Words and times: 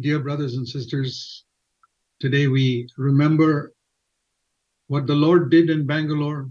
Dear 0.00 0.20
brothers 0.20 0.56
and 0.56 0.66
sisters, 0.66 1.44
today 2.18 2.46
we 2.46 2.86
remember 2.96 3.72
what 4.86 5.06
the 5.06 5.14
Lord 5.14 5.48
did 5.48 5.68
in 5.68 5.84
Bangalore 5.84 6.44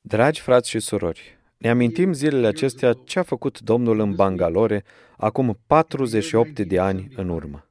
Dragi 0.00 0.40
frați 0.40 0.68
și 0.68 0.78
surori, 0.78 1.38
ne 1.56 1.70
amintim 1.70 2.12
zilele 2.12 2.46
acestea 2.46 2.92
ce 2.92 3.18
a 3.18 3.22
făcut 3.22 3.60
Domnul 3.60 3.98
în 3.98 4.14
Bangalore 4.14 4.84
acum 5.16 5.58
48 5.66 6.60
de 6.60 6.78
ani 6.78 7.12
în 7.16 7.28
urmă. 7.28 7.68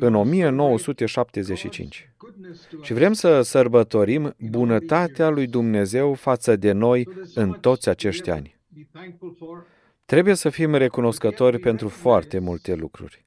În 0.00 0.14
1975. 0.14 2.12
Și 2.82 2.92
vrem 2.92 3.12
să 3.12 3.42
sărbătorim 3.42 4.34
bunătatea 4.50 5.28
lui 5.28 5.46
Dumnezeu 5.46 6.14
față 6.14 6.56
de 6.56 6.72
noi 6.72 7.08
în 7.34 7.52
toți 7.52 7.88
acești 7.88 8.30
ani. 8.30 8.58
Trebuie 10.04 10.34
să 10.34 10.48
fim 10.48 10.74
recunoscători 10.74 11.58
pentru 11.58 11.88
foarte 11.88 12.38
multe 12.38 12.74
lucruri. 12.74 13.24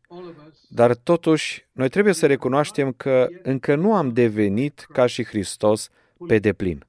Dar 0.69 0.95
totuși, 0.95 1.67
noi 1.71 1.89
trebuie 1.89 2.13
să 2.13 2.25
recunoaștem 2.25 2.91
că 2.91 3.27
încă 3.43 3.75
nu 3.75 3.95
am 3.95 4.13
devenit 4.13 4.87
ca 4.93 5.05
și 5.05 5.25
Hristos 5.25 5.89
pe 6.27 6.39
deplin. 6.39 6.85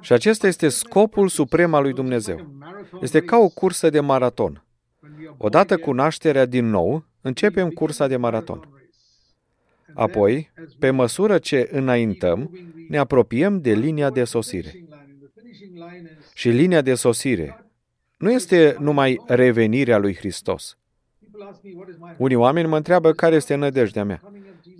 Și 0.00 0.12
acesta 0.12 0.46
este 0.46 0.68
scopul 0.68 1.28
suprem 1.28 1.74
al 1.74 1.82
lui 1.82 1.92
Dumnezeu. 1.92 2.52
Este 3.00 3.20
ca 3.20 3.36
o 3.36 3.48
cursă 3.48 3.90
de 3.90 4.00
maraton. 4.00 4.64
Odată 5.36 5.76
cu 5.76 5.92
nașterea 5.92 6.46
din 6.46 6.66
nou, 6.66 7.04
începem 7.20 7.68
cursa 7.70 8.06
de 8.06 8.16
maraton. 8.16 8.68
Apoi, 9.94 10.50
pe 10.78 10.90
măsură 10.90 11.38
ce 11.38 11.68
înaintăm, 11.72 12.50
ne 12.88 12.98
apropiem 12.98 13.60
de 13.60 13.72
linia 13.72 14.10
de 14.10 14.24
sosire. 14.24 14.87
Și 16.38 16.48
linia 16.48 16.80
de 16.80 16.94
sosire 16.94 17.64
nu 18.16 18.32
este 18.32 18.76
numai 18.80 19.20
revenirea 19.26 19.98
lui 19.98 20.16
Hristos. 20.16 20.78
Unii 22.16 22.36
oameni 22.36 22.68
mă 22.68 22.76
întreabă 22.76 23.12
care 23.12 23.34
este 23.34 23.54
nădejdea 23.54 24.04
mea. 24.04 24.20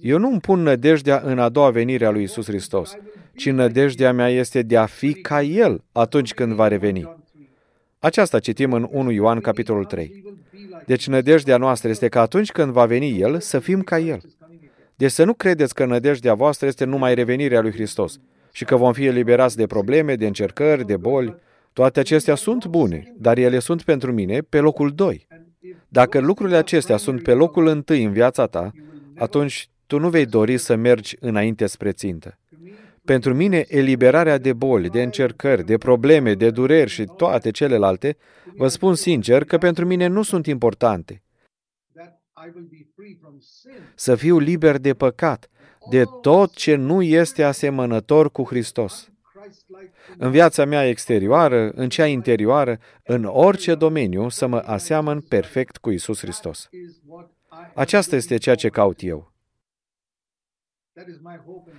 Eu 0.01 0.19
nu 0.19 0.29
îmi 0.29 0.41
pun 0.41 0.63
nădejdea 0.63 1.21
în 1.25 1.39
a 1.39 1.49
doua 1.49 1.71
venire 1.71 2.07
a 2.07 2.11
lui 2.11 2.23
Isus 2.23 2.47
Hristos, 2.47 2.97
ci 3.35 3.51
nădejdea 3.51 4.13
mea 4.13 4.29
este 4.29 4.63
de 4.63 4.77
a 4.77 4.87
fi 4.87 5.13
ca 5.13 5.43
El 5.43 5.85
atunci 5.93 6.35
când 6.35 6.53
va 6.53 6.69
reveni. 6.69 7.17
Aceasta 7.99 8.39
citim 8.39 8.73
în 8.73 8.89
1 8.91 9.11
Ioan, 9.11 9.41
capitolul 9.41 9.85
3. 9.85 10.25
Deci 10.87 11.09
nădejdea 11.09 11.57
noastră 11.57 11.89
este 11.89 12.09
că 12.09 12.19
atunci 12.19 12.53
când 12.53 12.73
va 12.73 12.87
veni 12.87 13.21
El, 13.21 13.41
să 13.41 13.59
fim 13.59 13.83
ca 13.83 13.99
El. 13.99 14.21
Deci 14.95 15.11
să 15.11 15.25
nu 15.25 15.35
credeți 15.35 15.75
că 15.75 15.85
nădejdea 15.85 16.35
voastră 16.35 16.67
este 16.67 16.85
numai 16.85 17.15
revenirea 17.15 17.61
lui 17.61 17.73
Hristos 17.73 18.21
și 18.53 18.65
că 18.65 18.77
vom 18.77 18.93
fi 18.93 19.05
eliberați 19.05 19.57
de 19.57 19.67
probleme, 19.67 20.15
de 20.15 20.27
încercări, 20.27 20.87
de 20.87 20.97
boli. 20.97 21.37
Toate 21.79 22.01
acestea 22.01 22.35
sunt 22.35 22.67
bune, 22.67 23.15
dar 23.17 23.39
ele 23.39 23.59
sunt 23.59 23.83
pentru 23.83 24.13
mine 24.13 24.41
pe 24.41 24.59
locul 24.59 24.95
2. 24.95 25.27
Dacă 25.89 26.19
lucrurile 26.21 26.57
acestea 26.57 26.97
sunt 26.97 27.23
pe 27.23 27.33
locul 27.33 27.67
întâi 27.67 28.05
în 28.05 28.13
viața 28.13 28.47
ta, 28.47 28.71
atunci 29.17 29.69
tu 29.87 29.99
nu 29.99 30.09
vei 30.09 30.27
dori 30.27 30.59
să 30.59 30.77
mergi 30.77 31.17
înainte 31.21 31.67
spre 31.67 31.93
țintă. 31.93 32.39
Pentru 33.05 33.35
mine, 33.35 33.65
eliberarea 33.69 34.39
de 34.39 34.53
boli, 34.53 34.89
de 34.89 35.03
încercări, 35.03 35.65
de 35.65 35.79
probleme, 35.79 36.35
de 36.35 36.51
dureri 36.51 36.91
și 36.91 37.05
toate 37.17 37.51
celelalte, 37.51 38.17
vă 38.57 38.69
spun 38.69 38.95
sincer 38.95 39.45
că 39.45 39.59
pentru 39.59 39.87
mine 39.87 40.07
nu 40.07 40.23
sunt 40.23 40.47
importante. 40.47 41.23
Să 43.95 44.15
fiu 44.15 44.39
liber 44.39 44.79
de 44.79 44.95
păcat, 44.95 45.49
de 45.91 46.05
tot 46.21 46.55
ce 46.55 46.75
nu 46.75 47.03
este 47.03 47.43
asemănător 47.43 48.31
cu 48.31 48.45
Hristos. 48.45 49.11
În 50.19 50.31
viața 50.31 50.65
mea 50.65 50.89
exterioară, 50.89 51.71
în 51.75 51.89
cea 51.89 52.07
interioară, 52.07 52.79
în 53.05 53.25
orice 53.25 53.75
domeniu, 53.75 54.29
să 54.29 54.47
mă 54.47 54.63
aseamăn 54.67 55.21
perfect 55.21 55.77
cu 55.77 55.91
Isus 55.91 56.19
Hristos. 56.19 56.69
Aceasta 57.75 58.17
este 58.17 58.37
ceea 58.37 58.55
ce 58.55 58.69
caut 58.69 59.03
eu. 59.03 59.33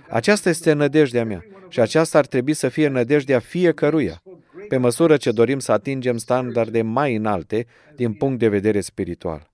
Aceasta 0.08 0.48
este 0.48 0.72
nădejdea 0.72 1.24
mea 1.24 1.44
și 1.68 1.80
aceasta 1.80 2.18
ar 2.18 2.26
trebui 2.26 2.52
să 2.54 2.68
fie 2.68 2.88
nădejdea 2.88 3.38
fiecăruia, 3.38 4.22
pe 4.68 4.76
măsură 4.76 5.16
ce 5.16 5.30
dorim 5.30 5.58
să 5.58 5.72
atingem 5.72 6.16
standarde 6.16 6.82
mai 6.82 7.14
înalte 7.14 7.66
din 7.96 8.12
punct 8.12 8.38
de 8.38 8.48
vedere 8.48 8.80
spiritual. 8.80 9.50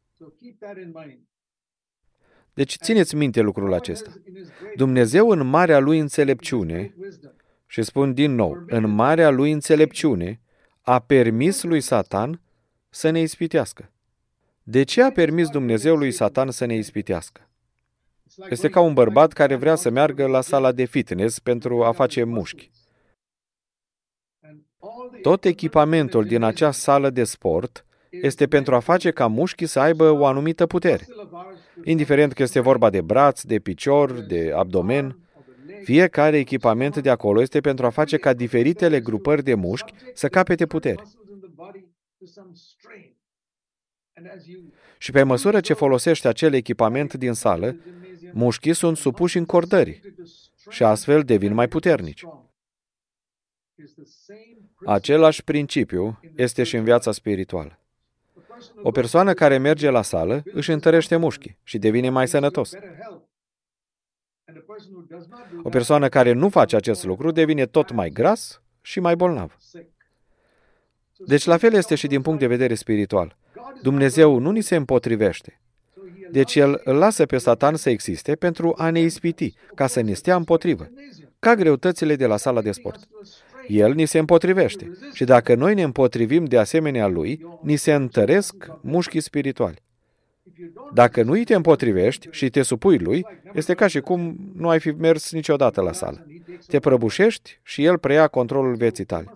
Deci 2.54 2.76
țineți 2.76 3.14
minte 3.14 3.40
lucrul 3.40 3.72
acesta. 3.72 4.12
Dumnezeu 4.76 5.28
în 5.28 5.46
marea 5.46 5.78
lui 5.78 5.98
înțelepciune, 5.98 6.94
și 7.66 7.82
spun 7.82 8.14
din 8.14 8.34
nou, 8.34 8.64
în 8.66 8.90
marea 8.90 9.30
lui 9.30 9.50
înțelepciune, 9.50 10.40
a 10.82 10.98
permis 10.98 11.62
lui 11.62 11.80
Satan 11.80 12.40
să 12.88 13.10
ne 13.10 13.20
ispitească. 13.20 13.90
De 14.62 14.82
ce 14.82 15.02
a 15.02 15.10
permis 15.10 15.48
Dumnezeu 15.48 15.96
lui 15.96 16.10
Satan 16.10 16.50
să 16.50 16.64
ne 16.64 16.74
ispitească? 16.74 17.48
Este 18.50 18.68
ca 18.68 18.80
un 18.80 18.92
bărbat 18.92 19.32
care 19.32 19.54
vrea 19.54 19.74
să 19.74 19.90
meargă 19.90 20.26
la 20.26 20.40
sala 20.40 20.72
de 20.72 20.84
fitness 20.84 21.38
pentru 21.38 21.84
a 21.84 21.92
face 21.92 22.24
mușchi. 22.24 22.70
Tot 25.22 25.44
echipamentul 25.44 26.24
din 26.24 26.42
acea 26.42 26.70
sală 26.70 27.10
de 27.10 27.24
sport 27.24 27.84
este 28.10 28.46
pentru 28.46 28.74
a 28.74 28.78
face 28.78 29.10
ca 29.10 29.26
mușchii 29.26 29.66
să 29.66 29.80
aibă 29.80 30.10
o 30.10 30.26
anumită 30.26 30.66
putere. 30.66 31.06
Indiferent 31.84 32.32
că 32.32 32.42
este 32.42 32.60
vorba 32.60 32.90
de 32.90 33.00
braț, 33.00 33.42
de 33.42 33.58
picior, 33.58 34.12
de 34.12 34.52
abdomen, 34.54 35.18
fiecare 35.82 36.38
echipament 36.38 36.96
de 36.96 37.10
acolo 37.10 37.40
este 37.40 37.60
pentru 37.60 37.86
a 37.86 37.90
face 37.90 38.16
ca 38.16 38.32
diferitele 38.32 39.00
grupări 39.00 39.42
de 39.42 39.54
mușchi 39.54 39.92
să 40.14 40.28
capete 40.28 40.66
putere. 40.66 41.02
Și 44.98 45.10
pe 45.10 45.22
măsură 45.22 45.60
ce 45.60 45.72
folosești 45.72 46.26
acel 46.26 46.54
echipament 46.54 47.14
din 47.14 47.32
sală, 47.32 47.76
mușchii 48.32 48.74
sunt 48.74 48.96
supuși 48.96 49.38
încordării 49.38 50.00
și 50.68 50.82
astfel 50.82 51.22
devin 51.22 51.54
mai 51.54 51.68
puternici. 51.68 52.24
Același 54.84 55.44
principiu 55.44 56.20
este 56.36 56.62
și 56.62 56.76
în 56.76 56.84
viața 56.84 57.12
spirituală. 57.12 57.78
O 58.82 58.90
persoană 58.90 59.34
care 59.34 59.58
merge 59.58 59.90
la 59.90 60.02
sală 60.02 60.42
își 60.52 60.70
întărește 60.70 61.16
mușchii 61.16 61.58
și 61.62 61.78
devine 61.78 62.08
mai 62.08 62.28
sănătos. 62.28 62.72
O 65.62 65.68
persoană 65.68 66.08
care 66.08 66.32
nu 66.32 66.48
face 66.48 66.76
acest 66.76 67.04
lucru 67.04 67.30
devine 67.30 67.66
tot 67.66 67.92
mai 67.92 68.10
gras 68.10 68.62
și 68.80 69.00
mai 69.00 69.16
bolnav. 69.16 69.56
Deci 71.26 71.44
la 71.44 71.56
fel 71.56 71.72
este 71.72 71.94
și 71.94 72.06
din 72.06 72.22
punct 72.22 72.38
de 72.38 72.46
vedere 72.46 72.74
spiritual. 72.74 73.36
Dumnezeu 73.82 74.38
nu 74.38 74.50
ni 74.50 74.60
se 74.60 74.76
împotrivește. 74.76 75.60
Deci 76.30 76.54
El 76.54 76.80
îl 76.84 76.96
lasă 76.96 77.26
pe 77.26 77.38
Satan 77.38 77.76
să 77.76 77.90
existe 77.90 78.34
pentru 78.34 78.74
a 78.76 78.90
ne 78.90 79.00
ispiti, 79.00 79.54
ca 79.74 79.86
să 79.86 80.00
ne 80.00 80.12
stea 80.12 80.36
împotrivă, 80.36 80.90
ca 81.38 81.54
greutățile 81.54 82.16
de 82.16 82.26
la 82.26 82.36
sala 82.36 82.62
de 82.62 82.72
sport. 82.72 83.08
El 83.68 83.94
ni 83.94 84.06
se 84.06 84.18
împotrivește 84.18 84.98
și 85.12 85.24
dacă 85.24 85.54
noi 85.54 85.74
ne 85.74 85.82
împotrivim 85.82 86.44
de 86.44 86.58
asemenea 86.58 87.06
lui, 87.06 87.46
ni 87.62 87.76
se 87.76 87.94
întăresc 87.94 88.54
mușchii 88.80 89.20
spirituali. 89.20 89.82
Dacă 90.92 91.22
nu 91.22 91.32
îi 91.32 91.44
te 91.44 91.54
împotrivești 91.54 92.28
și 92.30 92.50
te 92.50 92.62
supui 92.62 92.98
lui, 92.98 93.26
este 93.52 93.74
ca 93.74 93.86
și 93.86 94.00
cum 94.00 94.36
nu 94.54 94.68
ai 94.68 94.80
fi 94.80 94.90
mers 94.90 95.32
niciodată 95.32 95.80
la 95.80 95.92
sală. 95.92 96.26
Te 96.66 96.78
prăbușești 96.78 97.60
și 97.62 97.84
el 97.84 97.98
preia 97.98 98.28
controlul 98.28 98.74
vieții 98.74 99.04
tale. 99.04 99.32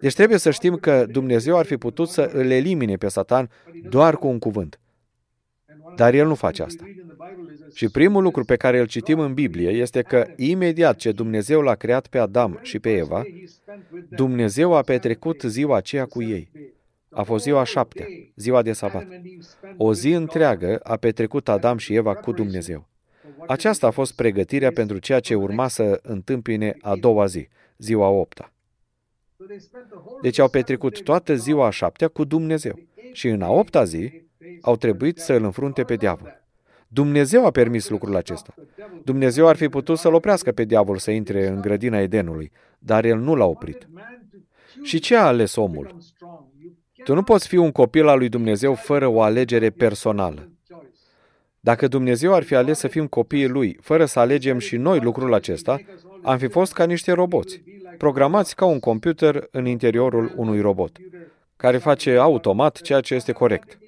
Deci 0.00 0.14
trebuie 0.14 0.38
să 0.38 0.50
știm 0.50 0.76
că 0.76 1.06
Dumnezeu 1.10 1.56
ar 1.56 1.64
fi 1.64 1.76
putut 1.76 2.08
să 2.08 2.30
îl 2.32 2.50
elimine 2.50 2.96
pe 2.96 3.08
Satan 3.08 3.50
doar 3.88 4.16
cu 4.16 4.26
un 4.26 4.38
cuvânt. 4.38 4.78
Dar 5.96 6.14
el 6.14 6.26
nu 6.26 6.34
face 6.34 6.62
asta. 6.62 6.84
Și 7.74 7.88
primul 7.88 8.22
lucru 8.22 8.44
pe 8.44 8.56
care 8.56 8.78
îl 8.78 8.86
citim 8.86 9.18
în 9.18 9.34
Biblie 9.34 9.70
este 9.70 10.02
că 10.02 10.26
imediat 10.36 10.96
ce 10.96 11.12
Dumnezeu 11.12 11.60
l-a 11.60 11.74
creat 11.74 12.06
pe 12.06 12.18
Adam 12.18 12.58
și 12.62 12.78
pe 12.78 12.96
Eva, 12.96 13.22
Dumnezeu 14.08 14.74
a 14.74 14.80
petrecut 14.80 15.40
ziua 15.40 15.76
aceea 15.76 16.04
cu 16.04 16.22
ei. 16.22 16.50
A 17.14 17.22
fost 17.22 17.44
ziua 17.44 17.64
șaptea, 17.64 18.06
ziua 18.34 18.62
de 18.62 18.72
sabat. 18.72 19.06
O 19.76 19.94
zi 19.94 20.10
întreagă 20.10 20.80
a 20.82 20.96
petrecut 20.96 21.48
Adam 21.48 21.76
și 21.76 21.94
Eva 21.94 22.14
cu 22.14 22.32
Dumnezeu. 22.32 22.88
Aceasta 23.46 23.86
a 23.86 23.90
fost 23.90 24.14
pregătirea 24.14 24.70
pentru 24.70 24.98
ceea 24.98 25.20
ce 25.20 25.34
urma 25.34 25.68
să 25.68 26.00
întâmpine 26.02 26.76
a 26.80 26.96
doua 26.96 27.26
zi, 27.26 27.48
ziua 27.78 28.08
opta. 28.08 28.52
Deci 30.22 30.38
au 30.38 30.48
petrecut 30.48 31.02
toată 31.02 31.34
ziua 31.34 31.66
a 31.66 31.70
șaptea 31.70 32.08
cu 32.08 32.24
Dumnezeu. 32.24 32.78
Și 33.12 33.28
în 33.28 33.42
a 33.42 33.50
opta 33.50 33.84
zi 33.84 34.22
au 34.60 34.76
trebuit 34.76 35.18
să 35.18 35.32
îl 35.32 35.44
înfrunte 35.44 35.82
pe 35.82 35.96
diavol. 35.96 36.42
Dumnezeu 36.88 37.46
a 37.46 37.50
permis 37.50 37.88
lucrul 37.88 38.16
acesta. 38.16 38.54
Dumnezeu 39.04 39.46
ar 39.46 39.56
fi 39.56 39.68
putut 39.68 39.98
să-l 39.98 40.14
oprească 40.14 40.52
pe 40.52 40.64
diavol 40.64 40.96
să 40.96 41.10
intre 41.10 41.46
în 41.46 41.60
grădina 41.60 42.00
Edenului, 42.00 42.52
dar 42.78 43.04
el 43.04 43.18
nu 43.18 43.34
l-a 43.34 43.44
oprit. 43.44 43.88
Și 44.82 44.98
ce 44.98 45.16
a 45.16 45.26
ales 45.26 45.56
omul? 45.56 45.96
Tu 47.04 47.14
nu 47.14 47.22
poți 47.22 47.48
fi 47.48 47.56
un 47.56 47.72
copil 47.72 48.08
al 48.08 48.18
lui 48.18 48.28
Dumnezeu 48.28 48.74
fără 48.74 49.06
o 49.06 49.20
alegere 49.20 49.70
personală. 49.70 50.48
Dacă 51.60 51.88
Dumnezeu 51.88 52.34
ar 52.34 52.42
fi 52.42 52.54
ales 52.54 52.78
să 52.78 52.88
fim 52.88 53.06
copiii 53.06 53.48
lui, 53.48 53.78
fără 53.80 54.04
să 54.04 54.18
alegem 54.18 54.58
și 54.58 54.76
noi 54.76 55.00
lucrul 55.00 55.34
acesta, 55.34 55.80
am 56.22 56.38
fi 56.38 56.48
fost 56.48 56.72
ca 56.72 56.84
niște 56.84 57.12
roboți, 57.12 57.62
programați 57.98 58.56
ca 58.56 58.64
un 58.64 58.78
computer 58.78 59.48
în 59.50 59.66
interiorul 59.66 60.32
unui 60.36 60.60
robot. 60.60 60.98
care 61.56 61.78
face 61.78 62.16
automat 62.16 62.80
ceea 62.80 63.00
ce 63.00 63.14
este 63.14 63.32
corect. 63.32 63.78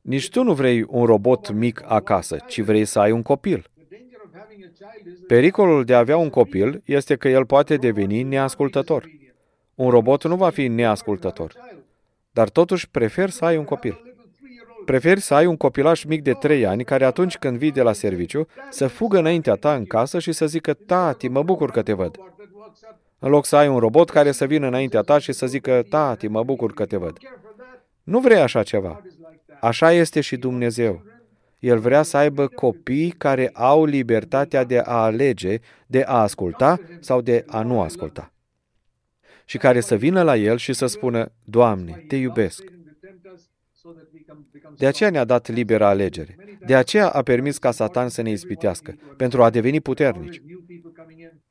Nici 0.00 0.30
tu 0.30 0.42
nu 0.42 0.54
vrei 0.54 0.84
un 0.88 1.04
robot 1.04 1.50
mic 1.52 1.82
acasă, 1.84 2.36
ci 2.46 2.60
vrei 2.60 2.84
să 2.84 2.98
ai 2.98 3.10
un 3.10 3.22
copil. 3.22 3.70
Pericolul 5.26 5.84
de 5.84 5.94
a 5.94 5.98
avea 5.98 6.16
un 6.16 6.30
copil 6.30 6.82
este 6.84 7.16
că 7.16 7.28
el 7.28 7.46
poate 7.46 7.76
deveni 7.76 8.22
neascultător. 8.22 9.10
Un 9.74 9.90
robot 9.90 10.24
nu 10.24 10.36
va 10.36 10.50
fi 10.50 10.68
neascultător, 10.68 11.52
dar 12.30 12.48
totuși 12.48 12.88
prefer 12.88 13.30
să 13.30 13.44
ai 13.44 13.56
un 13.56 13.64
copil. 13.64 14.06
Preferi 14.84 15.20
să 15.20 15.34
ai 15.34 15.46
un 15.46 15.56
copilaș 15.56 16.04
mic 16.04 16.22
de 16.22 16.32
trei 16.32 16.66
ani 16.66 16.84
care 16.84 17.04
atunci 17.04 17.38
când 17.38 17.58
vii 17.58 17.72
de 17.72 17.82
la 17.82 17.92
serviciu 17.92 18.46
să 18.70 18.86
fugă 18.86 19.18
înaintea 19.18 19.54
ta 19.54 19.74
în 19.74 19.84
casă 19.84 20.18
și 20.18 20.32
să 20.32 20.46
zică, 20.46 20.74
tati, 20.74 21.28
mă 21.28 21.42
bucur 21.42 21.70
că 21.70 21.82
te 21.82 21.92
văd. 21.92 22.18
În 23.18 23.30
loc 23.30 23.44
să 23.44 23.56
ai 23.56 23.68
un 23.68 23.78
robot 23.78 24.10
care 24.10 24.32
să 24.32 24.44
vină 24.44 24.66
înaintea 24.66 25.00
ta 25.00 25.18
și 25.18 25.32
să 25.32 25.46
zică, 25.46 25.82
tati, 25.88 26.28
mă 26.28 26.42
bucur 26.42 26.72
că 26.72 26.86
te 26.86 26.96
văd. 26.96 27.18
Nu 28.02 28.20
vrei 28.20 28.40
așa 28.40 28.62
ceva. 28.62 29.02
Așa 29.60 29.92
este 29.92 30.20
și 30.20 30.36
Dumnezeu. 30.36 31.02
El 31.66 31.78
vrea 31.78 32.02
să 32.02 32.16
aibă 32.16 32.46
copii 32.46 33.10
care 33.10 33.50
au 33.52 33.84
libertatea 33.84 34.64
de 34.64 34.78
a 34.78 35.02
alege, 35.02 35.58
de 35.86 36.02
a 36.02 36.20
asculta 36.20 36.80
sau 37.00 37.20
de 37.20 37.44
a 37.46 37.62
nu 37.62 37.80
asculta. 37.80 38.32
Și 39.44 39.58
care 39.58 39.80
să 39.80 39.94
vină 39.94 40.22
la 40.22 40.36
el 40.36 40.56
și 40.56 40.72
să 40.72 40.86
spună, 40.86 41.32
Doamne, 41.44 42.04
te 42.08 42.16
iubesc. 42.16 42.64
De 44.76 44.86
aceea 44.86 45.10
ne-a 45.10 45.24
dat 45.24 45.48
liberă 45.48 45.84
alegere. 45.84 46.36
De 46.66 46.74
aceea 46.74 47.08
a 47.08 47.22
permis 47.22 47.58
ca 47.58 47.70
Satan 47.70 48.08
să 48.08 48.22
ne 48.22 48.30
ispitească, 48.30 48.94
pentru 49.16 49.42
a 49.42 49.50
deveni 49.50 49.80
puternici. 49.80 50.42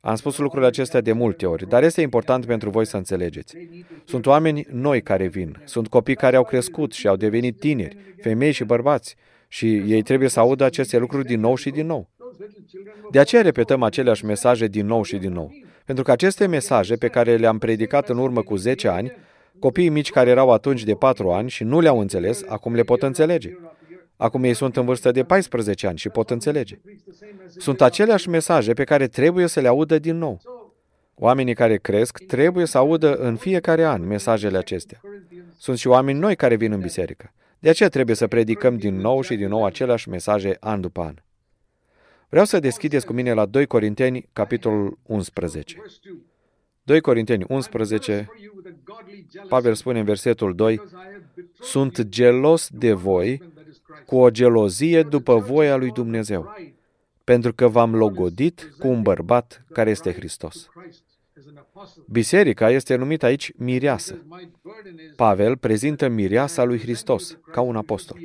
Am 0.00 0.14
spus 0.14 0.38
lucrurile 0.38 0.68
acestea 0.68 1.00
de 1.00 1.12
multe 1.12 1.46
ori, 1.46 1.68
dar 1.68 1.82
este 1.82 2.00
important 2.00 2.46
pentru 2.46 2.70
voi 2.70 2.86
să 2.86 2.96
înțelegeți. 2.96 3.56
Sunt 4.04 4.26
oameni 4.26 4.66
noi 4.70 5.02
care 5.02 5.26
vin, 5.26 5.62
sunt 5.64 5.88
copii 5.88 6.14
care 6.16 6.36
au 6.36 6.44
crescut 6.44 6.92
și 6.92 7.08
au 7.08 7.16
devenit 7.16 7.58
tineri, 7.58 7.96
femei 8.16 8.52
și 8.52 8.64
bărbați, 8.64 9.16
și 9.48 9.76
ei 9.76 10.02
trebuie 10.02 10.28
să 10.28 10.40
audă 10.40 10.64
aceste 10.64 10.98
lucruri 10.98 11.26
din 11.26 11.40
nou 11.40 11.54
și 11.54 11.70
din 11.70 11.86
nou. 11.86 12.08
De 13.10 13.18
aceea 13.18 13.42
repetăm 13.42 13.82
aceleași 13.82 14.24
mesaje 14.24 14.66
din 14.66 14.86
nou 14.86 15.02
și 15.02 15.16
din 15.16 15.32
nou. 15.32 15.52
Pentru 15.84 16.04
că 16.04 16.10
aceste 16.10 16.46
mesaje 16.46 16.96
pe 16.96 17.08
care 17.08 17.36
le-am 17.36 17.58
predicat 17.58 18.08
în 18.08 18.18
urmă 18.18 18.42
cu 18.42 18.56
10 18.56 18.88
ani, 18.88 19.12
copiii 19.58 19.88
mici 19.88 20.10
care 20.10 20.30
erau 20.30 20.50
atunci 20.50 20.84
de 20.84 20.94
4 20.94 21.30
ani 21.30 21.50
și 21.50 21.64
nu 21.64 21.80
le-au 21.80 21.98
înțeles, 21.98 22.42
acum 22.46 22.74
le 22.74 22.82
pot 22.82 23.02
înțelege. 23.02 23.56
Acum 24.16 24.44
ei 24.44 24.54
sunt 24.54 24.76
în 24.76 24.84
vârstă 24.84 25.10
de 25.10 25.24
14 25.24 25.86
ani 25.86 25.98
și 25.98 26.08
pot 26.08 26.30
înțelege. 26.30 26.78
Sunt 27.46 27.80
aceleași 27.80 28.28
mesaje 28.28 28.72
pe 28.72 28.84
care 28.84 29.06
trebuie 29.06 29.46
să 29.46 29.60
le 29.60 29.68
audă 29.68 29.98
din 29.98 30.18
nou. 30.18 30.40
Oamenii 31.14 31.54
care 31.54 31.76
cresc 31.76 32.18
trebuie 32.26 32.66
să 32.66 32.78
audă 32.78 33.14
în 33.14 33.36
fiecare 33.36 33.84
an 33.84 34.06
mesajele 34.06 34.58
acestea. 34.58 35.00
Sunt 35.58 35.78
și 35.78 35.86
oameni 35.86 36.18
noi 36.18 36.36
care 36.36 36.56
vin 36.56 36.72
în 36.72 36.80
biserică. 36.80 37.32
De 37.58 37.68
aceea 37.68 37.88
trebuie 37.88 38.16
să 38.16 38.26
predicăm 38.26 38.76
din 38.76 38.96
nou 38.96 39.20
și 39.20 39.36
din 39.36 39.48
nou 39.48 39.64
aceleași 39.64 40.08
mesaje 40.08 40.56
an 40.60 40.80
după 40.80 41.00
an. 41.00 41.14
Vreau 42.28 42.44
să 42.44 42.58
deschideți 42.58 43.06
cu 43.06 43.12
mine 43.12 43.32
la 43.32 43.46
2 43.46 43.66
Corinteni, 43.66 44.28
capitolul 44.32 44.98
11. 45.02 45.76
2 46.82 47.00
Corinteni 47.00 47.44
11, 47.48 48.28
Pavel 49.48 49.74
spune 49.74 49.98
în 49.98 50.04
versetul 50.04 50.54
2, 50.54 50.82
Sunt 51.60 52.02
gelos 52.02 52.68
de 52.72 52.92
voi 52.92 53.42
cu 54.06 54.16
o 54.16 54.30
gelozie 54.30 55.02
după 55.02 55.38
voia 55.38 55.76
lui 55.76 55.90
Dumnezeu, 55.90 56.54
pentru 57.24 57.52
că 57.52 57.68
v-am 57.68 57.94
logodit 57.94 58.74
cu 58.78 58.88
un 58.88 59.02
bărbat 59.02 59.64
care 59.72 59.90
este 59.90 60.12
Hristos. 60.12 60.68
Biserica 62.06 62.70
este 62.70 62.94
numită 62.94 63.26
aici 63.26 63.52
mireasă. 63.56 64.26
Pavel 65.16 65.56
prezintă 65.56 66.08
mireasa 66.08 66.64
lui 66.64 66.78
Hristos 66.78 67.38
ca 67.52 67.60
un 67.60 67.76
apostol. 67.76 68.18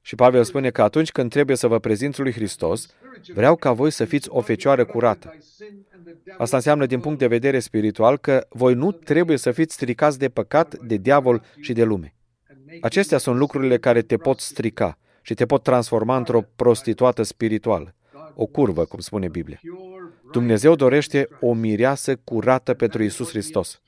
Și 0.00 0.14
Pavel 0.14 0.44
spune 0.44 0.70
că 0.70 0.82
atunci 0.82 1.12
când 1.12 1.30
trebuie 1.30 1.56
să 1.56 1.66
vă 1.66 1.78
prezint 1.78 2.18
lui 2.18 2.32
Hristos, 2.32 2.86
vreau 3.34 3.56
ca 3.56 3.72
voi 3.72 3.90
să 3.90 4.04
fiți 4.04 4.28
o 4.30 4.40
fecioară 4.40 4.84
curată. 4.84 5.34
Asta 6.38 6.56
înseamnă 6.56 6.86
din 6.86 7.00
punct 7.00 7.18
de 7.18 7.26
vedere 7.26 7.58
spiritual 7.58 8.18
că 8.18 8.46
voi 8.48 8.74
nu 8.74 8.92
trebuie 8.92 9.36
să 9.36 9.50
fiți 9.50 9.74
stricați 9.74 10.18
de 10.18 10.28
păcat, 10.28 10.78
de 10.78 10.96
diavol 10.96 11.42
și 11.60 11.72
de 11.72 11.84
lume. 11.84 12.14
Acestea 12.80 13.18
sunt 13.18 13.36
lucrurile 13.36 13.78
care 13.78 14.02
te 14.02 14.16
pot 14.16 14.40
strica 14.40 14.98
și 15.22 15.34
te 15.34 15.46
pot 15.46 15.62
transforma 15.62 16.16
într-o 16.16 16.42
prostituată 16.56 17.22
spirituală. 17.22 17.94
O 18.34 18.46
curvă, 18.46 18.84
cum 18.84 18.98
spune 18.98 19.28
Biblia. 19.28 19.60
Dumnezeu 20.32 20.74
dorește 20.74 21.28
o 21.40 21.52
mireasă 21.52 22.16
curată 22.16 22.74
pentru 22.74 23.02
Isus 23.02 23.28
Hristos. 23.28 23.80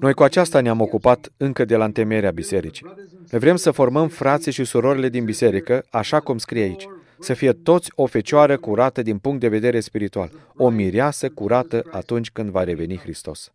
Noi 0.00 0.14
cu 0.14 0.22
aceasta 0.22 0.60
ne-am 0.60 0.80
ocupat 0.80 1.32
încă 1.36 1.64
de 1.64 1.76
la 1.76 1.84
întemeierea 1.84 2.30
bisericii. 2.30 2.86
Ne 3.30 3.38
vrem 3.38 3.56
să 3.56 3.70
formăm 3.70 4.08
frații 4.08 4.52
și 4.52 4.64
surorile 4.64 5.08
din 5.08 5.24
biserică, 5.24 5.84
așa 5.90 6.20
cum 6.20 6.38
scrie 6.38 6.62
aici, 6.62 6.86
să 7.18 7.34
fie 7.34 7.52
toți 7.52 7.92
o 7.94 8.06
fecioară 8.06 8.58
curată 8.58 9.02
din 9.02 9.18
punct 9.18 9.40
de 9.40 9.48
vedere 9.48 9.80
spiritual, 9.80 10.30
o 10.56 10.68
mireasă 10.68 11.30
curată 11.30 11.84
atunci 11.90 12.30
când 12.30 12.50
va 12.50 12.64
reveni 12.64 12.98
Hristos. 12.98 13.52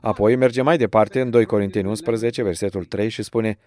Apoi 0.00 0.36
merge 0.36 0.62
mai 0.62 0.76
departe 0.76 1.20
în 1.20 1.30
2 1.30 1.44
Corinteni 1.44 1.88
11, 1.88 2.42
versetul 2.42 2.84
3 2.84 3.08
și 3.08 3.22
spune, 3.22 3.58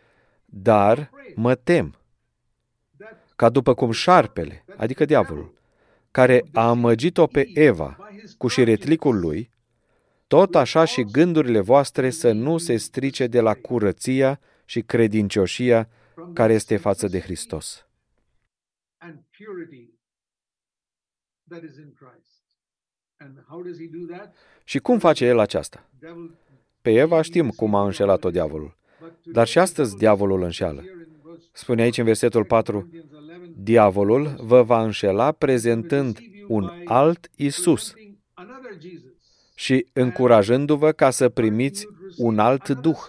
Dar 0.46 1.10
mă 1.36 1.56
tem 1.56 1.96
ca 3.42 3.50
după 3.50 3.74
cum 3.74 3.92
șarpele, 3.92 4.66
adică 4.78 5.06
diavolul, 5.06 5.54
care 6.12 6.44
a 6.54 6.70
amăgit-o 6.70 7.28
pe 7.28 7.50
Eva 7.54 7.98
cu 8.38 8.48
șiretlicul 8.48 9.20
lui, 9.20 9.52
tot 10.28 10.56
așa 10.56 10.86
și 10.86 11.04
gândurile 11.04 11.60
voastre 11.60 12.10
să 12.10 12.32
nu 12.32 12.58
se 12.58 12.78
strice 12.78 13.28
de 13.28 13.40
la 13.40 13.54
curăția 13.54 14.40
și 14.66 14.82
credincioșia 14.82 15.90
care 16.34 16.54
este 16.54 16.78
față 16.78 17.08
de 17.08 17.20
Hristos. 17.20 17.88
Și 24.64 24.80
cum 24.80 25.00
face 25.00 25.26
el 25.26 25.40
aceasta? 25.40 25.90
Pe 26.82 26.92
Eva 26.92 27.22
știm 27.22 27.50
cum 27.50 27.76
a 27.76 27.86
înșelat-o 27.86 28.32
diavolul. 28.32 28.78
Dar 29.24 29.48
și 29.48 29.60
astăzi 29.60 29.98
diavolul 29.98 30.42
înșeală. 30.42 30.84
Spune 31.52 31.82
aici 31.82 31.98
în 31.98 32.06
versetul 32.06 32.46
4, 32.46 32.90
Diavolul 33.64 34.36
vă 34.38 34.64
va 34.64 34.84
înșela 34.84 35.32
prezentând 35.32 36.20
un 36.48 36.72
alt 36.86 37.30
Isus 37.36 37.94
și 39.56 39.88
încurajându-vă 39.94 40.92
ca 40.92 41.10
să 41.10 41.30
primiți 41.30 41.88
un 42.18 42.40
alt 42.40 42.70
Duh 42.70 43.00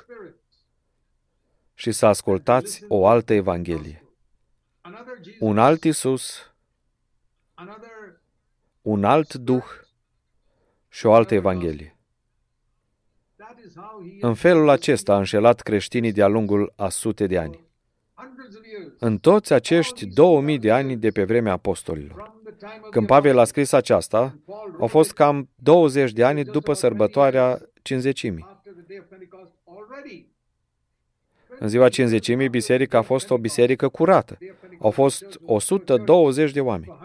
și 1.75 1.93
să 1.93 2.07
ascultați 2.07 2.85
o 2.89 3.07
altă 3.07 3.33
Evanghelie. 3.33 4.05
Un 5.41 5.59
alt 5.59 5.85
Isus, 5.85 6.55
un 8.83 9.05
alt 9.05 9.35
Duh 9.35 9.65
și 10.89 11.07
o 11.07 11.15
altă 11.15 11.35
Evanghelie. 11.35 11.97
În 14.21 14.35
felul 14.35 14.69
acesta 14.69 15.15
a 15.15 15.19
înșelat 15.19 15.61
creștinii 15.61 16.13
de-a 16.13 16.27
lungul 16.27 16.73
a 16.77 16.89
sute 16.89 17.27
de 17.27 17.39
ani. 17.39 17.71
În 18.99 19.19
toți 19.19 19.53
acești 19.53 20.07
2000 20.07 20.59
de 20.59 20.71
ani 20.71 20.97
de 20.97 21.11
pe 21.11 21.25
vremea 21.25 21.53
apostolilor. 21.53 22.41
Când 22.91 23.07
Pavel 23.07 23.39
a 23.39 23.45
scris 23.45 23.73
aceasta, 23.73 24.39
au 24.81 24.87
fost 24.87 25.13
cam 25.13 25.49
20 25.55 26.13
de 26.13 26.25
ani 26.25 26.45
după 26.45 26.73
sărbătoarea 26.73 27.61
cinzecimii. 27.83 28.47
În 31.59 31.69
ziua 31.69 31.89
cinzecimii, 31.89 32.49
biserica 32.49 32.99
a 32.99 33.03
fost 33.03 33.31
o 33.31 33.39
biserică 33.39 33.89
curată. 33.89 34.39
Au 34.79 34.91
fost 34.91 35.25
120 35.45 36.53
de 36.53 36.61
oameni. 36.61 36.99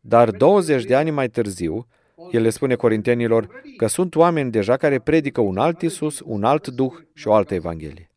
Dar 0.00 0.30
20 0.30 0.84
de 0.84 0.94
ani 0.94 1.10
mai 1.10 1.28
târziu, 1.28 1.86
el 2.30 2.42
le 2.42 2.50
spune 2.50 2.74
corintenilor 2.74 3.62
că 3.76 3.86
sunt 3.86 4.14
oameni 4.14 4.50
deja 4.50 4.76
care 4.76 4.98
predică 4.98 5.40
un 5.40 5.58
alt 5.58 5.82
Isus, 5.82 6.20
un 6.24 6.44
alt 6.44 6.68
Duh 6.68 6.92
și 7.12 7.28
o 7.28 7.34
altă 7.34 7.54
Evanghelie. 7.54 8.10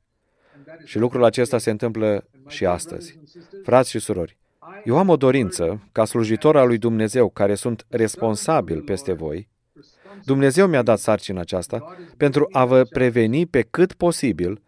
Și 0.89 0.97
lucrul 0.97 1.23
acesta 1.23 1.57
se 1.57 1.69
întâmplă 1.69 2.27
și 2.47 2.65
astăzi. 2.65 3.19
Frați 3.63 3.89
și 3.89 3.99
surori, 3.99 4.37
eu 4.83 4.97
am 4.97 5.09
o 5.09 5.17
dorință, 5.17 5.89
ca 5.91 6.05
slujitor 6.05 6.57
al 6.57 6.67
lui 6.67 6.77
Dumnezeu, 6.77 7.29
care 7.29 7.55
sunt 7.55 7.85
responsabil 7.89 8.81
peste 8.81 9.13
voi, 9.13 9.49
Dumnezeu 10.25 10.67
mi-a 10.67 10.81
dat 10.81 10.99
sarcina 10.99 11.39
aceasta 11.39 11.97
pentru 12.17 12.47
a 12.51 12.65
vă 12.65 12.83
preveni 12.83 13.45
pe 13.45 13.61
cât 13.61 13.93
posibil 13.93 14.61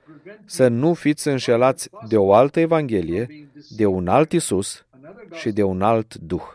să 0.45 0.67
nu 0.67 0.93
fiți 0.93 1.27
înșelați 1.27 1.89
de 2.07 2.17
o 2.17 2.33
altă 2.33 2.59
Evanghelie, 2.59 3.49
de 3.69 3.85
un 3.85 4.07
alt 4.07 4.31
Isus 4.31 4.85
și 5.31 5.51
de 5.51 5.63
un 5.63 5.81
alt 5.81 6.15
Duh. 6.15 6.47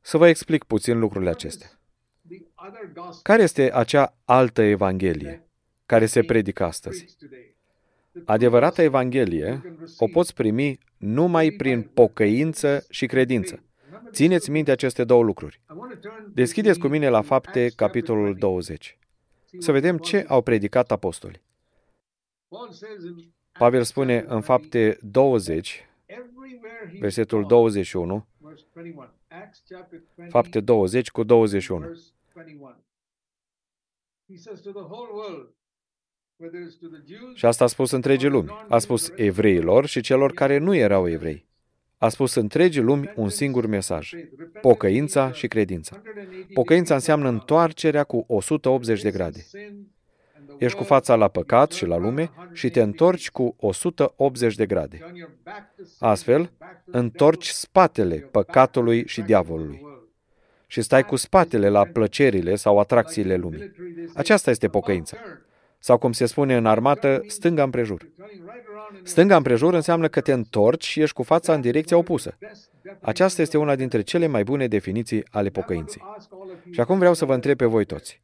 Să 0.00 0.16
vă 0.16 0.28
explic 0.28 0.64
puțin 0.64 0.98
lucrurile 0.98 1.30
acestea. 1.30 1.79
Care 3.22 3.42
este 3.42 3.70
acea 3.72 4.16
altă 4.24 4.62
Evanghelie 4.62 5.44
care 5.86 6.06
se 6.06 6.22
predică 6.22 6.64
astăzi? 6.64 7.16
Adevărata 8.24 8.82
Evanghelie 8.82 9.76
o 9.98 10.06
poți 10.06 10.34
primi 10.34 10.78
numai 10.96 11.50
prin 11.50 11.82
pocăință 11.82 12.86
și 12.90 13.06
credință. 13.06 13.62
Țineți 14.10 14.50
minte 14.50 14.70
aceste 14.70 15.04
două 15.04 15.22
lucruri. 15.22 15.60
Deschideți 16.34 16.78
cu 16.78 16.86
mine 16.86 17.08
la 17.08 17.22
fapte, 17.22 17.68
capitolul 17.76 18.34
20. 18.34 18.98
Să 19.58 19.72
vedem 19.72 19.98
ce 19.98 20.24
au 20.28 20.42
predicat 20.42 20.90
apostolii. 20.90 21.42
Pavel 23.58 23.82
spune 23.82 24.24
în 24.28 24.40
fapte 24.40 24.98
20, 25.00 25.88
versetul 27.00 27.46
21, 27.46 28.26
fapte 30.28 30.60
20 30.60 31.10
cu 31.10 31.22
21. 31.22 31.86
Și 37.34 37.46
asta 37.46 37.64
a 37.64 37.66
spus 37.66 37.90
întregii 37.90 38.28
lumi. 38.28 38.50
A 38.68 38.78
spus 38.78 39.12
evreilor 39.16 39.86
și 39.86 40.00
celor 40.00 40.32
care 40.32 40.58
nu 40.58 40.74
erau 40.74 41.08
evrei. 41.08 41.48
A 41.96 42.08
spus 42.08 42.34
întregii 42.34 42.82
lumi 42.82 43.12
un 43.16 43.28
singur 43.28 43.66
mesaj. 43.66 44.12
Pocăința 44.60 45.32
și 45.32 45.48
credința. 45.48 46.02
Pocăința 46.54 46.94
înseamnă 46.94 47.28
întoarcerea 47.28 48.04
cu 48.04 48.24
180 48.28 49.02
de 49.02 49.10
grade. 49.10 49.46
Ești 50.58 50.78
cu 50.78 50.84
fața 50.84 51.14
la 51.14 51.28
păcat 51.28 51.72
și 51.72 51.86
la 51.86 51.96
lume 51.96 52.30
și 52.52 52.70
te 52.70 52.82
întorci 52.82 53.30
cu 53.30 53.54
180 53.58 54.54
de 54.54 54.66
grade. 54.66 55.12
Astfel, 55.98 56.52
întorci 56.84 57.48
spatele 57.48 58.16
păcatului 58.16 59.06
și 59.06 59.20
diavolului. 59.20 59.89
Și 60.70 60.82
stai 60.82 61.04
cu 61.04 61.16
spatele 61.16 61.68
la 61.68 61.84
plăcerile 61.84 62.54
sau 62.54 62.78
atracțiile 62.78 63.36
lumii. 63.36 63.70
Aceasta 64.14 64.50
este 64.50 64.68
pocăința. 64.68 65.16
Sau 65.78 65.98
cum 65.98 66.12
se 66.12 66.26
spune 66.26 66.56
în 66.56 66.66
armată, 66.66 67.22
stânga 67.26 67.62
împrejur. 67.62 68.08
Stânga 69.02 69.36
împrejur 69.36 69.74
înseamnă 69.74 70.08
că 70.08 70.20
te 70.20 70.32
întorci 70.32 70.84
și 70.84 71.00
ești 71.00 71.14
cu 71.14 71.22
fața 71.22 71.54
în 71.54 71.60
direcția 71.60 71.96
opusă. 71.96 72.38
Aceasta 73.00 73.42
este 73.42 73.58
una 73.58 73.76
dintre 73.76 74.00
cele 74.00 74.26
mai 74.26 74.44
bune 74.44 74.66
definiții 74.66 75.24
ale 75.30 75.48
pocăinței. 75.48 76.02
Și 76.70 76.80
acum 76.80 76.98
vreau 76.98 77.14
să 77.14 77.24
vă 77.24 77.34
întreb 77.34 77.56
pe 77.56 77.64
voi 77.64 77.84
toți. 77.84 78.22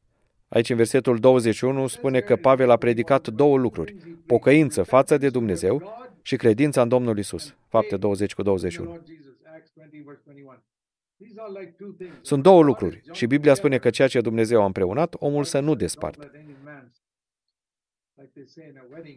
Aici, 0.49 0.71
în 0.71 0.77
versetul 0.77 1.19
21, 1.19 1.87
spune 1.87 2.21
că 2.21 2.37
Pavel 2.37 2.71
a 2.71 2.77
predicat 2.77 3.29
două 3.29 3.59
lucruri. 3.59 3.95
Pocăință 4.27 4.83
față 4.83 5.19
de 5.19 5.29
Dumnezeu 5.29 5.93
și 6.23 6.37
credința 6.37 6.83
în 6.83 6.89
Domnul 6.89 7.19
Isus. 7.19 7.55
Fapte 7.69 7.97
20 7.97 8.35
cu 8.35 8.43
21. 8.43 9.01
Sunt 12.21 12.43
două 12.43 12.63
lucruri 12.63 13.03
și 13.13 13.27
Biblia 13.27 13.55
spune 13.55 13.79
că 13.79 13.91
ceea 13.91 14.09
ce 14.09 14.21
Dumnezeu 14.21 14.63
a 14.63 14.65
împreunat, 14.65 15.15
omul 15.19 15.45
să 15.45 15.61
nu 15.61 15.75
despartă. 15.75 16.31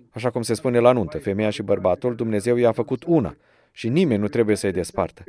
Așa 0.10 0.29
cum 0.29 0.41
se 0.41 0.53
spune 0.53 0.79
la 0.79 0.91
nuntă, 0.91 1.18
femeia 1.18 1.50
și 1.50 1.62
bărbatul, 1.62 2.15
Dumnezeu 2.15 2.56
i-a 2.56 2.72
făcut 2.72 3.03
una 3.03 3.36
și 3.72 3.89
nimeni 3.89 4.22
nu 4.22 4.27
trebuie 4.27 4.56
să-i 4.56 4.72
despartă. 4.72 5.24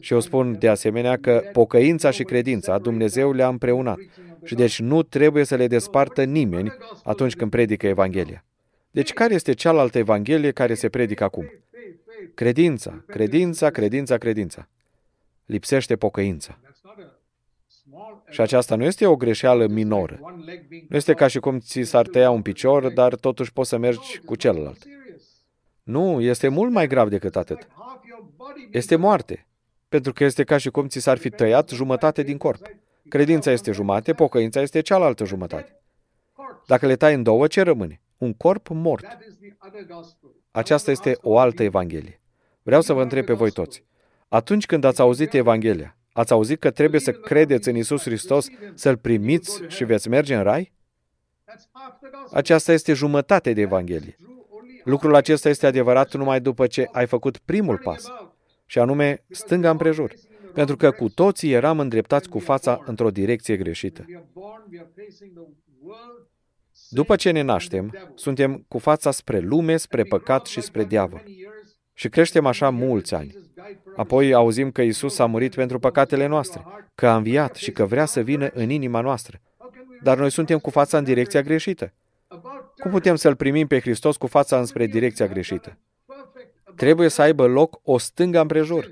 Și 0.00 0.12
eu 0.12 0.20
spun 0.20 0.58
de 0.58 0.68
asemenea 0.68 1.16
că 1.18 1.42
pocăința 1.52 2.10
și 2.10 2.22
credința 2.22 2.78
Dumnezeu 2.78 3.32
le-a 3.32 3.48
împreunat 3.48 3.98
și 4.44 4.54
deci 4.54 4.80
nu 4.80 5.02
trebuie 5.02 5.44
să 5.44 5.56
le 5.56 5.66
despartă 5.66 6.24
nimeni 6.24 6.72
atunci 7.04 7.36
când 7.36 7.50
predică 7.50 7.86
Evanghelia. 7.86 8.44
Deci 8.90 9.12
care 9.12 9.34
este 9.34 9.52
cealaltă 9.52 9.98
Evanghelie 9.98 10.50
care 10.50 10.74
se 10.74 10.88
predică 10.88 11.24
acum? 11.24 11.52
Credința, 12.34 13.04
credința, 13.06 13.70
credința, 13.70 14.18
credința. 14.18 14.68
Lipsește 15.46 15.96
pocăința. 15.96 16.58
Și 18.28 18.40
aceasta 18.40 18.76
nu 18.76 18.84
este 18.84 19.06
o 19.06 19.16
greșeală 19.16 19.66
minoră. 19.66 20.18
Nu 20.88 20.96
este 20.96 21.14
ca 21.14 21.26
și 21.26 21.38
cum 21.38 21.58
ți 21.58 21.82
s-ar 21.82 22.06
tăia 22.06 22.30
un 22.30 22.42
picior, 22.42 22.92
dar 22.92 23.14
totuși 23.14 23.52
poți 23.52 23.68
să 23.68 23.76
mergi 23.76 24.18
cu 24.18 24.34
celălalt. 24.34 24.84
Nu, 25.82 26.20
este 26.20 26.48
mult 26.48 26.72
mai 26.72 26.86
grav 26.86 27.08
decât 27.08 27.36
atât. 27.36 27.68
Este 28.70 28.96
moarte, 28.96 29.46
pentru 29.88 30.12
că 30.12 30.24
este 30.24 30.44
ca 30.44 30.56
și 30.56 30.70
cum 30.70 30.86
ți 30.88 30.98
s-ar 30.98 31.18
fi 31.18 31.30
tăiat 31.30 31.68
jumătate 31.68 32.22
din 32.22 32.38
corp. 32.38 32.66
Credința 33.08 33.50
este 33.50 33.72
jumătate, 33.72 34.14
pocăința 34.14 34.60
este 34.60 34.80
cealaltă 34.80 35.24
jumătate. 35.24 35.80
Dacă 36.66 36.86
le 36.86 36.96
tai 36.96 37.14
în 37.14 37.22
două, 37.22 37.46
ce 37.46 37.62
rămâne? 37.62 38.00
Un 38.16 38.34
corp 38.34 38.68
mort. 38.68 39.18
Aceasta 40.50 40.90
este 40.90 41.18
o 41.22 41.38
altă 41.38 41.62
Evanghelie. 41.62 42.20
Vreau 42.62 42.80
să 42.80 42.92
vă 42.92 43.02
întreb 43.02 43.24
pe 43.24 43.32
voi 43.32 43.50
toți. 43.50 43.84
Atunci 44.36 44.66
când 44.66 44.84
ați 44.84 45.00
auzit 45.00 45.34
Evanghelia, 45.34 45.96
ați 46.12 46.32
auzit 46.32 46.60
că 46.60 46.70
trebuie 46.70 47.00
să 47.00 47.12
credeți 47.12 47.68
în 47.68 47.76
Isus 47.76 48.02
Hristos, 48.02 48.46
să-L 48.74 48.96
primiți 48.96 49.62
și 49.68 49.84
veți 49.84 50.08
merge 50.08 50.34
în 50.34 50.42
rai? 50.42 50.72
Aceasta 52.32 52.72
este 52.72 52.92
jumătate 52.92 53.52
de 53.52 53.60
Evanghelie. 53.60 54.16
Lucrul 54.84 55.14
acesta 55.14 55.48
este 55.48 55.66
adevărat 55.66 56.14
numai 56.14 56.40
după 56.40 56.66
ce 56.66 56.88
ai 56.92 57.06
făcut 57.06 57.38
primul 57.38 57.78
pas, 57.78 58.04
și 58.66 58.78
anume 58.78 59.24
stânga 59.28 59.70
împrejur, 59.70 60.12
pentru 60.54 60.76
că 60.76 60.90
cu 60.90 61.08
toții 61.08 61.52
eram 61.52 61.80
îndreptați 61.80 62.28
cu 62.28 62.38
fața 62.38 62.82
într-o 62.84 63.10
direcție 63.10 63.56
greșită. 63.56 64.04
După 66.88 67.16
ce 67.16 67.30
ne 67.30 67.42
naștem, 67.42 68.12
suntem 68.14 68.64
cu 68.68 68.78
fața 68.78 69.10
spre 69.10 69.38
lume, 69.38 69.76
spre 69.76 70.02
păcat 70.02 70.46
și 70.46 70.60
spre 70.60 70.84
diavol. 70.84 71.22
Și 71.98 72.08
creștem 72.08 72.46
așa 72.46 72.70
mulți 72.70 73.14
ani. 73.14 73.38
Apoi 73.96 74.34
auzim 74.34 74.70
că 74.70 74.82
Isus 74.82 75.18
a 75.18 75.26
murit 75.26 75.54
pentru 75.54 75.78
păcatele 75.78 76.26
noastre, 76.26 76.64
că 76.94 77.06
a 77.06 77.16
înviat 77.16 77.54
și 77.54 77.70
că 77.70 77.84
vrea 77.84 78.04
să 78.04 78.20
vină 78.20 78.50
în 78.52 78.70
inima 78.70 79.00
noastră. 79.00 79.40
Dar 80.02 80.18
noi 80.18 80.30
suntem 80.30 80.58
cu 80.58 80.70
fața 80.70 80.98
în 80.98 81.04
direcția 81.04 81.42
greșită. 81.42 81.92
Cum 82.78 82.90
putem 82.90 83.16
să-L 83.16 83.36
primim 83.36 83.66
pe 83.66 83.80
Hristos 83.80 84.16
cu 84.16 84.26
fața 84.26 84.58
înspre 84.58 84.86
direcția 84.86 85.26
greșită? 85.26 85.78
Trebuie 86.74 87.08
să 87.08 87.22
aibă 87.22 87.46
loc 87.46 87.80
o 87.82 87.98
stângă 87.98 88.40
împrejur. 88.40 88.90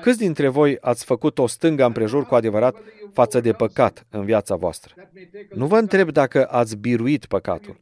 Câți 0.00 0.18
dintre 0.18 0.48
voi 0.48 0.78
ați 0.80 1.04
făcut 1.04 1.38
o 1.38 1.46
stângă 1.46 1.84
împrejur 1.84 2.26
cu 2.26 2.34
adevărat 2.34 2.76
față 3.12 3.40
de 3.40 3.52
păcat 3.52 4.06
în 4.10 4.24
viața 4.24 4.56
voastră? 4.56 4.94
Nu 5.54 5.66
vă 5.66 5.78
întreb 5.78 6.10
dacă 6.10 6.46
ați 6.46 6.76
biruit 6.76 7.26
păcatul. 7.26 7.80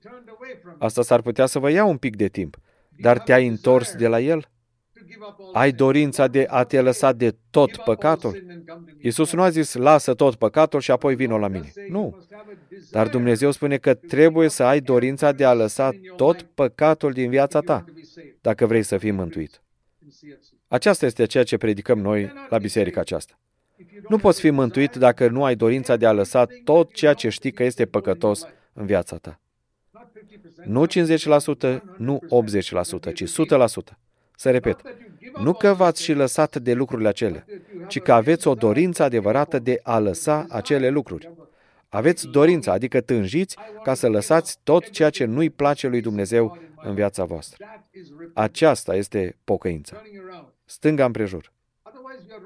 Asta 0.79 1.03
s-ar 1.03 1.21
putea 1.21 1.47
să 1.47 1.59
vă 1.59 1.71
ia 1.71 1.85
un 1.85 1.97
pic 1.97 2.17
de 2.17 2.29
timp, 2.29 2.57
dar 2.99 3.19
te-ai 3.19 3.47
întors 3.47 3.95
de 3.95 4.07
la 4.07 4.21
el? 4.21 4.49
Ai 5.53 5.73
dorința 5.73 6.27
de 6.27 6.47
a 6.49 6.65
te 6.65 6.81
lăsa 6.81 7.13
de 7.13 7.37
tot 7.51 7.77
păcatul? 7.77 8.45
Iisus 9.01 9.33
nu 9.33 9.43
a 9.43 9.51
zis, 9.51 9.75
lasă 9.75 10.15
tot 10.15 10.35
păcatul 10.35 10.81
și 10.81 10.91
apoi 10.91 11.15
vină 11.15 11.37
la 11.37 11.49
mine. 11.49 11.73
Nu. 11.89 12.27
Dar 12.91 13.09
Dumnezeu 13.09 13.51
spune 13.51 13.77
că 13.77 13.95
trebuie 13.95 14.49
să 14.49 14.63
ai 14.63 14.81
dorința 14.81 15.33
de 15.33 15.45
a 15.45 15.55
lăsa 15.55 15.91
tot 16.17 16.43
păcatul 16.43 17.13
din 17.13 17.31
viața 17.31 17.61
ta, 17.61 17.85
dacă 18.41 18.67
vrei 18.67 18.83
să 18.83 18.99
fii 18.99 19.11
mântuit. 19.11 19.63
Aceasta 20.69 21.07
este 21.07 21.25
ceea 21.25 21.45
ce 21.45 21.57
predicăm 21.57 21.99
noi 21.99 22.33
la 22.49 22.59
biserica 22.59 23.01
aceasta. 23.01 23.39
Nu 24.09 24.19
poți 24.19 24.41
fi 24.41 24.51
mântuit 24.51 24.95
dacă 24.97 25.29
nu 25.29 25.45
ai 25.45 25.55
dorința 25.55 25.97
de 25.97 26.07
a 26.07 26.13
lăsa 26.13 26.47
tot 26.65 26.93
ceea 26.93 27.13
ce 27.13 27.29
știi 27.29 27.53
că 27.53 27.65
este 27.65 27.87
păcătos 27.87 28.47
în 28.73 28.87
viața 28.87 29.17
ta. 29.17 29.41
Nu 30.65 30.87
50%, 30.87 31.81
nu 31.97 32.21
80%, 33.11 33.13
ci 33.13 33.25
100%. 33.25 33.97
Să 34.37 34.51
repet, 34.51 34.81
nu 35.43 35.53
că 35.53 35.73
v-ați 35.73 36.03
și 36.03 36.13
lăsat 36.13 36.57
de 36.57 36.73
lucrurile 36.73 37.09
acelea, 37.09 37.45
ci 37.89 38.01
că 38.01 38.13
aveți 38.13 38.49
o 38.49 38.55
dorință 38.55 39.03
adevărată 39.03 39.59
de 39.59 39.81
a 39.83 39.99
lăsa 39.99 40.47
acele 40.49 40.89
lucruri. 40.89 41.31
Aveți 41.89 42.27
dorința, 42.27 42.73
adică 42.73 43.01
tânjiți 43.01 43.57
ca 43.83 43.95
să 43.95 44.09
lăsați 44.09 44.59
tot 44.63 44.91
ceea 44.91 45.11
ce 45.11 45.25
nu-i 45.25 45.51
place 45.51 45.89
lui 45.89 46.01
Dumnezeu 46.01 46.59
în 46.77 46.95
viața 46.95 47.25
voastră. 47.25 47.65
Aceasta 48.35 48.95
este 48.95 49.37
pocăința. 49.45 50.03
Stânga 50.65 51.05
împrejur. 51.05 51.53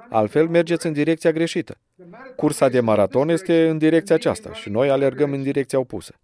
Altfel 0.09 0.49
mergeți 0.49 0.87
în 0.87 0.93
direcția 0.93 1.33
greșită. 1.33 1.79
Cursa 2.37 2.69
de 2.69 2.81
maraton 2.81 3.29
este 3.29 3.69
în 3.69 3.79
direcția 3.79 4.15
aceasta 4.15 4.53
și 4.53 4.69
noi 4.69 4.91
alergăm 4.91 5.33
în 5.33 5.43
direcția 5.43 5.79
opusă. 5.79 6.15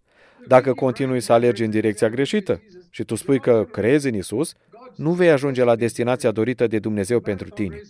Dacă 0.47 0.73
continui 0.73 1.19
să 1.19 1.33
alergi 1.33 1.63
în 1.63 1.69
direcția 1.69 2.09
greșită 2.09 2.61
și 2.89 3.03
tu 3.03 3.15
spui 3.15 3.39
că 3.39 3.67
crezi 3.71 4.07
în 4.07 4.13
Isus, 4.13 4.53
nu 4.95 5.11
vei 5.11 5.29
ajunge 5.29 5.63
la 5.63 5.75
destinația 5.75 6.31
dorită 6.31 6.67
de 6.67 6.79
Dumnezeu 6.79 7.19
pentru 7.19 7.49
tine. 7.49 7.81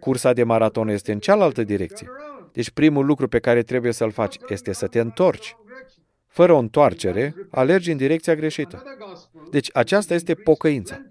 Cursa 0.00 0.32
de 0.32 0.42
maraton 0.42 0.88
este 0.88 1.12
în 1.12 1.18
cealaltă 1.18 1.62
direcție. 1.62 2.08
Deci 2.52 2.70
primul 2.70 3.06
lucru 3.06 3.28
pe 3.28 3.38
care 3.38 3.62
trebuie 3.62 3.92
să-l 3.92 4.10
faci 4.10 4.36
este 4.48 4.72
să 4.72 4.86
te 4.86 5.00
întorci. 5.00 5.56
Fără 6.26 6.52
o 6.52 6.58
întoarcere, 6.58 7.34
alergi 7.50 7.90
în 7.90 7.96
direcția 7.96 8.34
greșită. 8.34 8.82
Deci 9.50 9.70
aceasta 9.72 10.14
este 10.14 10.34
pocăința. 10.34 11.06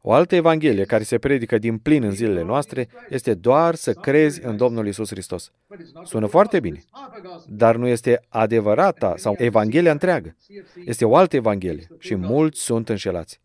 O 0.00 0.12
altă 0.12 0.34
evanghelie 0.34 0.84
care 0.84 1.02
se 1.02 1.18
predică 1.18 1.58
din 1.58 1.78
plin 1.78 2.02
în 2.02 2.10
zilele 2.10 2.42
noastre 2.42 2.88
este 3.08 3.34
doar 3.34 3.74
să 3.74 3.92
crezi 3.92 4.44
în 4.44 4.56
Domnul 4.56 4.86
Isus 4.86 5.08
Hristos. 5.10 5.52
Sună 6.04 6.26
foarte 6.26 6.60
bine, 6.60 6.84
dar 7.46 7.76
nu 7.76 7.86
este 7.86 8.20
adevărata 8.28 9.14
sau 9.16 9.34
evanghelia 9.38 9.90
întreagă. 9.90 10.36
Este 10.84 11.04
o 11.04 11.16
altă 11.16 11.36
evanghelie 11.36 11.86
și 11.98 12.14
mulți 12.14 12.60
sunt 12.60 12.88
înșelați. 12.88 13.40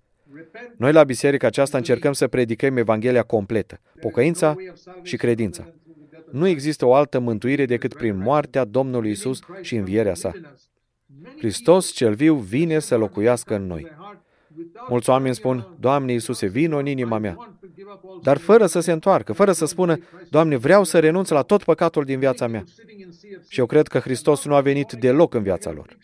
Noi 0.77 0.91
la 0.91 1.03
biserica 1.03 1.47
aceasta 1.47 1.77
încercăm 1.77 2.13
să 2.13 2.27
predicăm 2.27 2.77
Evanghelia 2.77 3.23
completă, 3.23 3.79
pocăința 3.99 4.55
și 5.01 5.15
credința. 5.15 5.73
Nu 6.31 6.47
există 6.47 6.85
o 6.85 6.93
altă 6.93 7.19
mântuire 7.19 7.65
decât 7.65 7.93
prin 7.93 8.17
moartea 8.17 8.65
Domnului 8.65 9.11
Isus 9.11 9.39
și 9.61 9.75
învierea 9.75 10.13
sa. 10.13 10.31
Hristos 11.37 11.89
cel 11.89 12.13
viu 12.13 12.35
vine 12.35 12.79
să 12.79 12.97
locuiască 12.97 13.55
în 13.55 13.65
noi. 13.65 13.87
Mulți 14.89 15.09
oameni 15.09 15.35
spun, 15.35 15.75
Doamne 15.79 16.11
Iisuse, 16.11 16.47
vină 16.47 16.77
în 16.77 16.85
inima 16.85 17.17
mea. 17.17 17.55
Dar 18.21 18.37
fără 18.37 18.65
să 18.65 18.79
se 18.79 18.91
întoarcă, 18.91 19.33
fără 19.33 19.51
să 19.51 19.65
spună, 19.65 19.97
Doamne, 20.29 20.57
vreau 20.57 20.83
să 20.83 20.99
renunț 20.99 21.29
la 21.29 21.41
tot 21.41 21.63
păcatul 21.63 22.03
din 22.03 22.19
viața 22.19 22.47
mea. 22.47 22.63
Și 23.47 23.59
eu 23.59 23.65
cred 23.65 23.87
că 23.87 23.99
Hristos 23.99 24.45
nu 24.45 24.55
a 24.55 24.61
venit 24.61 24.91
deloc 24.91 25.33
în 25.33 25.43
viața 25.43 25.71
lor. 25.71 25.97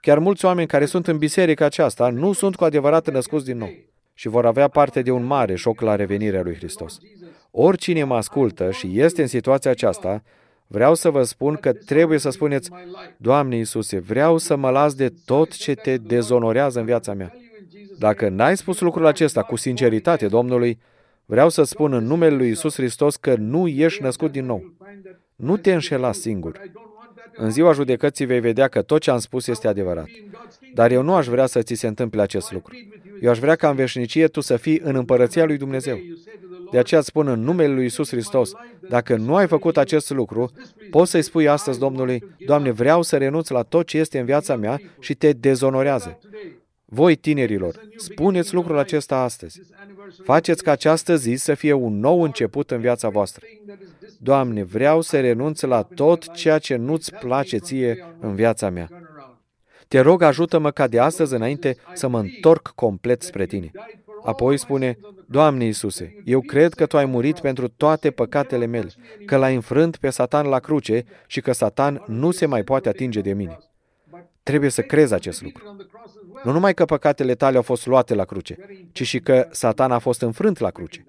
Chiar 0.00 0.18
mulți 0.18 0.44
oameni 0.44 0.66
care 0.66 0.84
sunt 0.84 1.06
în 1.06 1.18
biserica 1.18 1.64
aceasta 1.64 2.08
nu 2.08 2.32
sunt 2.32 2.56
cu 2.56 2.64
adevărat 2.64 3.10
născuți 3.10 3.44
din 3.44 3.58
nou 3.58 3.70
și 4.14 4.28
vor 4.28 4.46
avea 4.46 4.68
parte 4.68 5.02
de 5.02 5.10
un 5.10 5.24
mare 5.24 5.54
șoc 5.54 5.80
la 5.80 5.96
revenirea 5.96 6.42
lui 6.42 6.54
Hristos. 6.54 6.98
Oricine 7.50 8.04
mă 8.04 8.14
ascultă 8.14 8.70
și 8.70 9.00
este 9.00 9.22
în 9.22 9.28
situația 9.28 9.70
aceasta, 9.70 10.22
vreau 10.66 10.94
să 10.94 11.10
vă 11.10 11.22
spun 11.22 11.54
că 11.54 11.72
trebuie 11.72 12.18
să 12.18 12.30
spuneți, 12.30 12.70
Doamne 13.16 13.56
Iisuse, 13.56 13.98
vreau 13.98 14.38
să 14.38 14.56
mă 14.56 14.70
las 14.70 14.94
de 14.94 15.12
tot 15.24 15.56
ce 15.56 15.74
te 15.74 15.96
dezonorează 15.96 16.78
în 16.78 16.84
viața 16.84 17.14
mea. 17.14 17.34
Dacă 17.98 18.28
n-ai 18.28 18.56
spus 18.56 18.80
lucrul 18.80 19.06
acesta 19.06 19.42
cu 19.42 19.56
sinceritate 19.56 20.26
Domnului, 20.26 20.78
vreau 21.24 21.48
să 21.48 21.62
spun 21.62 21.92
în 21.92 22.04
numele 22.04 22.36
lui 22.36 22.48
Isus 22.48 22.74
Hristos 22.74 23.16
că 23.16 23.34
nu 23.38 23.68
ești 23.68 24.02
născut 24.02 24.32
din 24.32 24.44
nou. 24.44 24.74
Nu 25.36 25.56
te 25.56 25.72
înșela 25.72 26.12
singur. 26.12 26.60
În 27.36 27.50
ziua 27.50 27.72
judecății 27.72 28.26
vei 28.26 28.40
vedea 28.40 28.68
că 28.68 28.82
tot 28.82 29.00
ce 29.00 29.10
am 29.10 29.18
spus 29.18 29.46
este 29.46 29.68
adevărat. 29.68 30.08
Dar 30.74 30.90
eu 30.90 31.02
nu 31.02 31.14
aș 31.14 31.26
vrea 31.26 31.46
să 31.46 31.62
ți 31.62 31.74
se 31.74 31.86
întâmple 31.86 32.22
acest 32.22 32.52
lucru. 32.52 32.74
Eu 33.20 33.30
aș 33.30 33.38
vrea 33.38 33.56
ca 33.56 33.68
în 33.68 33.74
veșnicie 33.74 34.28
tu 34.28 34.40
să 34.40 34.56
fii 34.56 34.80
în 34.82 34.94
împărăția 34.94 35.44
lui 35.44 35.56
Dumnezeu. 35.56 35.98
De 36.70 36.78
aceea 36.78 37.00
îți 37.00 37.08
spun 37.08 37.28
în 37.28 37.40
numele 37.40 37.74
lui 37.74 37.84
Isus 37.84 38.08
Hristos, 38.08 38.52
dacă 38.88 39.16
nu 39.16 39.36
ai 39.36 39.46
făcut 39.46 39.76
acest 39.76 40.10
lucru, 40.10 40.50
poți 40.90 41.10
să-i 41.10 41.22
spui 41.22 41.48
astăzi 41.48 41.78
Domnului, 41.78 42.24
Doamne, 42.46 42.70
vreau 42.70 43.02
să 43.02 43.16
renunț 43.16 43.48
la 43.48 43.62
tot 43.62 43.86
ce 43.86 43.98
este 43.98 44.18
în 44.18 44.24
viața 44.24 44.56
mea 44.56 44.80
și 45.00 45.14
te 45.14 45.32
dezonorează. 45.32 46.18
Voi, 46.94 47.16
tinerilor, 47.16 47.80
spuneți 47.96 48.54
lucrul 48.54 48.78
acesta 48.78 49.16
astăzi. 49.16 49.60
Faceți 50.22 50.62
ca 50.62 50.70
această 50.70 51.16
zi 51.16 51.34
să 51.34 51.54
fie 51.54 51.72
un 51.72 51.98
nou 51.98 52.22
început 52.22 52.70
în 52.70 52.80
viața 52.80 53.08
voastră. 53.08 53.46
Doamne, 54.18 54.62
vreau 54.62 55.00
să 55.00 55.20
renunț 55.20 55.60
la 55.60 55.82
tot 55.82 56.32
ceea 56.32 56.58
ce 56.58 56.76
nu-ți 56.76 57.14
place 57.14 57.56
ție 57.56 58.14
în 58.20 58.34
viața 58.34 58.70
mea. 58.70 58.88
Te 59.88 60.00
rog, 60.00 60.22
ajută-mă 60.22 60.70
ca 60.70 60.86
de 60.86 60.98
astăzi 60.98 61.34
înainte 61.34 61.76
să 61.94 62.08
mă 62.08 62.18
întorc 62.18 62.72
complet 62.74 63.22
spre 63.22 63.46
tine. 63.46 63.70
Apoi 64.24 64.58
spune, 64.58 64.98
Doamne 65.26 65.64
Iisuse, 65.64 66.22
eu 66.24 66.40
cred 66.40 66.74
că 66.74 66.86
Tu 66.86 66.96
ai 66.96 67.04
murit 67.04 67.40
pentru 67.40 67.68
toate 67.68 68.10
păcatele 68.10 68.66
mele, 68.66 68.88
că 69.26 69.36
l-ai 69.36 69.54
înfrânt 69.54 69.96
pe 69.96 70.10
Satan 70.10 70.46
la 70.46 70.58
cruce 70.58 71.04
și 71.26 71.40
că 71.40 71.52
Satan 71.52 72.02
nu 72.06 72.30
se 72.30 72.46
mai 72.46 72.62
poate 72.62 72.88
atinge 72.88 73.20
de 73.20 73.32
mine. 73.32 73.58
Trebuie 74.44 74.70
să 74.70 74.82
crezi 74.82 75.14
acest 75.14 75.42
lucru. 75.42 75.76
Nu 76.44 76.52
numai 76.52 76.74
că 76.74 76.84
păcatele 76.84 77.34
tale 77.34 77.56
au 77.56 77.62
fost 77.62 77.86
luate 77.86 78.14
la 78.14 78.24
cruce, 78.24 78.56
ci 78.92 79.02
și 79.02 79.20
că 79.20 79.48
Satan 79.50 79.92
a 79.92 79.98
fost 79.98 80.22
înfrânt 80.22 80.58
la 80.58 80.70
cruce. 80.70 81.04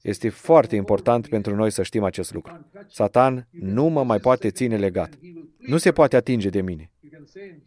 Este 0.00 0.28
foarte 0.28 0.76
important 0.76 1.28
pentru 1.28 1.54
noi 1.54 1.70
să 1.70 1.82
știm 1.82 2.04
acest 2.04 2.32
lucru. 2.34 2.66
Satan 2.88 3.48
nu 3.50 3.84
mă 3.84 4.04
mai 4.04 4.18
poate 4.18 4.50
ține 4.50 4.76
legat. 4.76 5.18
Nu 5.58 5.76
se 5.76 5.92
poate 5.92 6.16
atinge 6.16 6.48
de 6.48 6.60
mine. 6.60 6.90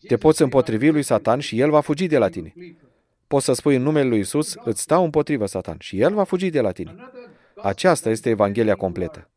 Te 0.07 0.17
poți 0.17 0.41
împotrivi 0.41 0.89
lui 0.89 1.03
Satan 1.03 1.39
și 1.39 1.59
el 1.59 1.69
va 1.69 1.79
fugi 1.79 2.07
de 2.07 2.17
la 2.17 2.29
tine. 2.29 2.53
Poți 3.27 3.45
să 3.45 3.53
spui 3.53 3.75
în 3.75 3.81
numele 3.81 4.07
lui 4.07 4.19
Isus, 4.19 4.55
îți 4.63 4.81
stau 4.81 5.03
împotrivă 5.03 5.45
Satan 5.45 5.77
și 5.79 5.99
el 5.99 6.13
va 6.13 6.23
fugi 6.23 6.49
de 6.49 6.61
la 6.61 6.71
tine. 6.71 6.95
Aceasta 7.55 8.09
este 8.09 8.29
Evanghelia 8.29 8.75
completă. 8.75 9.29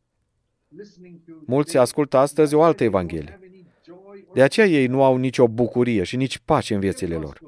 Mulți 1.45 1.77
ascultă 1.77 2.17
astăzi 2.17 2.53
o 2.53 2.63
altă 2.63 2.83
Evanghelie. 2.83 3.39
De 4.35 4.41
aceea 4.41 4.67
ei 4.67 4.87
nu 4.87 5.03
au 5.03 5.17
nicio 5.17 5.47
bucurie 5.47 6.03
și 6.03 6.15
nici 6.15 6.37
pace 6.37 6.73
în 6.73 6.79
viețile 6.79 7.15
lor. 7.15 7.39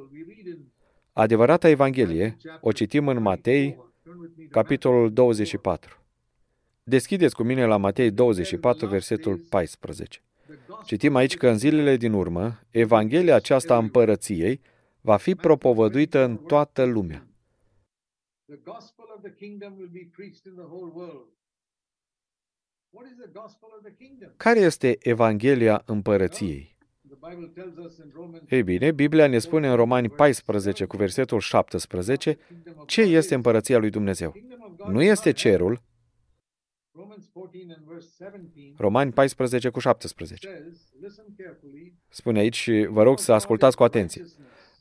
Adevărata 1.13 1.70
Evanghelie 1.70 2.38
o 2.62 2.72
citim 2.72 3.08
în 3.08 3.22
Matei, 3.22 3.77
capitolul 4.50 5.13
24. 5.13 6.01
Deschideți 6.84 7.36
cu 7.36 7.44
mine 7.44 7.65
la 7.65 7.77
Matei 7.77 8.12
24, 8.12 8.88
versetul 8.88 9.38
14. 9.50 10.21
Citim 10.86 11.15
aici 11.15 11.38
că 11.38 11.50
în 11.50 11.58
zilele 11.58 11.97
din 11.97 12.13
urmă, 12.13 12.60
Evanghelia 12.69 13.36
aceasta 13.36 13.76
a 13.76 13.78
împărăției 13.78 14.62
va 15.02 15.17
fi 15.17 15.36
propovăduită 15.36 16.23
în 16.23 16.38
toată 16.38 16.84
lumea. 16.84 17.28
Care 24.38 24.60
este 24.60 24.97
Evanghelia 25.00 25.84
împărăției? 25.86 26.77
Ei 28.49 28.63
bine, 28.63 28.91
Biblia 28.91 29.27
ne 29.27 29.39
spune 29.39 29.69
în 29.69 29.75
Romani 29.75 30.10
14 30.10 30.86
cu 30.86 30.97
versetul 30.97 31.39
17 31.39 32.38
ce 32.86 33.01
este 33.01 33.36
împărăția 33.36 33.77
lui 33.77 33.89
Dumnezeu. 33.89 34.34
Nu 34.89 35.01
este 35.01 35.32
cerul, 35.32 35.82
Romani 38.77 39.12
14 39.12 39.69
cu 39.69 39.80
17. 39.80 40.71
Spune 42.08 42.39
aici 42.39 42.56
și 42.56 42.88
vă 42.89 43.03
rog 43.03 43.19
să 43.19 43.34
ascultați 43.34 43.75
cu 43.75 43.84
atenție. 43.84 44.25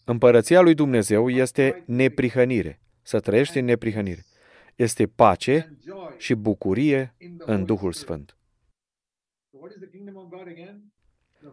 Împărăția 0.05 0.61
lui 0.61 0.75
Dumnezeu 0.75 1.29
este 1.29 1.83
neprihănire, 1.87 2.81
să 3.03 3.21
trăiești 3.21 3.59
în 3.59 3.65
neprihănire. 3.65 4.25
Este 4.75 5.07
pace 5.07 5.79
și 6.17 6.35
bucurie 6.35 7.15
în 7.39 7.65
Duhul 7.65 7.93
Sfânt. 7.93 8.37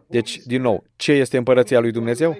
Deci, 0.06 0.38
din 0.38 0.62
nou, 0.62 0.84
ce 0.96 1.12
este 1.12 1.36
împărăția 1.36 1.80
lui 1.80 1.90
Dumnezeu? 1.90 2.38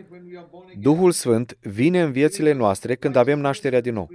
Duhul 0.79 1.11
Sfânt 1.11 1.59
vine 1.61 2.03
în 2.03 2.13
viețile 2.13 2.53
noastre 2.53 2.95
când 2.95 3.17
avem 3.17 3.39
nașterea 3.39 3.81
din 3.81 3.95
nou. 3.95 4.09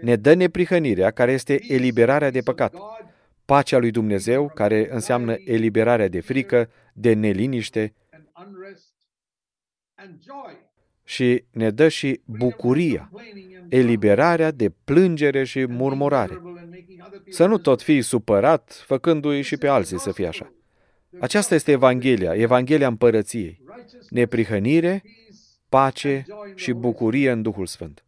Ne 0.00 0.16
dă 0.16 0.34
neprihănirea, 0.34 1.10
care 1.10 1.32
este 1.32 1.60
eliberarea 1.68 2.30
de 2.30 2.40
păcat. 2.40 2.74
Pacea 3.44 3.78
lui 3.78 3.90
Dumnezeu, 3.90 4.50
care 4.54 4.88
înseamnă 4.92 5.34
eliberarea 5.44 6.08
de 6.08 6.20
frică, 6.20 6.70
de 6.92 7.12
neliniște 7.12 7.94
și 11.04 11.44
ne 11.50 11.70
dă 11.70 11.88
și 11.88 12.20
bucuria, 12.24 13.10
eliberarea 13.68 14.50
de 14.50 14.72
plângere 14.84 15.44
și 15.44 15.66
murmurare. 15.66 16.42
Să 17.28 17.46
nu 17.46 17.58
tot 17.58 17.82
fii 17.82 18.02
supărat, 18.02 18.84
făcându-i 18.86 19.42
și 19.42 19.56
pe 19.56 19.66
alții 19.68 19.98
să 19.98 20.12
fie 20.12 20.26
așa. 20.26 20.52
Aceasta 21.20 21.54
este 21.54 21.70
Evanghelia, 21.70 22.34
Evanghelia 22.34 22.86
împărăției. 22.86 23.60
Neprihănire, 24.08 25.02
pace 25.68 26.24
și 26.54 26.72
bucurie 26.72 27.30
în 27.30 27.42
Duhul 27.42 27.66
Sfânt. 27.66 28.04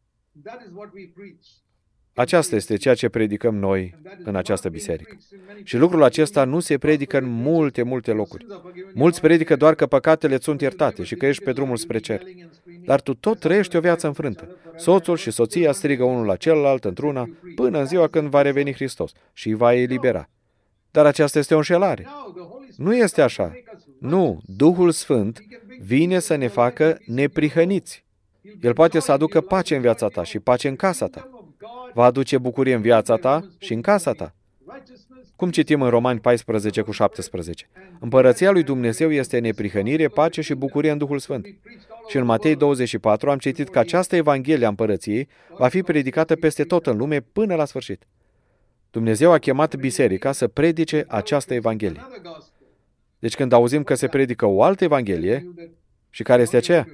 Aceasta 2.14 2.56
este 2.56 2.76
ceea 2.76 2.94
ce 2.94 3.08
predicăm 3.08 3.56
noi 3.56 3.94
în 4.24 4.36
această 4.36 4.68
biserică. 4.68 5.16
Și 5.62 5.76
lucrul 5.76 6.02
acesta 6.02 6.44
nu 6.44 6.60
se 6.60 6.78
predică 6.78 7.18
în 7.18 7.24
multe, 7.28 7.82
multe 7.82 8.12
locuri. 8.12 8.46
Mulți 8.94 9.20
predică 9.20 9.56
doar 9.56 9.74
că 9.74 9.86
păcatele 9.86 10.38
sunt 10.38 10.60
iertate 10.60 11.02
și 11.02 11.14
că 11.14 11.26
ești 11.26 11.42
pe 11.42 11.52
drumul 11.52 11.76
spre 11.76 11.98
cer. 11.98 12.22
Dar 12.84 13.00
tu 13.00 13.14
tot 13.14 13.38
trăiești 13.38 13.76
o 13.76 13.80
viață 13.80 14.06
înfrântă. 14.06 14.56
Soțul 14.76 15.16
și 15.16 15.30
soția 15.30 15.72
strigă 15.72 16.04
unul 16.04 16.26
la 16.26 16.36
celălalt 16.36 16.84
într-una 16.84 17.30
până 17.54 17.78
în 17.78 17.86
ziua 17.86 18.08
când 18.08 18.28
va 18.28 18.42
reveni 18.42 18.74
Hristos 18.74 19.12
și 19.32 19.48
îi 19.48 19.54
va 19.54 19.74
elibera. 19.74 20.28
Dar 20.90 21.06
aceasta 21.06 21.38
este 21.38 21.54
o 21.54 21.56
înșelare. 21.56 22.06
Nu 22.76 22.96
este 22.96 23.22
așa. 23.22 23.52
Nu, 24.00 24.40
Duhul 24.44 24.90
Sfânt 24.90 25.42
vine 25.80 26.18
să 26.18 26.34
ne 26.34 26.48
facă 26.48 26.98
neprihăniți. 27.06 28.04
El 28.60 28.72
poate 28.72 29.00
să 29.00 29.12
aducă 29.12 29.40
pace 29.40 29.74
în 29.74 29.80
viața 29.80 30.08
ta 30.08 30.24
și 30.24 30.38
pace 30.38 30.68
în 30.68 30.76
casa 30.76 31.06
ta. 31.06 31.28
Va 31.94 32.04
aduce 32.04 32.38
bucurie 32.38 32.74
în 32.74 32.80
viața 32.80 33.16
ta 33.16 33.48
și 33.58 33.72
în 33.72 33.80
casa 33.80 34.12
ta. 34.12 34.34
Cum 35.36 35.50
citim 35.50 35.82
în 35.82 35.90
Romani 35.90 36.20
14 36.20 36.80
cu 36.80 36.90
17. 36.90 37.68
Împărăția 38.00 38.50
lui 38.50 38.62
Dumnezeu 38.62 39.12
este 39.12 39.38
neprihănire, 39.38 40.08
pace 40.08 40.40
și 40.40 40.54
bucurie 40.54 40.90
în 40.90 40.98
Duhul 40.98 41.18
Sfânt. 41.18 41.46
Și 42.08 42.16
în 42.16 42.24
Matei 42.24 42.56
24 42.56 43.30
am 43.30 43.38
citit 43.38 43.68
că 43.68 43.78
această 43.78 44.16
Evanghelie 44.16 44.66
a 44.66 44.68
împărăției 44.68 45.28
va 45.56 45.68
fi 45.68 45.82
predicată 45.82 46.36
peste 46.36 46.64
tot 46.64 46.86
în 46.86 46.96
lume 46.96 47.20
până 47.20 47.54
la 47.54 47.64
sfârșit. 47.64 48.06
Dumnezeu 48.90 49.32
a 49.32 49.38
chemat 49.38 49.76
biserica 49.76 50.32
să 50.32 50.48
predice 50.48 51.04
această 51.08 51.54
Evanghelie. 51.54 52.00
Deci 53.24 53.34
când 53.34 53.52
auzim 53.52 53.82
că 53.82 53.94
se 53.94 54.06
predică 54.06 54.46
o 54.46 54.62
altă 54.62 54.84
Evanghelie, 54.84 55.52
și 56.10 56.22
care 56.22 56.42
este 56.42 56.56
aceea? 56.56 56.86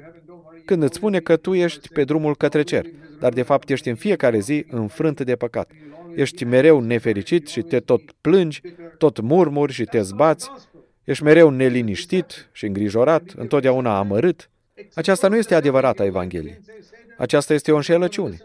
Când 0.65 0.83
îți 0.83 0.95
spune 0.95 1.21
că 1.21 1.37
tu 1.37 1.55
ești 1.55 1.89
pe 1.89 2.05
drumul 2.05 2.37
către 2.37 2.63
cer, 2.63 2.87
dar 3.21 3.33
de 3.33 3.43
fapt 3.43 3.71
ești 3.71 3.89
în 3.89 3.95
fiecare 3.95 4.39
zi 4.39 4.65
înfrânt 4.71 5.21
de 5.21 5.37
păcat. 5.37 5.71
Ești 6.15 6.45
mereu 6.45 6.81
nefericit 6.81 7.49
și 7.49 7.63
te 7.63 7.81
tot 7.81 8.01
plângi, 8.21 8.61
tot 8.99 9.21
murmuri 9.21 9.73
și 9.73 9.85
te 9.85 10.01
zbați, 10.01 10.51
ești 11.05 11.25
mereu 11.25 11.51
neliniștit 11.51 12.49
și 12.53 12.67
îngrijorat, 12.67 13.23
întotdeauna 13.37 13.99
amărât. 13.99 14.51
Aceasta 14.95 15.29
nu 15.29 15.37
este 15.37 15.55
adevărata 15.55 16.05
Evanghelie. 16.05 16.61
Aceasta 17.19 17.55
este 17.55 17.73
o 17.73 17.77
înșelăciune. 17.77 18.37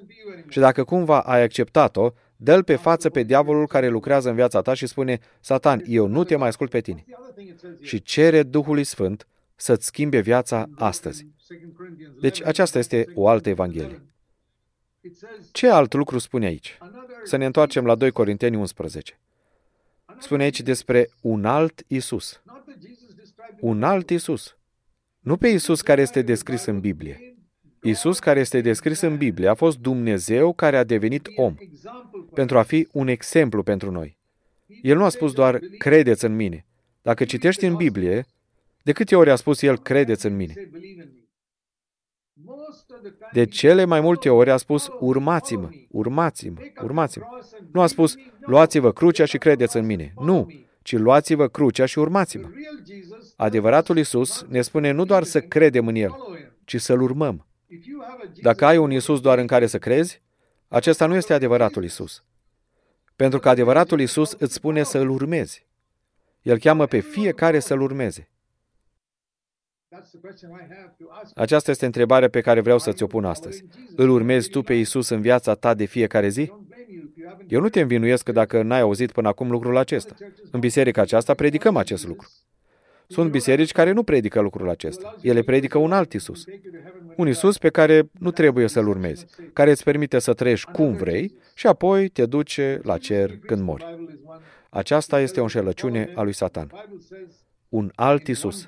Și 0.49 0.59
dacă 0.59 0.83
cumva 0.83 1.19
ai 1.19 1.43
acceptat-o, 1.43 2.11
Dă-l 2.35 2.63
pe 2.63 2.75
față 2.75 3.09
pe 3.09 3.23
diavolul 3.23 3.67
care 3.67 3.87
lucrează 3.87 4.29
în 4.29 4.35
viața 4.35 4.61
ta 4.61 4.73
și 4.73 4.87
spune, 4.87 5.19
Satan, 5.39 5.83
eu 5.85 6.07
nu 6.07 6.23
te 6.23 6.35
mai 6.35 6.47
ascult 6.47 6.69
pe 6.69 6.81
tine. 6.81 7.05
Și 7.81 8.01
cere 8.01 8.43
Duhului 8.43 8.83
Sfânt 8.83 9.27
să-ți 9.55 9.85
schimbe 9.85 10.19
viața 10.19 10.69
astăzi. 10.75 11.27
Deci 12.19 12.43
aceasta 12.43 12.79
este 12.79 13.05
o 13.13 13.27
altă 13.27 13.49
Evanghelie. 13.49 14.01
Ce 15.51 15.69
alt 15.69 15.93
lucru 15.93 16.17
spune 16.17 16.45
aici? 16.45 16.77
Să 17.23 17.35
ne 17.35 17.45
întoarcem 17.45 17.85
la 17.85 17.95
2 17.95 18.11
Corinteni 18.11 18.55
11. 18.55 19.19
Spune 20.19 20.43
aici 20.43 20.61
despre 20.61 21.09
un 21.21 21.45
alt 21.45 21.83
Isus. 21.87 22.41
Un 23.59 23.83
alt 23.83 24.09
Isus. 24.09 24.57
Nu 25.19 25.37
pe 25.37 25.47
Isus 25.47 25.81
care 25.81 26.01
este 26.01 26.21
descris 26.21 26.65
în 26.65 26.79
Biblie. 26.79 27.35
Isus 27.81 28.19
care 28.19 28.39
este 28.39 28.61
descris 28.61 29.01
în 29.01 29.17
Biblie 29.17 29.47
a 29.47 29.53
fost 29.53 29.77
Dumnezeu 29.77 30.53
care 30.53 30.77
a 30.77 30.83
devenit 30.83 31.27
om 31.35 31.55
pentru 32.35 32.57
a 32.57 32.61
fi 32.61 32.87
un 32.91 33.07
exemplu 33.07 33.63
pentru 33.63 33.91
noi. 33.91 34.17
El 34.81 34.97
nu 34.97 35.03
a 35.03 35.09
spus 35.09 35.33
doar 35.33 35.59
credeți 35.77 36.25
în 36.25 36.35
mine. 36.35 36.65
Dacă 37.01 37.25
citești 37.25 37.65
în 37.65 37.75
Biblie, 37.75 38.25
de 38.83 38.91
câte 38.91 39.15
ori 39.15 39.31
a 39.31 39.35
spus 39.35 39.61
el 39.61 39.77
credeți 39.77 40.25
în 40.25 40.35
mine? 40.35 40.53
De 43.31 43.45
cele 43.45 43.85
mai 43.85 44.01
multe 44.01 44.29
ori 44.29 44.51
a 44.51 44.57
spus 44.57 44.89
urmați-mă, 44.99 45.69
urmați-mă, 45.89 46.59
urmați-mă. 46.83 47.25
Nu 47.71 47.81
a 47.81 47.87
spus 47.87 48.15
luați-vă 48.39 48.91
crucea 48.91 49.25
și 49.25 49.37
credeți 49.37 49.77
în 49.77 49.85
mine. 49.85 50.13
Nu, 50.21 50.51
ci 50.81 50.97
luați-vă 50.97 51.47
crucea 51.47 51.85
și 51.85 51.99
urmați-mă. 51.99 52.49
Adevăratul 53.35 53.97
Isus 53.97 54.45
ne 54.49 54.61
spune 54.61 54.91
nu 54.91 55.05
doar 55.05 55.23
să 55.23 55.41
credem 55.41 55.87
în 55.87 55.95
El, 55.95 56.15
ci 56.63 56.81
să-L 56.81 57.01
urmăm. 57.01 57.47
Dacă 58.41 58.65
ai 58.65 58.77
un 58.77 58.91
Isus 58.91 59.21
doar 59.21 59.37
în 59.37 59.47
care 59.47 59.67
să 59.67 59.77
crezi, 59.77 60.21
acesta 60.75 61.05
nu 61.05 61.15
este 61.15 61.33
adevăratul 61.33 61.83
Isus. 61.83 62.23
Pentru 63.15 63.39
că 63.39 63.49
adevăratul 63.49 63.99
Isus 63.99 64.35
îți 64.37 64.53
spune 64.53 64.83
să 64.83 64.97
îl 64.97 65.09
urmezi. 65.09 65.65
El 66.41 66.59
cheamă 66.59 66.85
pe 66.85 66.99
fiecare 66.99 67.59
să-l 67.59 67.81
urmeze. 67.81 68.29
Aceasta 71.35 71.71
este 71.71 71.85
întrebarea 71.85 72.29
pe 72.29 72.41
care 72.41 72.61
vreau 72.61 72.79
să 72.79 72.91
ți-o 72.91 73.07
pun 73.07 73.25
astăzi. 73.25 73.65
Îl 73.95 74.09
urmezi 74.09 74.49
tu 74.49 74.61
pe 74.61 74.73
Isus 74.73 75.09
în 75.09 75.21
viața 75.21 75.53
ta 75.53 75.73
de 75.73 75.85
fiecare 75.85 76.27
zi? 76.27 76.51
Eu 77.47 77.61
nu 77.61 77.69
te 77.69 77.81
învinuiesc 77.81 78.23
că 78.23 78.31
dacă 78.31 78.61
n-ai 78.61 78.81
auzit 78.81 79.11
până 79.11 79.27
acum 79.27 79.51
lucrul 79.51 79.77
acesta. 79.77 80.15
În 80.51 80.59
biserica 80.59 81.01
aceasta 81.01 81.33
predicăm 81.33 81.77
acest 81.77 82.07
lucru. 82.07 82.27
Sunt 83.07 83.31
biserici 83.31 83.71
care 83.71 83.91
nu 83.91 84.03
predică 84.03 84.39
lucrul 84.39 84.69
acesta. 84.69 85.15
Ele 85.21 85.41
predică 85.41 85.77
un 85.77 85.91
alt 85.91 86.13
Isus. 86.13 86.43
Un 87.15 87.27
Isus 87.27 87.57
pe 87.57 87.69
care 87.69 88.09
nu 88.19 88.31
trebuie 88.31 88.67
să-L 88.67 88.87
urmezi, 88.87 89.25
care 89.53 89.69
îți 89.69 89.83
permite 89.83 90.19
să 90.19 90.33
trăiești 90.33 90.71
cum 90.71 90.93
vrei 90.93 91.35
și 91.55 91.67
apoi 91.67 92.07
te 92.07 92.25
duce 92.25 92.79
la 92.83 92.97
cer 92.97 93.37
când 93.45 93.61
mori. 93.61 93.99
Aceasta 94.69 95.19
este 95.21 95.39
o 95.39 95.43
înșelăciune 95.43 96.11
a 96.15 96.21
lui 96.21 96.33
Satan. 96.33 96.71
Un 97.69 97.91
alt 97.95 98.27
Isus. 98.27 98.67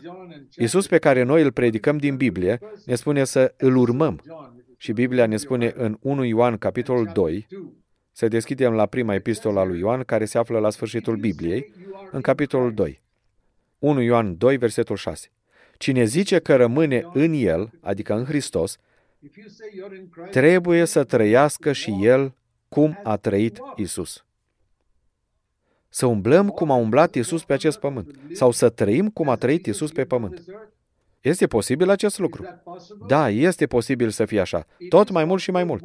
Isus 0.56 0.88
pe 0.88 0.98
care 0.98 1.24
noi 1.24 1.42
îl 1.42 1.52
predicăm 1.52 1.98
din 1.98 2.16
Biblie 2.16 2.60
ne 2.86 2.96
spune 2.96 3.24
să 3.24 3.54
îl 3.58 3.76
urmăm. 3.76 4.22
Și 4.78 4.92
Biblia 4.92 5.26
ne 5.26 5.38
spune 5.38 5.74
în 5.76 5.98
1 6.02 6.24
Ioan, 6.24 6.58
capitolul 6.58 7.10
2, 7.14 7.48
să 8.12 8.28
deschidem 8.28 8.74
la 8.74 8.86
prima 8.86 9.14
epistola 9.14 9.64
lui 9.64 9.80
Ioan, 9.80 10.04
care 10.04 10.26
se 10.26 10.38
află 10.38 10.60
la 10.60 10.70
sfârșitul 10.70 11.16
Bibliei, 11.16 11.74
în 12.12 12.22
capitolul 12.22 12.74
2. 12.74 13.02
1 13.80 14.02
Ioan 14.02 14.38
2, 14.38 14.58
versetul 14.58 14.96
6. 14.96 15.32
Cine 15.78 16.04
zice 16.04 16.40
că 16.40 16.56
rămâne 16.56 17.08
în 17.14 17.34
El, 17.34 17.70
adică 17.82 18.14
în 18.14 18.26
Hristos, 18.26 18.78
trebuie 20.32 20.86
să 20.86 21.04
trăiască 21.04 21.72
și 21.72 21.98
El 22.02 22.34
cum 22.70 23.00
a 23.04 23.18
trăit 23.18 23.60
Isus. 23.76 24.26
Să 25.90 26.06
umblăm 26.06 26.50
cum 26.50 26.72
a 26.72 26.76
umblat 26.76 27.16
Isus 27.16 27.44
pe 27.44 27.54
acest 27.54 27.80
pământ, 27.80 28.20
sau 28.32 28.52
să 28.52 28.70
trăim 28.70 29.10
cum 29.10 29.30
a 29.30 29.36
trăit 29.36 29.66
Isus 29.66 29.92
pe 29.92 30.06
pământ. 30.06 30.44
Este 31.22 31.48
posibil 31.48 31.90
acest 31.90 32.20
lucru? 32.20 32.46
Da, 33.08 33.30
este 33.30 33.68
posibil 33.68 34.10
să 34.10 34.26
fie 34.26 34.40
așa, 34.40 34.66
tot 34.90 35.10
mai 35.10 35.26
mult 35.26 35.42
și 35.42 35.52
mai 35.52 35.64
mult. 35.64 35.84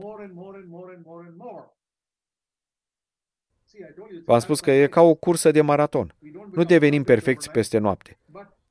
V-am 4.25 4.39
spus 4.39 4.61
că 4.61 4.71
e 4.71 4.87
ca 4.87 5.01
o 5.01 5.15
cursă 5.15 5.51
de 5.51 5.61
maraton. 5.61 6.15
Nu 6.53 6.65
devenim 6.65 7.03
perfecți 7.03 7.51
peste 7.51 7.79
noapte. 7.79 8.19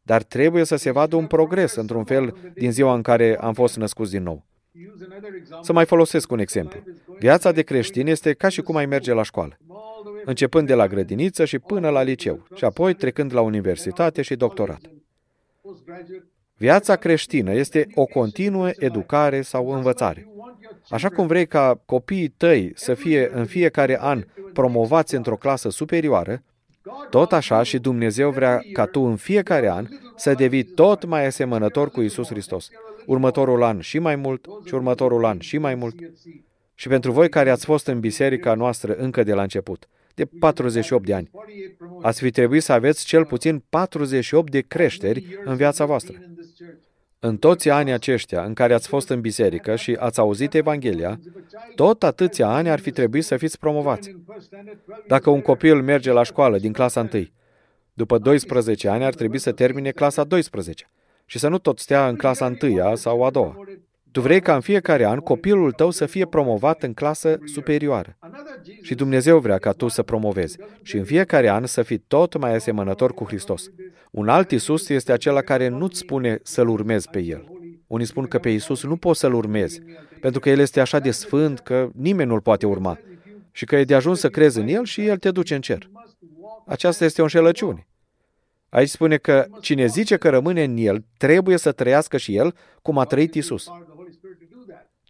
Dar 0.02 0.24
trebuie 0.24 0.64
să 0.64 0.76
se 0.76 0.92
vadă 0.92 1.16
un 1.16 1.28
progres, 1.28 1.76
într-un 1.76 2.04
fel, 2.04 2.52
din 2.54 2.72
ziua 2.72 2.94
în 2.94 3.02
care 3.02 3.38
am 3.38 3.54
fost 3.54 3.78
născuți 3.78 4.12
din 4.12 4.24
nou. 4.24 4.46
Să 5.62 5.74
mai 5.74 5.86
folosesc 5.86 6.32
un 6.32 6.40
exemplu. 6.40 6.84
Viața 7.20 7.52
de 7.52 7.62
creștin 7.62 8.08
este 8.08 8.34
ca 8.34 8.50
și 8.50 8.62
cum 8.62 8.76
ai 8.76 8.86
merge 8.86 9.14
la 9.14 9.24
școală, 9.24 9.58
începând 10.26 10.68
de 10.68 10.74
la 10.74 10.88
grădiniță 10.88 11.46
și 11.46 11.60
până 11.60 11.90
la 11.90 12.02
liceu, 12.02 12.48
și 12.56 12.66
apoi 12.66 12.94
trecând 12.94 13.34
la 13.34 13.42
universitate 13.42 14.22
și 14.22 14.36
doctorat. 14.36 14.82
Viața 16.62 16.96
creștină 16.96 17.54
este 17.54 17.88
o 17.96 18.06
continuă 18.06 18.70
educare 18.78 19.42
sau 19.42 19.70
învățare. 19.70 20.28
Așa 20.90 21.10
cum 21.10 21.28
vrei 21.28 21.48
ca 21.48 21.82
copiii 21.86 22.28
tăi 22.28 22.72
să 22.76 22.94
fie 22.94 23.30
în 23.34 23.46
fiecare 23.46 23.98
an 24.02 24.24
promovați 24.54 25.16
într-o 25.16 25.36
clasă 25.36 25.70
superioară, 25.70 26.44
tot 27.10 27.32
așa 27.32 27.64
și 27.64 27.80
Dumnezeu 27.80 28.30
vrea 28.30 28.62
ca 28.74 28.86
tu 28.86 29.02
în 29.02 29.16
fiecare 29.16 29.70
an 29.70 29.88
să 30.16 30.34
devii 30.34 30.64
tot 30.64 31.06
mai 31.06 31.26
asemănător 31.26 31.90
cu 31.90 32.02
Isus 32.02 32.28
Hristos. 32.28 32.70
Următorul 33.06 33.64
an 33.64 33.80
și 33.80 34.00
mai 34.00 34.16
mult 34.16 34.46
și 34.66 34.74
următorul 34.74 35.26
an 35.26 35.40
și 35.40 35.58
mai 35.58 35.76
mult. 35.76 35.96
Și 36.76 36.88
pentru 36.88 37.12
voi 37.12 37.30
care 37.30 37.50
ați 37.50 37.66
fost 37.66 37.88
în 37.88 38.00
biserica 38.00 38.54
noastră 38.54 38.96
încă 38.96 39.24
de 39.24 39.34
la 39.34 39.42
început, 39.42 39.88
de 40.14 40.26
48 40.40 41.06
de 41.06 41.14
ani, 41.14 41.32
ați 42.02 42.22
fi 42.22 42.32
trebuit 42.32 42.64
să 42.64 42.72
aveți 42.72 43.06
cel 43.06 43.26
puțin 43.26 43.64
48 43.70 44.52
de 44.52 44.62
creșteri 44.62 45.40
în 45.44 45.56
viața 45.56 45.86
voastră. 45.86 46.16
În 47.20 47.38
toți 47.38 47.70
anii 47.70 47.94
aceștia 47.94 48.44
în 48.44 48.54
care 48.54 48.74
ați 48.74 48.88
fost 48.88 49.10
în 49.10 49.22
biserică 49.22 49.76
și 49.76 49.98
ați 50.00 50.20
auzit 50.20 50.54
Evanghelia, 50.54 51.20
tot 51.76 52.04
atâția 52.04 52.48
ani 52.48 52.70
ar 52.70 52.80
fi 52.80 52.92
trebuit 52.92 53.24
să 53.24 53.38
fiți 53.38 53.60
promovați. 53.60 54.16
Dacă 55.08 55.30
un 55.30 55.42
copil 55.42 55.82
merge 55.82 56.12
la 56.12 56.24
școală 56.24 56.58
din 56.58 56.74
clasa 56.74 57.10
1, 57.14 57.28
după 57.94 58.18
12 58.18 58.88
ani 58.88 59.04
ar 59.04 59.14
trebui 59.14 59.38
să 59.38 59.52
termine 59.52 59.92
clasa 59.92 60.24
12 60.24 60.90
și 61.26 61.40
să 61.40 61.48
nu 61.48 61.58
tot 61.58 61.80
stea 61.80 62.08
în 62.08 62.16
clasa 62.16 62.54
1 62.62 62.96
sau 62.96 63.24
a 63.24 63.30
doua. 63.30 63.58
Tu 64.12 64.22
vrei 64.22 64.42
ca 64.42 64.56
în 64.56 64.62
fiecare 64.62 65.06
an 65.06 65.20
copilul 65.20 65.72
tău 65.72 65.90
să 65.90 66.06
fie 66.06 66.26
promovat 66.26 66.84
în 66.84 66.94
clasă 66.94 67.40
superioară. 67.46 68.18
Și 68.82 68.96
Dumnezeu 68.96 69.40
vrea 69.40 69.58
ca 69.58 69.72
tu 69.72 69.88
să 69.88 70.04
promovezi 70.04 70.58
și 70.82 70.98
în 70.98 71.04
fiecare 71.04 71.50
an 71.50 71.66
să 71.66 71.82
fii 71.82 71.98
tot 71.98 72.38
mai 72.38 72.56
asemănător 72.56 73.14
cu 73.14 73.24
Hristos. 73.24 73.72
Un 74.12 74.30
alt 74.30 74.52
Isus 74.52 74.90
este 74.90 75.12
acela 75.12 75.42
care 75.42 75.68
nu-ți 75.68 76.00
spune 76.00 76.40
să-L 76.44 76.68
urmezi 76.68 77.10
pe 77.10 77.20
El. 77.20 77.46
Unii 77.88 78.06
spun 78.06 78.26
că 78.26 78.40
pe 78.40 78.50
Isus 78.50 78.84
nu 78.84 78.96
poți 78.96 79.20
să-L 79.20 79.34
urmezi, 79.34 79.82
pentru 80.22 80.40
că 80.40 80.50
El 80.50 80.60
este 80.60 80.80
așa 80.80 81.00
de 81.00 81.12
sfânt 81.12 81.60
că 81.60 81.90
nimeni 81.94 82.30
nu-L 82.30 82.42
poate 82.42 82.66
urma 82.66 83.00
și 83.52 83.66
că 83.66 83.76
e 83.76 83.84
de 83.84 83.96
ajuns 83.96 84.20
să 84.20 84.30
crezi 84.30 84.60
în 84.60 84.68
El 84.68 84.86
și 84.86 85.06
El 85.06 85.18
te 85.18 85.32
duce 85.32 85.56
în 85.56 85.62
cer. 85.62 85.90
Aceasta 86.66 87.06
este 87.06 87.22
o 87.22 87.24
înșelăciune. 87.24 87.88
Aici 88.70 88.90
spune 88.90 89.18
că 89.18 89.46
cine 89.62 89.86
zice 89.86 90.18
că 90.18 90.30
rămâne 90.30 90.64
în 90.64 90.78
El, 90.78 91.06
trebuie 91.18 91.58
să 91.58 91.72
trăiască 91.72 92.18
și 92.18 92.36
El 92.36 92.56
cum 92.82 92.98
a 92.98 93.06
trăit 93.06 93.34
Isus. 93.34 93.68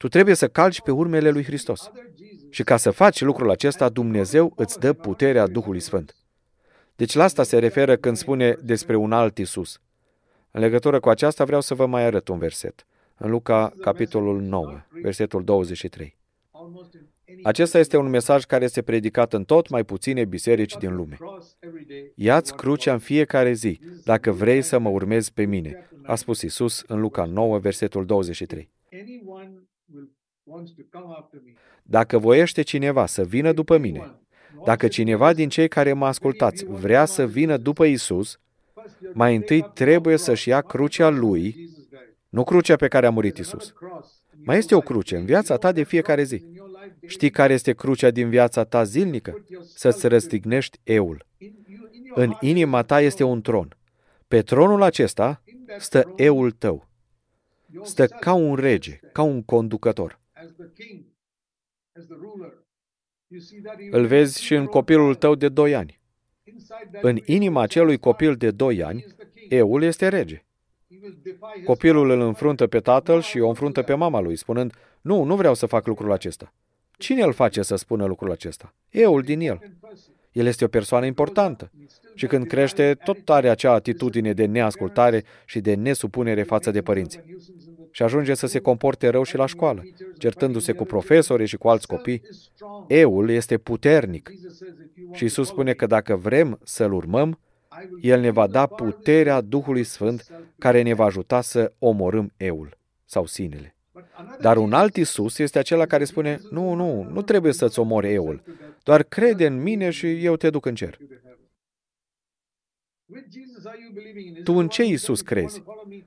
Tu 0.02 0.08
trebuie 0.08 0.36
să 0.36 0.48
calci 0.48 0.82
pe 0.82 0.92
urmele 0.92 1.30
lui 1.30 1.44
Hristos. 1.44 1.92
Și 2.50 2.64
ca 2.64 2.78
să 2.78 2.92
faci 2.92 3.22
lucrul 3.22 3.50
acesta, 3.50 3.90
Dumnezeu 3.90 4.54
îți 4.56 4.80
dă 4.80 4.94
puterea 4.94 5.48
Duhului 5.48 5.80
Sfânt. 5.80 6.16
Deci 6.96 7.14
la 7.14 7.24
asta 7.24 7.44
se 7.44 7.60
referă 7.60 7.96
când 7.96 8.18
spune 8.18 8.56
despre 8.64 8.96
un 8.96 9.12
alt 9.12 9.38
Isus. 9.38 9.82
În 10.52 10.62
legătură 10.62 11.00
cu 11.00 11.10
aceasta 11.10 11.44
vreau 11.44 11.62
să 11.62 11.74
vă 11.74 11.86
mai 11.86 12.04
arăt 12.04 12.28
un 12.28 12.38
verset. 12.38 12.86
În 13.18 13.30
Luca, 13.30 13.74
capitolul 13.82 14.42
9, 14.42 14.82
versetul 15.02 15.44
23. 15.44 16.18
Acesta 17.44 17.80
este 17.80 17.98
un 17.98 18.10
mesaj 18.10 18.44
care 18.44 18.64
este 18.64 18.82
predicat 18.82 19.34
în 19.34 19.44
tot 19.44 19.70
mai 19.70 19.84
puține 19.84 20.26
biserici 20.26 20.78
din 20.78 20.96
lume. 20.96 21.18
Iați 22.16 22.56
crucea 22.56 22.94
în 22.94 23.00
fiecare 23.00 23.54
zi, 23.54 23.80
dacă 24.04 24.32
vrei 24.32 24.62
să 24.62 24.80
mă 24.80 24.90
urmezi 24.90 25.34
pe 25.34 25.46
mine, 25.46 25.90
a 26.04 26.16
spus 26.16 26.42
Isus 26.42 26.84
în 26.88 27.00
Luca 27.00 27.26
9, 27.26 27.58
versetul 27.58 28.06
23. 28.06 28.70
Dacă 31.84 32.18
voiește 32.18 32.62
cineva 32.62 33.06
să 33.06 33.24
vină 33.24 33.52
după 33.52 33.78
mine, 33.78 34.16
dacă 34.66 34.88
cineva 34.88 35.34
din 35.34 35.50
cei 35.50 35.68
care 35.68 35.94
mă 35.94 36.06
ascultați 36.06 36.66
vrea 36.66 37.06
să 37.06 37.28
vină 37.28 37.58
după 37.58 37.86
Isus, 37.86 38.40
mai 39.14 39.36
întâi 39.36 39.62
trebuie 39.74 40.18
să-și 40.18 40.50
ia 40.50 40.62
crucea 40.62 41.10
lui, 41.10 41.70
nu 42.30 42.44
crucea 42.44 42.76
pe 42.76 42.88
care 42.88 43.06
a 43.06 43.10
murit 43.10 43.38
Isus. 43.38 43.74
Mai 44.44 44.58
este 44.58 44.76
o 44.76 44.80
cruce 44.80 45.16
în 45.16 45.26
viața 45.26 45.58
ta 45.58 45.72
de 45.72 45.84
fiecare 45.84 46.24
zi. 46.24 46.46
Știi 47.08 47.30
care 47.30 47.54
este 47.54 47.74
crucea 47.74 48.12
din 48.12 48.30
viața 48.30 48.64
ta 48.64 48.84
zilnică? 48.84 49.46
Să-ți 49.76 50.08
răstignești 50.08 50.80
eul. 50.84 51.26
În 52.14 52.34
inima 52.40 52.82
ta 52.82 53.02
este 53.02 53.24
un 53.24 53.42
tron. 53.42 53.78
Pe 54.28 54.42
tronul 54.42 54.82
acesta 54.82 55.44
stă 55.78 56.14
eul 56.16 56.52
tău. 56.52 56.88
Stă 57.82 58.06
ca 58.06 58.34
un 58.34 58.56
rege, 58.56 59.00
ca 59.12 59.22
un 59.22 59.44
conducător. 59.44 60.21
Îl 63.91 64.06
vezi 64.06 64.43
și 64.43 64.54
în 64.54 64.65
copilul 64.65 65.15
tău 65.15 65.36
de 65.36 65.50
doi 65.50 65.76
ani. 65.76 66.00
În 67.02 67.17
inima 67.26 67.62
acelui 67.62 67.97
copil 67.97 68.36
de 68.36 68.52
doi 68.52 68.84
ani, 68.84 69.06
eul 69.50 69.84
este 69.84 70.08
rege. 70.08 70.45
Copilul 71.65 72.10
îl 72.10 72.19
înfruntă 72.19 72.67
pe 72.67 72.80
tatăl 72.80 73.21
și 73.21 73.39
o 73.39 73.47
înfruntă 73.47 73.82
pe 73.82 73.93
mama 73.93 74.19
lui, 74.19 74.36
spunând, 74.36 74.74
Nu, 75.02 75.24
nu 75.24 75.36
vreau 75.36 75.54
să 75.54 75.65
fac 75.65 75.88
lucrul 75.88 76.12
acesta. 76.12 76.54
Cine 76.97 77.21
îl 77.21 77.34
face 77.34 77.62
să 77.62 77.76
spună 77.76 78.06
lucrul 78.06 78.32
acesta? 78.32 78.76
Eul 78.89 79.21
din 79.21 79.39
el. 79.39 79.60
El 80.32 80.45
este 80.45 80.65
o 80.65 80.67
persoană 80.67 81.06
importantă. 81.06 81.71
Și 82.15 82.28
când 82.28 82.47
crește, 82.47 82.93
tot 83.04 83.30
are 83.30 83.50
acea 83.50 83.71
atitudine 83.71 84.34
de 84.34 84.45
neascultare 84.45 85.24
și 85.45 85.60
de 85.60 85.74
nesupunere 85.74 86.43
față 86.43 86.71
de 86.71 86.82
părinți. 86.82 87.19
Și 87.91 88.04
ajunge 88.04 88.34
să 88.34 88.47
se 88.47 88.60
comporte 88.60 89.08
rău 89.08 89.23
și 89.23 89.36
la 89.36 89.45
școală, 89.45 89.84
certându-se 90.17 90.71
cu 90.71 90.84
profesorii 90.84 91.47
și 91.47 91.58
cu 91.58 91.69
alți 91.69 91.88
copii. 91.88 92.21
Eul 92.88 93.30
este 93.30 93.58
puternic. 93.58 94.32
Și 95.12 95.25
Isus 95.25 95.47
spune 95.47 95.73
că 95.73 95.86
dacă 95.86 96.15
vrem 96.15 96.60
să-L 96.63 96.93
urmăm, 96.93 97.39
El 98.01 98.19
ne 98.19 98.30
va 98.30 98.47
da 98.47 98.65
puterea 98.65 99.41
Duhului 99.41 99.84
Sfânt 99.84 100.27
care 100.58 100.82
ne 100.82 100.93
va 100.93 101.06
ajuta 101.06 101.41
să 101.41 101.71
omorâm 101.80 102.32
eul 102.38 102.77
sau 103.06 103.25
sinele. 103.25 103.75
Dar 104.39 104.58
un 104.58 104.73
alt 104.73 104.95
Isus 104.95 105.38
este 105.38 105.60
acela 105.60 105.86
care 105.86 106.04
spune, 106.04 106.39
nu, 106.49 106.73
nu, 106.73 107.04
nu 107.04 107.21
trebuie 107.21 107.54
să-ți 107.54 107.80
omori 107.80 108.13
eul, 108.13 108.43
doar 108.84 109.04
crede 109.04 109.45
în 109.45 109.62
mine 109.62 109.89
și 109.89 110.25
eu 110.25 110.36
te 110.36 110.49
duc 110.49 110.65
în 110.65 110.75
cer. 110.75 110.97
Tu 114.43 114.54
în 114.54 114.67
ce 114.67 114.84
Isus 114.84 115.21
crezi? 115.21 115.63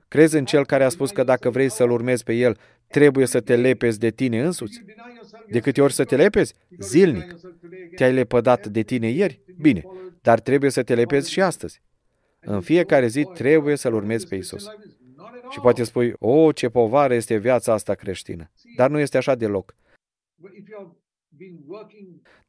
Crezi 0.07 0.37
în 0.37 0.45
Cel 0.45 0.65
care 0.65 0.83
a 0.83 0.89
spus 0.89 1.11
că 1.11 1.23
dacă 1.23 1.49
vrei 1.49 1.69
să-L 1.69 1.91
urmezi 1.91 2.23
pe 2.23 2.33
El, 2.33 2.57
trebuie 2.87 3.25
să 3.25 3.41
te 3.41 3.55
lepezi 3.55 3.99
de 3.99 4.09
tine 4.09 4.43
însuți? 4.43 4.83
De 5.49 5.59
câte 5.59 5.81
ori 5.81 5.93
să 5.93 6.03
te 6.03 6.15
lepezi? 6.15 6.53
Zilnic. 6.79 7.35
Te-ai 7.95 8.13
lepădat 8.13 8.67
de 8.67 8.81
tine 8.81 9.09
ieri? 9.09 9.41
Bine, 9.61 9.83
dar 10.21 10.39
trebuie 10.39 10.69
să 10.69 10.83
te 10.83 10.95
lepezi 10.95 11.31
și 11.31 11.41
astăzi. 11.41 11.81
În 12.39 12.61
fiecare 12.61 13.07
zi 13.07 13.23
trebuie 13.23 13.75
să-L 13.75 13.93
urmezi 13.93 14.27
pe 14.27 14.35
Isus. 14.35 14.65
Și 15.49 15.59
poate 15.59 15.83
spui, 15.83 16.13
o, 16.19 16.51
ce 16.51 16.69
povară 16.69 17.13
este 17.13 17.37
viața 17.37 17.73
asta 17.73 17.93
creștină. 17.93 18.51
Dar 18.75 18.89
nu 18.89 18.99
este 18.99 19.17
așa 19.17 19.35
deloc. 19.35 19.75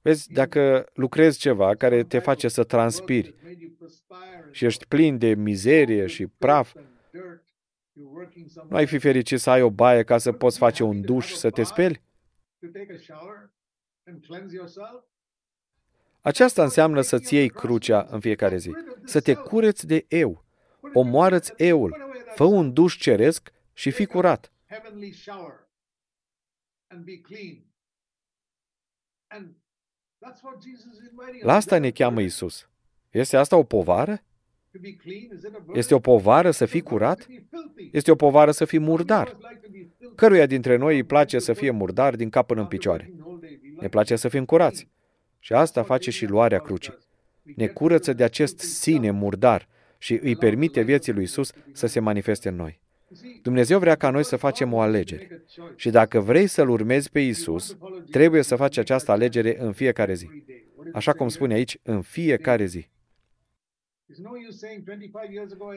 Vezi, 0.03 0.33
dacă 0.33 0.91
lucrezi 0.95 1.39
ceva 1.39 1.75
care 1.75 2.05
te 2.05 2.19
face 2.19 2.49
să 2.49 2.65
transpiri 2.65 3.35
și 4.51 4.65
ești 4.65 4.87
plin 4.87 5.19
de 5.19 5.35
mizerie 5.35 6.07
și 6.07 6.27
praf, 6.27 6.75
nu 8.69 8.77
ai 8.77 8.87
fi 8.87 8.99
fericit 8.99 9.41
să 9.41 9.51
ai 9.51 9.63
o 9.63 9.71
baie 9.71 10.03
ca 10.03 10.19
să 10.19 10.33
poți 10.33 10.59
face 10.59 10.83
un 10.83 11.01
duș 11.01 11.33
să 11.33 11.51
te 11.51 11.63
speli? 11.63 12.03
Aceasta 16.21 16.63
înseamnă 16.63 17.01
să-ți 17.01 17.35
iei 17.35 17.49
crucea 17.49 18.07
în 18.11 18.21
fiecare 18.21 18.57
zi, 18.57 18.71
să 19.05 19.21
te 19.21 19.35
cureți 19.35 19.87
de 19.87 20.05
eu. 20.09 20.45
Omoară-ți 20.93 21.53
eul, 21.57 21.97
fă 22.35 22.45
un 22.45 22.73
duș 22.73 22.97
ceresc 22.97 23.53
și 23.73 23.91
fi 23.91 24.07
curat. 24.07 24.53
La 31.43 31.55
asta 31.55 31.79
ne 31.79 31.91
cheamă 31.91 32.21
Isus. 32.21 32.69
Este 33.11 33.37
asta 33.37 33.57
o 33.57 33.63
povară? 33.63 34.23
Este 35.73 35.95
o 35.95 35.99
povară 35.99 36.51
să 36.51 36.67
fii 36.67 36.81
curat? 36.81 37.27
Este 37.93 38.11
o 38.11 38.15
povară 38.15 38.51
să 38.51 38.65
fii 38.65 38.79
murdar. 38.79 39.37
Căruia 40.15 40.47
dintre 40.47 40.77
noi 40.77 40.97
îi 40.97 41.03
place 41.03 41.39
să 41.39 41.53
fie 41.53 41.71
murdar 41.71 42.17
din 42.17 42.31
cap 42.31 42.47
până 42.47 42.61
în 42.61 42.67
picioare? 42.67 43.13
Ne 43.81 43.89
place 43.89 44.17
să 44.17 44.29
fim 44.29 44.45
curați. 44.45 44.89
Și 45.39 45.53
asta 45.53 45.83
face 45.83 46.11
și 46.11 46.27
luarea 46.27 46.59
crucii. 46.59 46.99
Ne 47.43 47.67
curăță 47.67 48.13
de 48.13 48.25
acest 48.25 48.59
sine 48.59 49.11
murdar 49.11 49.69
și 49.99 50.19
îi 50.23 50.37
permite 50.37 50.83
vieții 50.83 51.13
lui 51.13 51.23
Isus 51.23 51.53
să 51.73 51.87
se 51.87 52.01
manifeste 52.01 52.49
în 52.49 52.55
noi. 52.55 52.81
Dumnezeu 53.43 53.79
vrea 53.79 53.95
ca 53.95 54.11
noi 54.11 54.25
să 54.25 54.37
facem 54.37 54.73
o 54.73 54.81
alegere. 54.81 55.45
Și 55.77 55.91
dacă 55.91 56.21
vrei 56.21 56.47
să-L 56.47 56.69
urmezi 56.69 57.11
pe 57.11 57.21
Isus, 57.21 57.77
trebuie 58.11 58.43
să 58.43 58.57
faci 58.57 58.77
această 58.77 59.13
alegere 59.13 59.61
în 59.61 59.73
fiecare 59.73 60.15
zi. 60.15 60.29
Așa 60.93 61.13
cum 61.13 61.29
spune 61.29 61.55
aici, 61.55 61.79
în 61.83 62.03
fiecare 62.03 62.65
zi. 62.65 62.89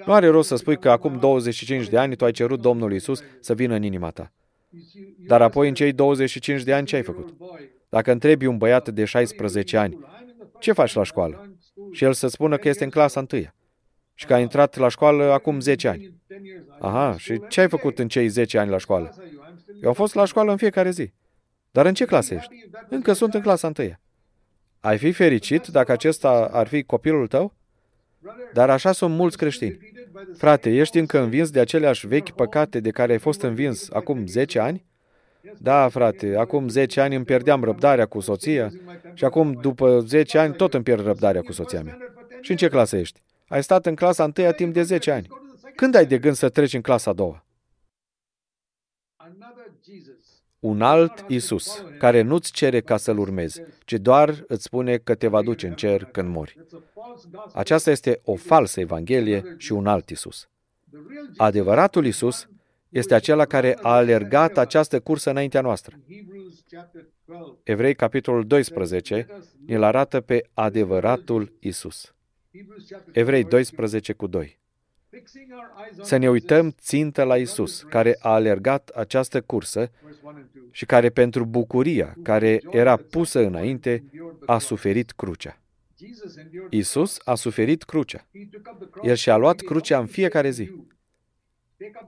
Nu 0.05 0.13
are 0.13 0.27
rost 0.27 0.47
să 0.47 0.55
spui 0.55 0.77
că 0.77 0.89
acum 0.89 1.19
25 1.19 1.89
de 1.89 1.97
ani 1.97 2.15
tu 2.15 2.25
ai 2.25 2.31
cerut 2.31 2.61
Domnului 2.61 2.95
Isus 2.95 3.23
să 3.39 3.53
vină 3.53 3.75
în 3.75 3.83
inima 3.83 4.09
ta. 4.09 4.31
Dar 5.27 5.41
apoi 5.41 5.67
în 5.67 5.73
cei 5.73 5.91
25 5.91 6.63
de 6.63 6.73
ani 6.73 6.85
ce 6.85 6.95
ai 6.95 7.03
făcut? 7.03 7.35
Dacă 7.89 8.11
întrebi 8.11 8.45
un 8.45 8.57
băiat 8.57 8.89
de 8.89 9.05
16 9.05 9.77
ani, 9.77 9.99
ce 10.59 10.71
faci 10.71 10.93
la 10.93 11.03
școală? 11.03 11.57
Și 11.91 12.03
el 12.03 12.13
să 12.13 12.27
spună 12.27 12.57
că 12.57 12.69
este 12.69 12.83
în 12.83 12.89
clasa 12.89 13.19
întâia 13.19 13.53
și 14.19 14.25
că 14.25 14.33
a 14.33 14.39
intrat 14.39 14.75
la 14.75 14.87
școală 14.87 15.31
acum 15.31 15.59
10 15.59 15.87
ani. 15.87 16.13
Aha, 16.79 17.15
și 17.17 17.41
ce 17.47 17.61
ai 17.61 17.69
făcut 17.69 17.99
în 17.99 18.07
cei 18.07 18.27
10 18.27 18.57
ani 18.57 18.69
la 18.69 18.77
școală? 18.77 19.15
Eu 19.81 19.87
am 19.87 19.93
fost 19.93 20.13
la 20.13 20.25
școală 20.25 20.51
în 20.51 20.57
fiecare 20.57 20.89
zi. 20.89 21.11
Dar 21.71 21.85
în 21.85 21.93
ce 21.93 22.05
clasă 22.05 22.33
ești? 22.33 22.69
Încă 22.89 23.13
sunt 23.13 23.33
în 23.33 23.41
clasa 23.41 23.67
întâia. 23.67 23.99
Ai 24.79 24.97
fi 24.97 25.11
fericit 25.11 25.67
dacă 25.67 25.91
acesta 25.91 26.49
ar 26.51 26.67
fi 26.67 26.83
copilul 26.83 27.27
tău? 27.27 27.53
Dar 28.53 28.69
așa 28.69 28.91
sunt 28.91 29.15
mulți 29.15 29.37
creștini. 29.37 29.77
Frate, 30.37 30.69
ești 30.69 30.99
încă 30.99 31.19
învins 31.19 31.49
de 31.49 31.59
aceleași 31.59 32.07
vechi 32.07 32.29
păcate 32.31 32.79
de 32.79 32.89
care 32.89 33.11
ai 33.11 33.19
fost 33.19 33.41
învins 33.41 33.89
acum 33.91 34.27
10 34.27 34.59
ani? 34.59 34.85
Da, 35.57 35.87
frate, 35.87 36.35
acum 36.37 36.67
10 36.67 37.01
ani 37.01 37.15
îmi 37.15 37.25
pierdeam 37.25 37.63
răbdarea 37.63 38.05
cu 38.05 38.19
soția 38.19 38.71
și 39.13 39.25
acum, 39.25 39.51
după 39.51 39.99
10 39.99 40.37
ani, 40.37 40.53
tot 40.53 40.73
îmi 40.73 40.83
pierd 40.83 41.03
răbdarea 41.03 41.41
cu 41.41 41.51
soția 41.51 41.81
mea. 41.81 41.97
Și 42.41 42.51
în 42.51 42.57
ce 42.57 42.67
clasă 42.67 42.97
ești? 42.97 43.21
Ai 43.49 43.63
stat 43.63 43.85
în 43.85 43.95
clasa 43.95 44.23
întâia 44.23 44.51
timp 44.51 44.73
de 44.73 44.83
10 44.83 45.11
ani. 45.11 45.27
Când 45.75 45.95
ai 45.95 46.05
de 46.05 46.17
gând 46.17 46.35
să 46.35 46.49
treci 46.49 46.73
în 46.73 46.81
clasa 46.81 47.09
a 47.09 47.13
doua? 47.13 47.45
Un 50.59 50.81
alt 50.81 51.25
Isus, 51.27 51.83
care 51.97 52.21
nu-ți 52.21 52.51
cere 52.51 52.81
ca 52.81 52.97
să-L 52.97 53.17
urmezi, 53.17 53.61
ci 53.85 53.93
doar 53.93 54.43
îți 54.47 54.63
spune 54.63 54.97
că 54.97 55.15
te 55.15 55.27
va 55.27 55.41
duce 55.41 55.67
în 55.67 55.73
cer 55.73 56.03
când 56.03 56.29
mori. 56.29 56.57
Aceasta 57.53 57.91
este 57.91 58.21
o 58.23 58.35
falsă 58.35 58.79
Evanghelie 58.79 59.55
și 59.57 59.71
un 59.71 59.87
alt 59.87 60.09
Isus. 60.09 60.49
Adevăratul 61.37 62.05
Isus 62.05 62.47
este 62.89 63.15
acela 63.15 63.45
care 63.45 63.77
a 63.81 63.95
alergat 63.95 64.57
această 64.57 64.99
cursă 64.99 65.29
înaintea 65.29 65.61
noastră. 65.61 65.99
Evrei, 67.63 67.95
capitolul 67.95 68.47
12, 68.47 69.27
ne-l 69.65 69.83
arată 69.83 70.21
pe 70.21 70.49
adevăratul 70.53 71.57
Isus. 71.59 72.13
Evrei 73.11 73.43
12 73.43 74.13
cu 74.13 74.27
2. 74.27 74.59
Să 76.01 76.17
ne 76.17 76.29
uităm 76.29 76.71
țintă 76.71 77.23
la 77.23 77.37
Isus, 77.37 77.81
care 77.81 78.15
a 78.19 78.29
alergat 78.29 78.89
această 78.89 79.41
cursă 79.41 79.91
și 80.71 80.85
care 80.85 81.09
pentru 81.09 81.45
bucuria 81.45 82.15
care 82.23 82.61
era 82.69 82.95
pusă 82.95 83.39
înainte 83.39 84.03
a 84.45 84.57
suferit 84.57 85.11
crucea. 85.11 85.61
Isus 86.69 87.19
a 87.23 87.35
suferit 87.35 87.83
crucea. 87.83 88.27
El 89.01 89.15
și-a 89.15 89.37
luat 89.37 89.59
crucea 89.59 89.99
în 89.99 90.05
fiecare 90.05 90.49
zi. 90.49 90.71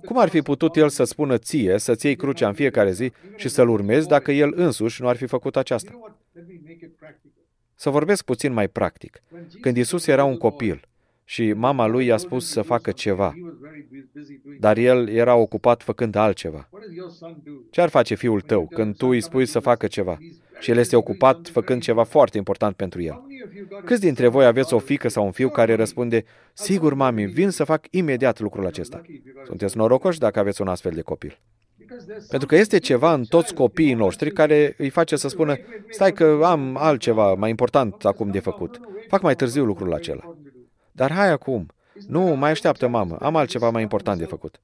Cum 0.06 0.18
ar 0.18 0.30
fi 0.30 0.42
putut 0.42 0.76
el 0.76 0.90
să 0.90 1.04
spună 1.04 1.38
ție 1.38 1.78
să-ți 1.78 2.06
iei 2.06 2.16
crucea 2.16 2.48
în 2.48 2.54
fiecare 2.54 2.92
zi 2.92 3.12
și 3.36 3.50
să-l 3.50 3.70
urmezi 3.70 4.08
dacă 4.08 4.32
el 4.32 4.54
însuși 4.56 5.02
nu 5.02 5.08
ar 5.08 5.16
fi 5.16 5.26
făcut 5.26 5.56
aceasta? 5.56 6.16
Să 7.82 7.90
vorbesc 7.90 8.24
puțin 8.24 8.54
mai 8.54 8.68
practic. 8.68 9.24
Când 9.62 9.78
Isus 9.78 10.08
era 10.08 10.24
un 10.24 10.38
copil 10.38 10.82
și 11.24 11.54
mama 11.54 11.88
lui 11.88 12.06
i-a 12.06 12.18
spus 12.18 12.50
să 12.50 12.62
facă 12.62 12.92
ceva, 12.92 13.34
dar 14.60 14.78
el 14.78 15.10
era 15.10 15.36
ocupat 15.36 15.84
făcând 15.84 16.16
altceva. 16.16 16.70
Ce 17.70 17.82
ar 17.82 17.90
face 17.90 18.16
fiul 18.16 18.42
tău 18.42 18.68
când 18.68 18.98
tu 18.98 19.08
îi 19.08 19.22
spui 19.22 19.46
să 19.46 19.60
facă 19.60 19.88
ceva 19.88 20.18
și 20.60 20.72
el 20.72 20.78
este 20.78 20.96
ocupat 20.96 21.48
făcând 21.48 21.82
ceva 21.82 22.04
foarte 22.04 22.38
important 22.38 22.76
pentru 22.76 23.02
el? 23.02 23.22
Câți 23.86 24.02
dintre 24.02 24.28
voi 24.28 24.46
aveți 24.46 24.74
o 24.74 24.80
fică 24.80 25.08
sau 25.08 25.26
un 25.26 25.32
fiu 25.32 25.50
care 25.50 25.76
răspunde, 25.76 26.24
sigur, 26.54 26.94
mami, 26.94 27.26
vin 27.26 27.50
să 27.50 27.64
fac 27.64 27.86
imediat 27.90 28.40
lucrul 28.40 28.66
acesta? 28.66 29.02
Sunteți 29.46 29.78
norocoși 29.78 30.20
dacă 30.20 30.40
aveți 30.40 30.62
un 30.62 30.68
astfel 30.68 30.92
de 30.92 31.02
copil. 31.02 31.40
Pentru 32.30 32.48
că 32.48 32.56
este 32.56 32.78
ceva 32.78 33.14
în 33.14 33.24
toți 33.24 33.54
copiii 33.54 33.94
noștri 33.94 34.32
care 34.32 34.76
îi 34.78 34.90
face 34.90 35.16
să 35.16 35.28
spună, 35.28 35.56
stai 35.90 36.14
că 36.14 36.40
am 36.44 36.78
altceva 36.78 37.34
mai 37.34 37.50
important 37.50 38.06
acum 38.06 38.32
de 38.32 38.40
făcut. 38.40 38.80
Fac 39.08 39.22
mai 39.22 39.36
târziu 39.36 39.64
lucrul 39.64 39.94
acela. 39.94 40.36
Dar 40.92 41.12
hai 41.12 41.32
acum. 41.32 41.66
Nu, 42.08 42.22
mai 42.22 42.50
așteaptă, 42.50 42.88
mamă, 42.88 43.16
am 43.16 43.36
altceva 43.36 43.70
mai 43.70 43.82
important 43.82 44.20
de 44.20 44.26
făcut. 44.26 44.62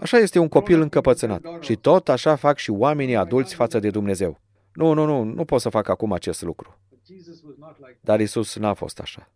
Așa 0.00 0.16
este 0.16 0.38
un 0.38 0.48
copil 0.48 0.80
încăpățânat. 0.80 1.42
Și 1.60 1.76
tot 1.76 2.08
așa 2.08 2.34
fac 2.34 2.56
și 2.56 2.70
oamenii 2.70 3.16
adulți 3.16 3.54
față 3.54 3.78
de 3.78 3.90
Dumnezeu. 3.90 4.40
Nu, 4.72 4.92
nu, 4.92 5.04
nu, 5.04 5.22
nu 5.22 5.44
pot 5.44 5.60
să 5.60 5.68
fac 5.68 5.88
acum 5.88 6.12
acest 6.12 6.42
lucru. 6.42 6.78
Dar 8.00 8.20
Isus 8.20 8.56
n-a 8.56 8.74
fost 8.74 9.00
așa. 9.00 9.30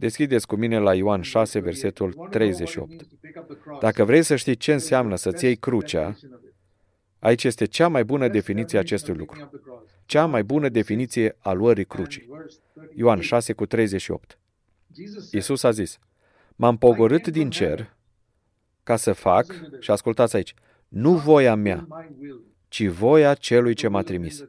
Deschideți 0.00 0.46
cu 0.46 0.56
mine 0.56 0.78
la 0.78 0.94
Ioan 0.94 1.22
6, 1.22 1.58
versetul 1.58 2.28
38. 2.30 3.06
Dacă 3.80 4.04
vrei 4.04 4.22
să 4.22 4.36
știi 4.36 4.56
ce 4.56 4.72
înseamnă 4.72 5.16
să-ți 5.16 5.44
iei 5.44 5.56
crucea, 5.56 6.16
aici 7.18 7.44
este 7.44 7.64
cea 7.64 7.88
mai 7.88 8.04
bună 8.04 8.28
definiție 8.28 8.78
a 8.78 8.80
acestui 8.80 9.14
lucru. 9.14 9.50
Cea 10.06 10.26
mai 10.26 10.44
bună 10.44 10.68
definiție 10.68 11.36
a 11.38 11.52
luării 11.52 11.84
crucii. 11.84 12.28
Ioan 12.94 13.20
6 13.20 13.52
cu 13.52 13.66
38. 13.66 14.38
Iisus 15.30 15.62
a 15.62 15.70
zis, 15.70 15.98
M-am 16.56 16.76
pogorât 16.76 17.26
din 17.26 17.50
cer 17.50 17.96
ca 18.82 18.96
să 18.96 19.12
fac, 19.12 19.46
și 19.80 19.90
ascultați 19.90 20.36
aici, 20.36 20.54
nu 20.88 21.16
voia 21.16 21.54
mea, 21.54 21.86
ci 22.68 22.86
voia 22.86 23.34
celui 23.34 23.74
ce 23.74 23.88
m-a 23.88 24.02
trimis. 24.02 24.44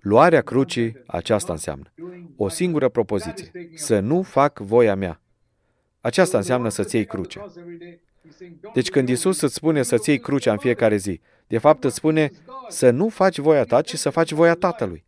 Luarea 0.00 0.42
crucii, 0.42 1.02
aceasta 1.06 1.52
înseamnă. 1.52 1.92
O 2.36 2.48
singură 2.48 2.88
propoziție. 2.88 3.50
Să 3.74 4.00
nu 4.00 4.22
fac 4.22 4.58
voia 4.58 4.94
mea. 4.94 5.20
Aceasta 6.00 6.36
înseamnă 6.36 6.68
să-ți 6.68 6.96
iei 6.96 7.04
crucea. 7.04 7.46
Deci 8.74 8.90
când 8.90 9.08
Isus 9.08 9.40
îți 9.40 9.54
spune 9.54 9.82
să-ți 9.82 10.08
iei 10.08 10.18
crucea 10.18 10.52
în 10.52 10.58
fiecare 10.58 10.96
zi, 10.96 11.20
de 11.46 11.58
fapt 11.58 11.84
îți 11.84 11.94
spune 11.94 12.30
să 12.68 12.90
nu 12.90 13.08
faci 13.08 13.38
voia 13.38 13.64
ta, 13.64 13.82
ci 13.82 13.94
să 13.94 14.10
faci 14.10 14.32
voia 14.32 14.54
Tatălui. 14.54 15.04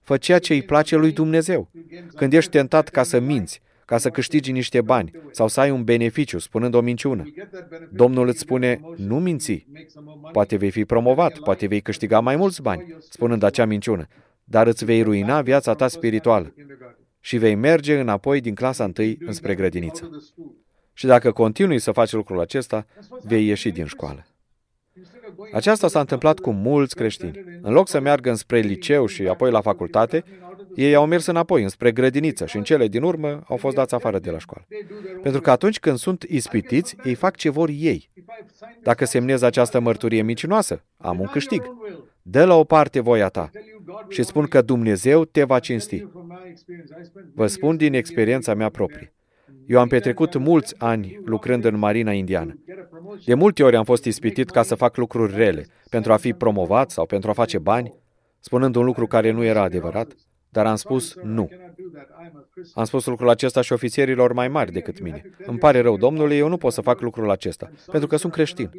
Fă 0.00 0.16
ceea 0.16 0.38
ce 0.38 0.52
îi 0.52 0.62
place 0.62 0.96
lui 0.96 1.12
Dumnezeu. 1.12 1.70
Când 2.14 2.32
ești 2.32 2.50
tentat 2.50 2.88
ca 2.88 3.02
să 3.02 3.18
minți, 3.18 3.62
ca 3.86 3.98
să 3.98 4.10
câștigi 4.10 4.52
niște 4.52 4.80
bani 4.80 5.10
sau 5.30 5.48
să 5.48 5.60
ai 5.60 5.70
un 5.70 5.84
beneficiu 5.84 6.38
spunând 6.38 6.74
o 6.74 6.80
minciună. 6.80 7.24
Domnul 7.92 8.28
îți 8.28 8.38
spune, 8.38 8.80
nu 8.96 9.18
minți. 9.18 9.66
Poate 10.32 10.56
vei 10.56 10.70
fi 10.70 10.84
promovat, 10.84 11.38
poate 11.38 11.66
vei 11.66 11.80
câștiga 11.80 12.20
mai 12.20 12.36
mulți 12.36 12.62
bani 12.62 12.96
spunând 13.08 13.42
acea 13.42 13.64
minciună, 13.64 14.06
dar 14.44 14.66
îți 14.66 14.84
vei 14.84 15.02
ruina 15.02 15.42
viața 15.42 15.74
ta 15.74 15.88
spirituală 15.88 16.54
și 17.20 17.36
vei 17.36 17.54
merge 17.54 17.98
înapoi 17.98 18.40
din 18.40 18.54
clasa 18.54 18.84
întâi 18.84 19.18
înspre 19.20 19.54
grădiniță. 19.54 20.10
Și 20.92 21.06
dacă 21.06 21.32
continui 21.32 21.78
să 21.78 21.92
faci 21.92 22.12
lucrul 22.12 22.40
acesta, 22.40 22.86
vei 23.22 23.46
ieși 23.46 23.70
din 23.70 23.86
școală. 23.86 24.26
Aceasta 25.52 25.88
s-a 25.88 26.00
întâmplat 26.00 26.38
cu 26.38 26.50
mulți 26.50 26.94
creștini. 26.94 27.44
În 27.62 27.72
loc 27.72 27.88
să 27.88 28.00
meargă 28.00 28.30
înspre 28.30 28.58
liceu 28.58 29.06
și 29.06 29.28
apoi 29.28 29.50
la 29.50 29.60
facultate, 29.60 30.24
ei 30.76 30.94
au 30.94 31.06
mers 31.06 31.26
înapoi, 31.26 31.62
înspre 31.62 31.92
grădiniță 31.92 32.46
și 32.46 32.56
în 32.56 32.62
cele 32.62 32.88
din 32.88 33.02
urmă 33.02 33.42
au 33.48 33.56
fost 33.56 33.76
dați 33.76 33.94
afară 33.94 34.18
de 34.18 34.30
la 34.30 34.38
școală. 34.38 34.66
Pentru 35.22 35.40
că 35.40 35.50
atunci 35.50 35.80
când 35.80 35.96
sunt 35.96 36.22
ispitiți, 36.22 36.96
ei 37.04 37.14
fac 37.14 37.36
ce 37.36 37.50
vor 37.50 37.68
ei. 37.68 38.10
Dacă 38.82 39.04
semnez 39.04 39.42
această 39.42 39.80
mărturie 39.80 40.22
micinoasă, 40.22 40.84
am 40.96 41.20
un 41.20 41.26
câștig. 41.26 41.62
Dă 42.22 42.44
la 42.44 42.54
o 42.54 42.64
parte 42.64 43.00
voia 43.00 43.28
ta 43.28 43.50
și 44.08 44.22
spun 44.22 44.46
că 44.46 44.62
Dumnezeu 44.62 45.24
te 45.24 45.44
va 45.44 45.58
cinsti. 45.58 46.06
Vă 47.34 47.46
spun 47.46 47.76
din 47.76 47.94
experiența 47.94 48.54
mea 48.54 48.68
proprie. 48.68 49.12
Eu 49.66 49.80
am 49.80 49.88
petrecut 49.88 50.36
mulți 50.36 50.74
ani 50.78 51.20
lucrând 51.24 51.64
în 51.64 51.78
marina 51.78 52.12
indiană. 52.12 52.58
De 53.24 53.34
multe 53.34 53.62
ori 53.62 53.76
am 53.76 53.84
fost 53.84 54.04
ispitit 54.04 54.50
ca 54.50 54.62
să 54.62 54.74
fac 54.74 54.96
lucruri 54.96 55.36
rele, 55.36 55.66
pentru 55.90 56.12
a 56.12 56.16
fi 56.16 56.32
promovat 56.32 56.90
sau 56.90 57.06
pentru 57.06 57.30
a 57.30 57.32
face 57.32 57.58
bani, 57.58 57.94
spunând 58.40 58.74
un 58.74 58.84
lucru 58.84 59.06
care 59.06 59.30
nu 59.30 59.44
era 59.44 59.62
adevărat, 59.62 60.14
dar 60.56 60.66
am 60.66 60.76
spus 60.76 61.14
nu. 61.22 61.48
Am 62.74 62.84
spus 62.84 63.06
lucrul 63.06 63.28
acesta 63.28 63.60
și 63.60 63.72
ofițerilor 63.72 64.32
mai 64.32 64.48
mari 64.48 64.72
decât 64.72 65.00
mine. 65.00 65.30
Îmi 65.46 65.58
pare 65.58 65.80
rău, 65.80 65.96
domnule, 65.96 66.36
eu 66.36 66.48
nu 66.48 66.56
pot 66.56 66.72
să 66.72 66.80
fac 66.80 67.00
lucrul 67.00 67.30
acesta, 67.30 67.70
pentru 67.90 68.08
că 68.08 68.16
sunt 68.16 68.32
creștin. 68.32 68.70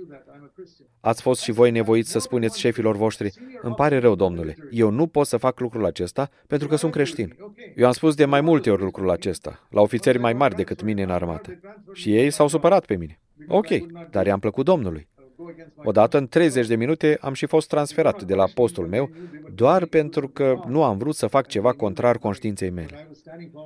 Ați 1.00 1.22
fost 1.22 1.42
și 1.42 1.52
voi 1.52 1.72
nevoiți 1.72 2.12
să 2.12 2.20
spuneți 2.20 2.60
șefilor 2.60 2.96
voștri, 2.96 3.34
îmi 3.62 3.76
pare 3.76 3.98
rău, 3.98 4.16
domnule, 4.16 4.56
eu 4.72 4.90
nu 4.90 5.08
pot 5.08 5.28
să 5.28 5.38
fac 5.38 5.60
lucrul 5.60 5.86
acesta 5.86 6.30
pentru 6.48 6.68
că 6.68 6.76
sunt 6.76 6.92
creștin. 6.92 7.36
Eu 7.76 7.86
am 7.86 7.92
spus 7.92 8.16
de 8.16 8.26
mai 8.26 8.42
multe 8.42 8.70
ori 8.72 8.82
lucrul 8.82 9.10
acesta, 9.10 9.68
la 9.70 9.82
ofițeri 9.82 10.18
mai 10.20 10.34
mari 10.34 10.56
decât 10.56 10.82
mine 10.82 11.04
în 11.04 11.10
armată. 11.10 11.60
Și 11.94 12.16
ei 12.16 12.30
s-au 12.30 12.48
supărat 12.48 12.86
pe 12.86 12.96
mine. 12.96 13.20
Ok, 13.48 13.68
dar 14.12 14.26
i-am 14.26 14.40
plăcut 14.40 14.66
Domnului. 14.66 15.08
Odată, 15.76 16.18
în 16.18 16.28
30 16.28 16.68
de 16.68 16.76
minute, 16.76 17.18
am 17.22 17.34
și 17.34 17.46
fost 17.46 17.68
transferat 17.68 18.24
de 18.24 18.34
la 18.34 18.46
postul 18.54 18.88
meu, 18.88 19.10
doar 19.56 19.86
pentru 19.86 20.28
că 20.28 20.60
nu 20.68 20.84
am 20.84 20.98
vrut 20.98 21.16
să 21.16 21.28
fac 21.28 21.48
ceva 21.48 21.74
contrar 21.74 22.18
conștiinței 22.18 22.70
mele. 22.70 23.10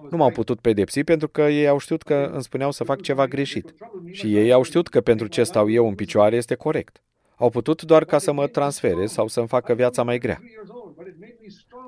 Nu 0.09 0.17
m-au 0.17 0.31
putut 0.31 0.59
pedepsi 0.59 1.03
pentru 1.03 1.27
că 1.27 1.41
ei 1.41 1.67
au 1.67 1.77
știut 1.77 2.03
că 2.03 2.29
îmi 2.33 2.43
spuneau 2.43 2.71
să 2.71 2.83
fac 2.83 3.01
ceva 3.01 3.27
greșit. 3.27 3.73
Și 4.11 4.35
ei 4.35 4.51
au 4.51 4.63
știut 4.63 4.87
că 4.87 5.01
pentru 5.01 5.27
ce 5.27 5.43
stau 5.43 5.69
eu 5.69 5.87
în 5.87 5.95
picioare 5.95 6.35
este 6.35 6.55
corect. 6.55 7.01
Au 7.35 7.49
putut 7.49 7.81
doar 7.83 8.05
ca 8.05 8.17
să 8.17 8.31
mă 8.31 8.47
transfere 8.47 9.05
sau 9.05 9.27
să-mi 9.27 9.47
facă 9.47 9.73
viața 9.73 10.03
mai 10.03 10.17
grea. 10.17 10.41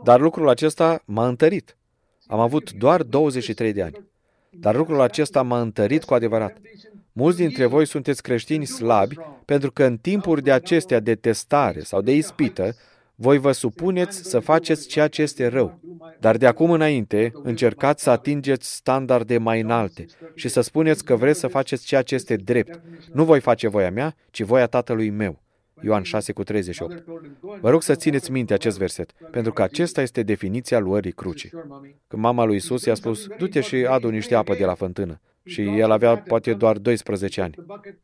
Dar 0.04 0.20
lucrul 0.20 0.50
acesta 0.50 1.02
m-a 1.06 1.28
întărit. 1.28 1.78
Am 2.28 2.40
avut 2.40 2.72
doar 2.72 3.04
23 3.04 3.74
de 3.74 3.82
ani. 3.82 4.06
Dar 4.50 4.76
lucrul 4.76 5.02
acesta 5.02 5.42
m-a 5.42 5.62
întărit 5.62 6.04
cu 6.04 6.14
adevărat. 6.14 6.58
Mulți 7.16 7.38
dintre 7.38 7.66
voi 7.66 7.88
sunteți 7.88 8.22
creștini 8.22 8.66
slabi 8.66 9.16
pentru 9.46 9.72
că 9.72 9.84
în 9.84 9.98
timpuri 9.98 10.44
de 10.44 10.52
acestea 10.52 11.00
de 11.00 11.16
testare 11.16 11.80
sau 11.80 12.02
de 12.02 12.16
ispită, 12.16 12.76
voi 13.16 13.38
vă 13.38 13.52
supuneți 13.52 14.30
să 14.30 14.40
faceți 14.40 14.88
ceea 14.88 15.08
ce 15.08 15.22
este 15.22 15.48
rău. 15.48 15.80
Dar 16.20 16.38
de 16.38 16.48
acum 16.48 16.72
înainte, 16.72 17.32
încercați 17.44 18.04
să 18.04 18.10
atingeți 18.10 18.76
standarde 18.76 19.38
mai 19.38 19.62
înalte 19.62 20.06
și 20.36 20.48
să 20.48 20.62
spuneți 20.62 21.06
că 21.06 21.16
vreți 21.16 21.40
să 21.40 21.48
faceți 21.48 21.86
ceea 21.86 22.02
ce 22.02 22.16
este 22.16 22.36
drept. 22.36 22.82
Nu 23.12 23.24
voi 23.24 23.40
face 23.40 23.68
voia 23.68 23.92
mea, 23.92 24.16
ci 24.32 24.42
voia 24.42 24.68
Tatălui 24.68 25.10
meu. 25.10 25.42
Ioan 25.82 26.04
6 26.04 26.32
cu 26.32 26.44
38. 26.44 27.04
Vă 27.62 27.70
rog 27.70 27.82
să 27.82 27.96
țineți 27.96 28.32
minte 28.32 28.54
acest 28.54 28.78
verset, 28.78 29.12
pentru 29.32 29.54
că 29.54 29.62
acesta 29.62 30.02
este 30.02 30.24
definiția 30.24 30.80
luării 30.80 31.12
crucii. 31.12 31.50
Când 32.08 32.22
mama 32.22 32.44
lui 32.44 32.56
Isus 32.56 32.86
i-a 32.86 32.94
spus, 32.94 33.28
du-te 33.38 33.62
și 33.62 33.76
adu 33.76 34.10
niște 34.10 34.36
apă 34.36 34.56
de 34.56 34.66
la 34.66 34.74
fântână. 34.74 35.20
Și 35.46 35.62
el 35.62 35.92
avea 35.92 36.18
poate 36.18 36.54
doar 36.54 36.78
12 36.78 37.42
ani. 37.42 37.56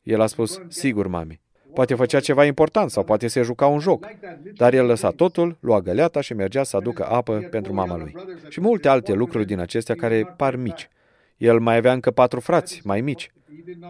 El 0.04 0.21
a 0.21 0.25
spus, 0.25 0.62
sigur, 0.67 1.08
mami. 1.08 1.41
Poate 1.73 1.95
făcea 1.95 2.19
ceva 2.19 2.45
important 2.45 2.89
sau 2.89 3.04
poate 3.04 3.28
se 3.28 3.41
juca 3.41 3.65
un 3.65 3.80
joc. 3.80 4.08
Dar 4.56 4.73
el 4.73 4.86
lăsa 4.86 5.10
totul, 5.10 5.58
lua 5.60 5.82
găleata 5.82 6.21
și 6.21 6.34
mergea 6.34 6.63
să 6.63 6.78
aducă 6.78 7.06
apă 7.06 7.47
pentru 7.49 7.73
mama 7.73 7.97
lui. 7.97 8.15
Și 8.49 8.62
multe 8.62 8.88
alte 8.88 9.13
lucruri 9.13 9.45
din 9.45 9.60
acestea 9.60 9.95
care 9.95 10.34
par 10.38 10.56
mici. 10.56 10.89
El 11.38 11.60
mai 11.60 11.75
avea 11.75 11.93
încă 11.93 12.12
patru 12.12 12.39
frați, 12.39 12.82
mai 12.84 13.02
mici. 13.02 13.32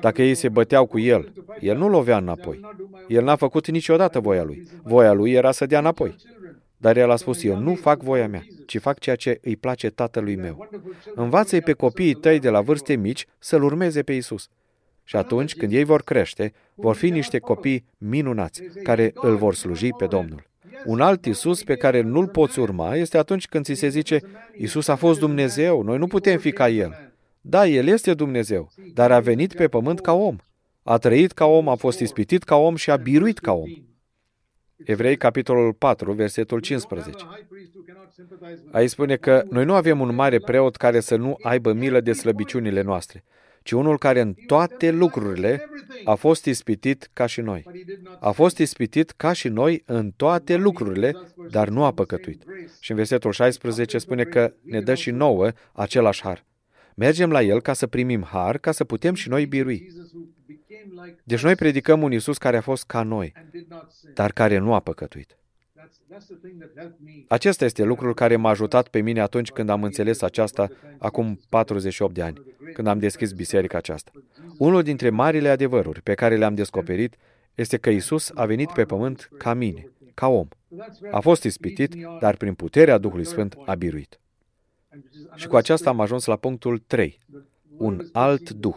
Dacă 0.02 0.22
ei 0.22 0.36
se 0.36 0.50
băteau 0.50 0.86
cu 0.86 1.00
el, 1.00 1.34
el 1.60 1.78
nu 1.78 1.90
lovea 1.90 2.18
înapoi. 2.18 2.60
El 3.08 3.24
n-a 3.24 3.36
făcut 3.36 3.68
niciodată 3.68 4.20
voia 4.20 4.44
lui. 4.44 4.68
Voia 4.84 5.12
lui 5.12 5.32
era 5.32 5.52
să 5.52 5.66
dea 5.66 5.80
înapoi. 5.80 6.16
Dar 6.82 6.98
el 6.98 7.10
a 7.10 7.16
spus, 7.16 7.44
eu 7.44 7.58
nu 7.58 7.76
fac 7.76 8.02
voia 8.02 8.28
mea, 8.28 8.44
ci 8.66 8.78
fac 8.78 9.00
ceea 9.00 9.16
ce 9.16 9.40
îi 9.42 9.56
place 9.56 9.90
tatălui 9.90 10.36
meu. 10.36 10.70
Învață-i 11.16 11.62
pe 11.62 11.74
copiii 11.74 12.14
tăi 12.14 12.40
de 12.40 12.50
la 12.50 12.62
vârste 12.62 12.96
mici 12.96 13.26
să-L 13.40 13.64
urmeze 13.64 14.04
pe 14.04 14.14
Isus. 14.14 14.50
Și 15.04 15.16
atunci, 15.16 15.56
când 15.56 15.72
ei 15.72 15.84
vor 15.84 16.02
crește, 16.02 16.54
vor 16.76 16.96
fi 16.96 17.10
niște 17.10 17.40
copii 17.40 17.86
minunați, 17.98 18.64
care 18.84 19.12
îl 19.16 19.36
vor 19.36 19.56
sluji 19.56 19.90
pe 19.90 20.06
Domnul. 20.06 20.44
Un 20.86 21.02
alt 21.02 21.26
Isus 21.26 21.64
pe 21.64 21.76
care 21.76 22.02
nu-l 22.02 22.28
poți 22.28 22.60
urma 22.60 22.96
este 22.96 23.18
atunci 23.18 23.48
când 23.48 23.66
ți 23.66 23.74
se 23.74 23.88
zice, 23.88 24.20
Isus 24.58 24.88
a 24.88 24.96
fost 24.96 25.20
Dumnezeu, 25.20 25.82
noi 25.82 25.98
nu 25.98 26.08
putem 26.08 26.38
fi 26.38 26.52
ca 26.52 26.70
El. 26.70 27.12
Da, 27.42 27.68
El 27.68 27.88
este 27.88 28.14
Dumnezeu, 28.14 28.70
dar 28.94 29.12
a 29.12 29.20
venit 29.20 29.54
pe 29.54 29.68
pământ 29.68 30.00
ca 30.00 30.14
om. 30.14 30.36
A 30.84 30.98
trăit 30.98 31.32
ca 31.32 31.46
om, 31.46 31.68
a 31.68 31.76
fost 31.76 32.00
ispitit 32.00 32.44
ca 32.44 32.56
om 32.56 32.76
și 32.76 32.92
a 32.92 32.96
biruit 32.96 33.40
ca 33.40 33.54
om. 33.54 33.70
Evrei, 34.86 35.18
capitolul 35.18 35.74
4, 35.74 36.12
versetul 36.12 36.60
15. 36.60 37.26
Aici 38.72 38.90
spune 38.90 39.16
că 39.16 39.44
noi 39.50 39.66
nu 39.66 39.74
avem 39.74 40.00
un 40.00 40.16
mare 40.16 40.40
preot 40.40 40.76
care 40.76 41.00
să 41.00 41.16
nu 41.16 41.38
aibă 41.42 41.74
milă 41.74 42.00
de 42.00 42.14
slăbiciunile 42.14 42.82
noastre, 42.82 43.24
ci 43.64 43.72
unul 43.72 43.98
care 43.98 44.20
în 44.20 44.34
toate 44.46 44.92
lucrurile 44.92 45.70
a 46.04 46.16
fost 46.16 46.46
ispitit 46.46 47.10
ca 47.14 47.26
și 47.26 47.42
noi. 47.42 47.66
A 48.20 48.32
fost 48.32 48.58
ispitit 48.58 49.12
ca 49.12 49.34
și 49.34 49.48
noi 49.48 49.84
în 49.86 50.12
toate 50.16 50.56
lucrurile, 50.56 51.14
dar 51.50 51.70
nu 51.70 51.84
a 51.84 51.92
păcătuit. 51.92 52.44
Și 52.80 52.92
în 52.92 52.98
versetul 52.98 53.32
16 53.32 53.98
spune 53.98 54.24
că 54.24 54.54
ne 54.62 54.82
dă 54.82 54.94
și 54.94 55.12
nouă 55.12 55.52
același 55.74 56.22
har. 56.22 56.48
Mergem 57.00 57.32
la 57.32 57.42
El 57.42 57.62
ca 57.62 57.74
să 57.74 57.88
primim 57.88 58.24
har, 58.24 58.58
ca 58.58 58.72
să 58.72 58.84
putem 58.84 59.14
și 59.14 59.30
noi 59.30 59.46
birui. 59.46 59.92
Deci 61.24 61.44
noi 61.44 61.56
predicăm 61.56 62.02
un 62.02 62.12
Isus 62.12 62.38
care 62.38 62.58
a 62.58 62.62
fost 62.62 62.86
ca 62.86 63.04
noi, 63.04 63.34
dar 64.14 64.32
care 64.32 64.58
nu 64.58 64.74
a 64.74 64.80
păcătuit. 64.80 65.38
Acesta 67.28 67.66
este 67.66 67.84
lucrul 67.84 68.14
care 68.14 68.36
m-a 68.36 68.50
ajutat 68.50 68.88
pe 68.88 69.00
mine 69.00 69.20
atunci 69.22 69.52
când 69.52 69.70
am 69.70 69.84
înțeles 69.84 70.22
aceasta 70.22 70.70
acum 70.98 71.40
48 71.50 72.14
de 72.14 72.22
ani, 72.22 72.42
când 72.74 72.88
am 72.88 73.00
deschis 73.00 73.32
biserica 73.32 73.78
aceasta. 73.78 74.12
Unul 74.58 74.82
dintre 74.82 75.10
marile 75.10 75.50
adevăruri 75.50 76.02
pe 76.02 76.14
care 76.14 76.38
le-am 76.38 76.56
descoperit 76.56 77.16
este 77.56 77.78
că 77.78 77.90
Isus 77.90 78.32
a 78.34 78.46
venit 78.46 78.72
pe 78.72 78.84
pământ 78.84 79.30
ca 79.38 79.54
mine, 79.54 79.92
ca 80.14 80.28
om. 80.28 80.48
A 81.12 81.20
fost 81.20 81.44
ispitit, 81.44 81.96
dar 82.20 82.36
prin 82.36 82.54
puterea 82.54 82.98
Duhului 82.98 83.26
Sfânt 83.26 83.56
a 83.66 83.76
biruit. 83.76 84.20
Și 85.36 85.48
cu 85.48 85.56
aceasta 85.56 85.90
am 85.90 86.00
ajuns 86.00 86.26
la 86.26 86.36
punctul 86.36 86.80
3. 86.88 87.20
Un 87.78 88.10
alt 88.12 88.50
duh. 88.50 88.76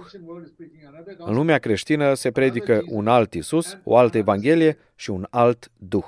În 1.19 1.35
lumea 1.35 1.59
creștină 1.59 2.15
se 2.15 2.31
predică 2.31 2.83
un 2.89 3.09
alt 3.09 3.35
Isus, 3.35 3.79
o 3.85 3.97
altă 3.97 4.19
Evanghelie 4.19 4.79
și 4.95 5.11
un 5.11 5.27
alt 5.31 5.71
duh. 5.77 6.07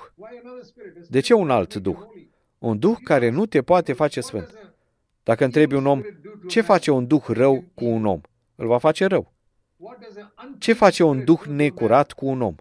De 1.08 1.20
ce 1.20 1.34
un 1.34 1.50
alt 1.50 1.74
duh? 1.74 1.98
Un 2.58 2.78
duh 2.78 2.96
care 3.04 3.30
nu 3.30 3.46
te 3.46 3.62
poate 3.62 3.92
face 3.92 4.20
sfânt. 4.20 4.72
Dacă 5.22 5.44
întrebi 5.44 5.74
un 5.74 5.86
om, 5.86 6.02
ce 6.48 6.60
face 6.60 6.90
un 6.90 7.06
duh 7.06 7.24
rău 7.26 7.64
cu 7.74 7.84
un 7.84 8.06
om? 8.06 8.20
Îl 8.54 8.66
va 8.66 8.78
face 8.78 9.04
rău. 9.04 9.32
Ce 10.58 10.72
face 10.72 11.02
un 11.02 11.24
duh 11.24 11.40
necurat 11.40 12.12
cu 12.12 12.26
un 12.26 12.40
om? 12.40 12.54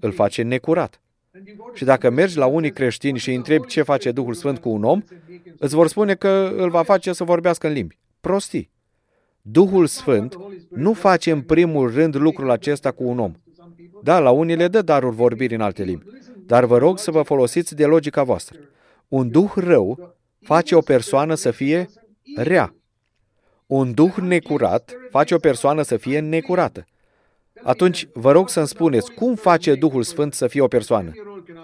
Îl 0.00 0.12
face 0.12 0.42
necurat. 0.42 1.01
Și 1.74 1.84
dacă 1.84 2.10
mergi 2.10 2.36
la 2.36 2.46
unii 2.46 2.72
creștini 2.72 3.18
și 3.18 3.28
îi 3.28 3.34
întrebi 3.34 3.66
ce 3.66 3.82
face 3.82 4.12
Duhul 4.12 4.34
Sfânt 4.34 4.58
cu 4.58 4.68
un 4.68 4.84
om, 4.84 5.02
îți 5.58 5.74
vor 5.74 5.88
spune 5.88 6.14
că 6.14 6.52
îl 6.56 6.70
va 6.70 6.82
face 6.82 7.12
să 7.12 7.24
vorbească 7.24 7.66
în 7.66 7.72
limbi. 7.72 7.98
Prostii. 8.20 8.70
Duhul 9.42 9.86
Sfânt 9.86 10.38
nu 10.68 10.92
face 10.92 11.30
în 11.30 11.40
primul 11.40 11.90
rând 11.90 12.16
lucrul 12.16 12.50
acesta 12.50 12.90
cu 12.90 13.04
un 13.04 13.18
om. 13.18 13.32
Da, 14.02 14.18
la 14.18 14.30
unii 14.30 14.56
le 14.56 14.68
dă 14.68 14.82
darul 14.82 15.12
vorbirii 15.12 15.56
în 15.56 15.62
alte 15.62 15.82
limbi, 15.82 16.04
dar 16.46 16.64
vă 16.64 16.78
rog 16.78 16.98
să 16.98 17.10
vă 17.10 17.22
folosiți 17.22 17.74
de 17.74 17.86
logica 17.86 18.22
voastră. 18.22 18.58
Un 19.08 19.30
duh 19.30 19.52
rău 19.54 20.16
face 20.40 20.74
o 20.74 20.80
persoană 20.80 21.34
să 21.34 21.50
fie 21.50 21.88
rea. 22.36 22.74
Un 23.66 23.94
duh 23.94 24.14
necurat 24.14 24.92
face 25.10 25.34
o 25.34 25.38
persoană 25.38 25.82
să 25.82 25.96
fie 25.96 26.20
necurată. 26.20 26.84
Atunci, 27.62 28.08
vă 28.12 28.32
rog 28.32 28.48
să-mi 28.48 28.66
spuneți, 28.66 29.12
cum 29.12 29.34
face 29.34 29.74
Duhul 29.74 30.02
Sfânt 30.02 30.34
să 30.34 30.46
fie 30.46 30.60
o 30.60 30.68
persoană? 30.68 31.10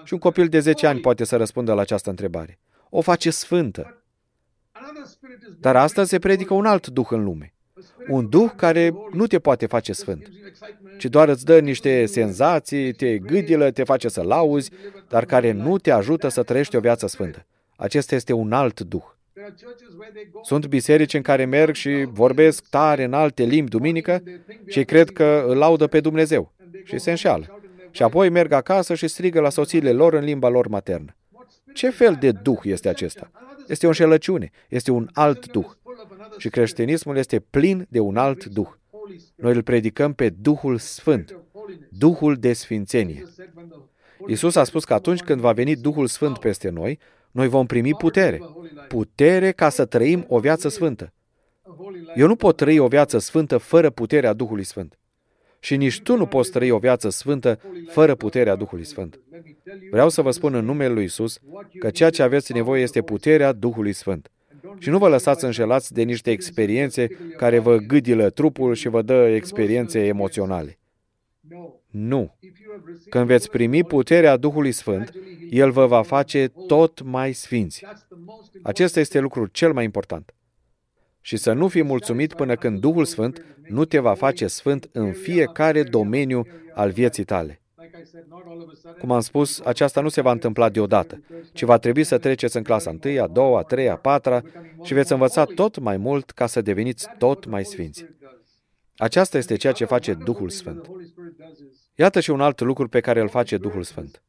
Și 0.04 0.12
un 0.12 0.18
copil 0.18 0.46
de 0.46 0.58
10 0.60 0.86
ani 0.86 1.00
poate 1.00 1.24
să 1.24 1.36
răspundă 1.36 1.72
la 1.72 1.80
această 1.80 2.10
întrebare. 2.10 2.58
O 2.90 3.00
face 3.00 3.30
sfântă. 3.30 4.02
Dar 5.60 5.76
astăzi 5.76 6.08
se 6.08 6.18
predică 6.18 6.54
un 6.54 6.66
alt 6.66 6.86
duh 6.86 7.06
în 7.10 7.24
lume. 7.24 7.52
Un 8.08 8.28
duh 8.28 8.50
care 8.56 8.94
nu 9.12 9.26
te 9.26 9.38
poate 9.38 9.66
face 9.66 9.92
sfânt, 9.92 10.28
ci 10.98 11.04
doar 11.04 11.28
îți 11.28 11.44
dă 11.44 11.58
niște 11.58 12.06
senzații, 12.06 12.92
te 12.92 13.18
gâdilă, 13.18 13.70
te 13.70 13.84
face 13.84 14.08
să 14.08 14.22
lauzi, 14.22 14.70
dar 15.08 15.24
care 15.24 15.52
nu 15.52 15.78
te 15.78 15.90
ajută 15.90 16.28
să 16.28 16.42
trăiești 16.42 16.76
o 16.76 16.80
viață 16.80 17.06
sfântă. 17.06 17.46
Acesta 17.76 18.14
este 18.14 18.32
un 18.32 18.52
alt 18.52 18.80
duh. 18.80 19.04
Sunt 20.42 20.66
biserici 20.66 21.14
în 21.14 21.22
care 21.22 21.44
merg 21.44 21.74
și 21.74 22.06
vorbesc 22.10 22.68
tare 22.68 23.04
în 23.04 23.12
alte 23.12 23.42
limbi 23.42 23.70
duminică 23.70 24.22
și 24.66 24.84
cred 24.84 25.10
că 25.10 25.44
îl 25.46 25.56
laudă 25.56 25.86
pe 25.86 26.00
Dumnezeu 26.00 26.54
și 26.84 26.98
se 26.98 27.10
înșeală. 27.10 27.60
Și 27.90 28.02
apoi 28.02 28.28
merg 28.28 28.52
acasă 28.52 28.94
și 28.94 29.08
strigă 29.08 29.40
la 29.40 29.50
soțiile 29.50 29.92
lor 29.92 30.14
în 30.14 30.24
limba 30.24 30.48
lor 30.48 30.68
maternă. 30.68 31.16
Ce 31.72 31.90
fel 31.90 32.16
de 32.20 32.32
duh 32.32 32.60
este 32.62 32.88
acesta? 32.88 33.30
Este 33.68 33.84
o 33.84 33.88
înșelăciune, 33.88 34.50
este 34.68 34.90
un 34.90 35.08
alt 35.12 35.46
duh. 35.46 35.66
Și 36.36 36.48
creștinismul 36.48 37.16
este 37.16 37.38
plin 37.38 37.86
de 37.88 38.00
un 38.00 38.16
alt 38.16 38.44
duh. 38.44 38.68
Noi 39.34 39.54
îl 39.54 39.62
predicăm 39.62 40.12
pe 40.12 40.28
Duhul 40.28 40.78
Sfânt, 40.78 41.38
Duhul 41.90 42.34
de 42.34 42.52
Sfințenie. 42.52 43.24
Iisus 44.26 44.54
a 44.54 44.64
spus 44.64 44.84
că 44.84 44.94
atunci 44.94 45.20
când 45.20 45.40
va 45.40 45.52
veni 45.52 45.76
Duhul 45.76 46.06
Sfânt 46.06 46.38
peste 46.38 46.68
noi, 46.68 46.98
noi 47.30 47.48
vom 47.48 47.66
primi 47.66 47.94
putere. 47.94 48.40
Putere 48.88 49.52
ca 49.52 49.68
să 49.68 49.84
trăim 49.84 50.24
o 50.28 50.38
viață 50.38 50.68
sfântă. 50.68 51.12
Eu 52.16 52.26
nu 52.26 52.36
pot 52.36 52.56
trăi 52.56 52.78
o 52.78 52.86
viață 52.86 53.18
sfântă 53.18 53.58
fără 53.58 53.90
puterea 53.90 54.32
Duhului 54.32 54.64
Sfânt. 54.64 54.98
Și 55.60 55.76
nici 55.76 56.00
tu 56.00 56.16
nu 56.16 56.26
poți 56.26 56.50
trăi 56.50 56.70
o 56.70 56.78
viață 56.78 57.08
sfântă 57.08 57.60
fără 57.88 58.14
puterea 58.14 58.54
Duhului 58.54 58.84
Sfânt. 58.84 59.20
Vreau 59.90 60.08
să 60.08 60.22
vă 60.22 60.30
spun 60.30 60.54
în 60.54 60.64
numele 60.64 60.92
lui 60.92 61.04
Isus 61.04 61.38
că 61.78 61.90
ceea 61.90 62.10
ce 62.10 62.22
aveți 62.22 62.52
nevoie 62.52 62.82
este 62.82 63.02
puterea 63.02 63.52
Duhului 63.52 63.92
Sfânt. 63.92 64.30
Și 64.78 64.88
nu 64.88 64.98
vă 64.98 65.08
lăsați 65.08 65.44
înșelați 65.44 65.92
de 65.92 66.02
niște 66.02 66.30
experiențe 66.30 67.06
care 67.36 67.58
vă 67.58 67.76
gâdilă 67.76 68.30
trupul 68.30 68.74
și 68.74 68.88
vă 68.88 69.02
dă 69.02 69.28
experiențe 69.28 70.06
emoționale. 70.06 70.78
Nu. 71.90 72.36
Când 73.08 73.26
veți 73.26 73.50
primi 73.50 73.84
puterea 73.84 74.36
Duhului 74.36 74.72
Sfânt, 74.72 75.12
El 75.50 75.70
vă 75.70 75.86
va 75.86 76.02
face 76.02 76.52
tot 76.66 77.02
mai 77.02 77.32
sfinți. 77.32 77.84
Acesta 78.62 79.00
este 79.00 79.18
lucrul 79.18 79.46
cel 79.46 79.72
mai 79.72 79.84
important. 79.84 80.34
Și 81.20 81.36
să 81.36 81.52
nu 81.52 81.68
fii 81.68 81.82
mulțumit 81.82 82.34
până 82.34 82.54
când 82.54 82.80
Duhul 82.80 83.04
Sfânt 83.04 83.44
nu 83.68 83.84
te 83.84 83.98
va 83.98 84.14
face 84.14 84.46
sfânt 84.46 84.88
în 84.92 85.12
fiecare 85.12 85.82
domeniu 85.82 86.46
al 86.74 86.90
vieții 86.90 87.24
tale. 87.24 87.60
Cum 88.98 89.10
am 89.10 89.20
spus, 89.20 89.60
aceasta 89.60 90.00
nu 90.00 90.08
se 90.08 90.20
va 90.20 90.30
întâmpla 90.30 90.68
deodată, 90.68 91.22
ci 91.52 91.62
va 91.62 91.78
trebui 91.78 92.04
să 92.04 92.18
treceți 92.18 92.56
în 92.56 92.62
clasa 92.62 92.96
1, 93.04 93.22
a 93.22 93.26
2, 93.26 93.54
a 93.56 93.60
3, 93.62 93.88
a 93.88 93.96
4 93.96 94.40
și 94.82 94.94
veți 94.94 95.12
învăța 95.12 95.44
tot 95.44 95.78
mai 95.78 95.96
mult 95.96 96.30
ca 96.30 96.46
să 96.46 96.60
deveniți 96.60 97.08
tot 97.18 97.46
mai 97.46 97.64
sfinți. 97.64 98.06
Aceasta 98.98 99.38
este 99.38 99.56
ceea 99.56 99.72
ce 99.72 99.84
face 99.84 100.14
Duhul 100.14 100.48
Sfânt. 100.48 100.90
Iată 101.94 102.20
și 102.20 102.30
un 102.30 102.40
alt 102.40 102.60
lucru 102.60 102.88
pe 102.88 103.00
care 103.00 103.20
îl 103.20 103.28
face 103.28 103.56
Duhul 103.56 103.82
Sfânt. 103.82 104.22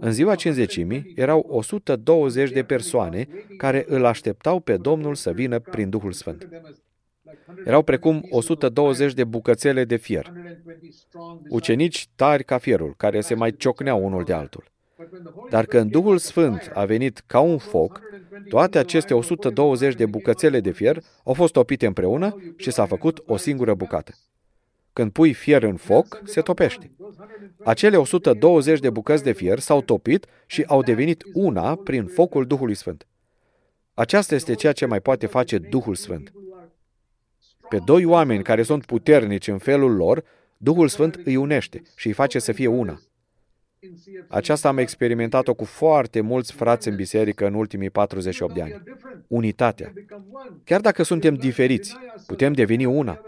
În 0.00 0.12
ziua 0.12 0.34
cinzecimii 0.34 1.12
erau 1.14 1.46
120 1.48 2.50
de 2.50 2.62
persoane 2.62 3.28
care 3.56 3.84
îl 3.88 4.04
așteptau 4.04 4.60
pe 4.60 4.76
Domnul 4.76 5.14
să 5.14 5.32
vină 5.32 5.58
prin 5.58 5.90
Duhul 5.90 6.12
Sfânt. 6.12 6.48
Erau 7.64 7.82
precum 7.82 8.26
120 8.30 9.14
de 9.14 9.24
bucățele 9.24 9.84
de 9.84 9.96
fier, 9.96 10.32
ucenici 11.48 12.08
tari 12.14 12.44
ca 12.44 12.58
fierul, 12.58 12.94
care 12.96 13.20
se 13.20 13.34
mai 13.34 13.56
ciocneau 13.56 14.04
unul 14.04 14.24
de 14.24 14.32
altul. 14.32 14.72
Dar 15.50 15.64
când 15.66 15.90
Duhul 15.90 16.18
Sfânt 16.18 16.70
a 16.74 16.84
venit 16.84 17.22
ca 17.26 17.40
un 17.40 17.58
foc, 17.58 18.00
toate 18.48 18.78
aceste 18.78 19.14
120 19.14 19.94
de 19.94 20.06
bucățele 20.06 20.60
de 20.60 20.70
fier 20.70 21.02
au 21.24 21.32
fost 21.32 21.52
topite 21.52 21.86
împreună 21.86 22.36
și 22.56 22.70
s-a 22.70 22.86
făcut 22.86 23.22
o 23.26 23.36
singură 23.36 23.74
bucată. 23.74 24.12
Când 24.92 25.12
pui 25.12 25.32
fier 25.32 25.62
în 25.62 25.76
foc, 25.76 26.20
se 26.24 26.40
topește. 26.40 26.90
Acele 27.64 27.96
120 27.96 28.80
de 28.80 28.90
bucăți 28.90 29.22
de 29.22 29.32
fier 29.32 29.58
s-au 29.58 29.82
topit 29.82 30.26
și 30.46 30.64
au 30.66 30.82
devenit 30.82 31.24
una 31.32 31.76
prin 31.76 32.06
focul 32.06 32.46
Duhului 32.46 32.74
Sfânt. 32.74 33.06
Aceasta 33.94 34.34
este 34.34 34.54
ceea 34.54 34.72
ce 34.72 34.86
mai 34.86 35.00
poate 35.00 35.26
face 35.26 35.58
Duhul 35.58 35.94
Sfânt. 35.94 36.32
Pe 37.68 37.78
doi 37.84 38.04
oameni 38.04 38.42
care 38.42 38.62
sunt 38.62 38.84
puternici 38.84 39.48
în 39.48 39.58
felul 39.58 39.96
lor, 39.96 40.24
Duhul 40.56 40.88
Sfânt 40.88 41.20
îi 41.24 41.36
unește 41.36 41.82
și 41.96 42.06
îi 42.06 42.12
face 42.12 42.38
să 42.38 42.52
fie 42.52 42.66
una. 42.66 43.00
Aceasta 44.28 44.68
am 44.68 44.78
experimentat-o 44.78 45.54
cu 45.54 45.64
foarte 45.64 46.20
mulți 46.20 46.52
frați 46.52 46.88
în 46.88 46.96
biserică 46.96 47.46
în 47.46 47.54
ultimii 47.54 47.90
48 47.90 48.54
de 48.54 48.62
ani. 48.62 48.82
Unitatea. 49.26 49.92
Chiar 50.64 50.80
dacă 50.80 51.02
suntem 51.02 51.34
diferiți, 51.34 51.96
putem 52.26 52.52
deveni 52.52 52.84
una. 52.84 53.20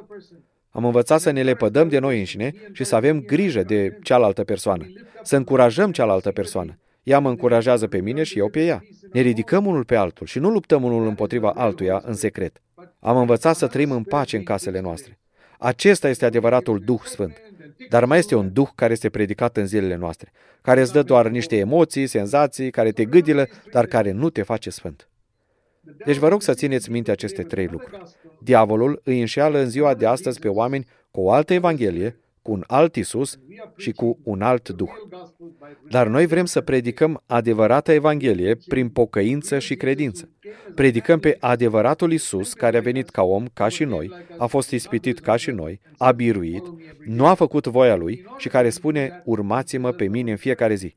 Am 0.71 0.85
învățat 0.85 1.21
să 1.21 1.31
ne 1.31 1.43
lepădăm 1.43 1.89
de 1.89 1.99
noi 1.99 2.19
înșine 2.19 2.53
și 2.73 2.85
să 2.85 2.95
avem 2.95 3.21
grijă 3.21 3.63
de 3.63 3.99
cealaltă 4.03 4.45
persoană, 4.45 4.87
să 5.23 5.37
încurajăm 5.37 5.93
cealaltă 5.93 6.31
persoană. 6.31 6.79
Ea 7.03 7.19
mă 7.19 7.29
încurajează 7.29 7.87
pe 7.87 8.01
mine 8.01 8.23
și 8.23 8.39
eu 8.39 8.49
pe 8.49 8.65
ea. 8.65 8.83
Ne 9.13 9.21
ridicăm 9.21 9.67
unul 9.67 9.85
pe 9.85 9.97
altul 9.97 10.27
și 10.27 10.39
nu 10.39 10.51
luptăm 10.51 10.83
unul 10.83 11.07
împotriva 11.07 11.51
altuia 11.51 12.03
în 12.05 12.15
secret. 12.15 12.63
Am 13.01 13.17
învățat 13.17 13.57
să 13.57 13.67
trăim 13.67 13.91
în 13.91 14.03
pace 14.03 14.37
în 14.37 14.43
casele 14.43 14.81
noastre. 14.81 15.19
Acesta 15.59 16.09
este 16.09 16.25
adevăratul 16.25 16.81
Duh 16.81 17.01
Sfânt. 17.05 17.41
Dar 17.89 18.05
mai 18.05 18.19
este 18.19 18.35
un 18.35 18.53
Duh 18.53 18.69
care 18.75 18.93
este 18.93 19.09
predicat 19.09 19.57
în 19.57 19.67
zilele 19.67 19.97
noastre, 19.97 20.33
care 20.63 20.81
îți 20.81 20.93
dă 20.93 21.03
doar 21.03 21.29
niște 21.29 21.57
emoții, 21.57 22.07
senzații, 22.07 22.71
care 22.71 22.93
te 22.93 23.05
gâdilă, 23.05 23.47
dar 23.73 23.87
care 23.87 24.11
nu 24.11 24.31
te 24.31 24.43
face 24.43 24.71
sfânt. 24.71 25.09
Deci 26.05 26.17
vă 26.17 26.29
rog 26.29 26.43
să 26.43 26.55
țineți 26.55 26.91
minte 26.91 27.11
aceste 27.11 27.43
trei 27.43 27.67
lucruri. 27.67 28.03
Diavolul 28.39 29.01
îi 29.05 29.21
înșeală 29.21 29.59
în 29.59 29.69
ziua 29.69 29.95
de 29.95 30.07
astăzi 30.07 30.39
pe 30.39 30.49
oameni 30.49 30.87
cu 31.11 31.21
o 31.21 31.31
altă 31.31 31.55
Evanghelie, 31.55 32.17
cu 32.47 32.53
un 32.53 32.65
alt 32.67 32.97
Isus 32.97 33.39
și 33.77 33.93
cu 33.93 34.19
un 34.23 34.43
alt 34.43 34.69
Duh. 34.69 34.89
Dar 35.89 36.07
noi 36.07 36.27
vrem 36.27 36.45
să 36.45 36.61
predicăm 36.61 37.23
adevărata 37.27 37.93
Evanghelie 37.93 38.59
prin 38.69 38.89
pocăință 38.89 39.59
și 39.59 39.75
credință. 39.75 40.29
Predicăm 40.75 41.19
pe 41.19 41.37
adevăratul 41.41 42.13
Isus 42.13 42.53
care 42.53 42.77
a 42.77 42.81
venit 42.81 43.11
ca 43.11 43.23
om, 43.23 43.45
ca 43.53 43.69
și 43.69 43.85
noi, 43.85 44.13
a 44.39 44.47
fost 44.47 44.71
ispitit 44.71 45.19
ca 45.19 45.37
și 45.37 45.51
noi, 45.51 45.81
a 45.99 46.13
biruit, 46.13 46.63
nu 47.07 47.27
a 47.27 47.35
făcut 47.35 47.67
voia 47.67 47.97
lui 47.97 48.25
și 48.37 48.49
care 48.49 48.71
spune, 48.71 49.23
urmați-mă 49.25 49.93
pe 49.93 50.09
mine 50.09 50.31
în 50.31 50.37
fiecare 50.37 50.75
zi. 50.75 50.95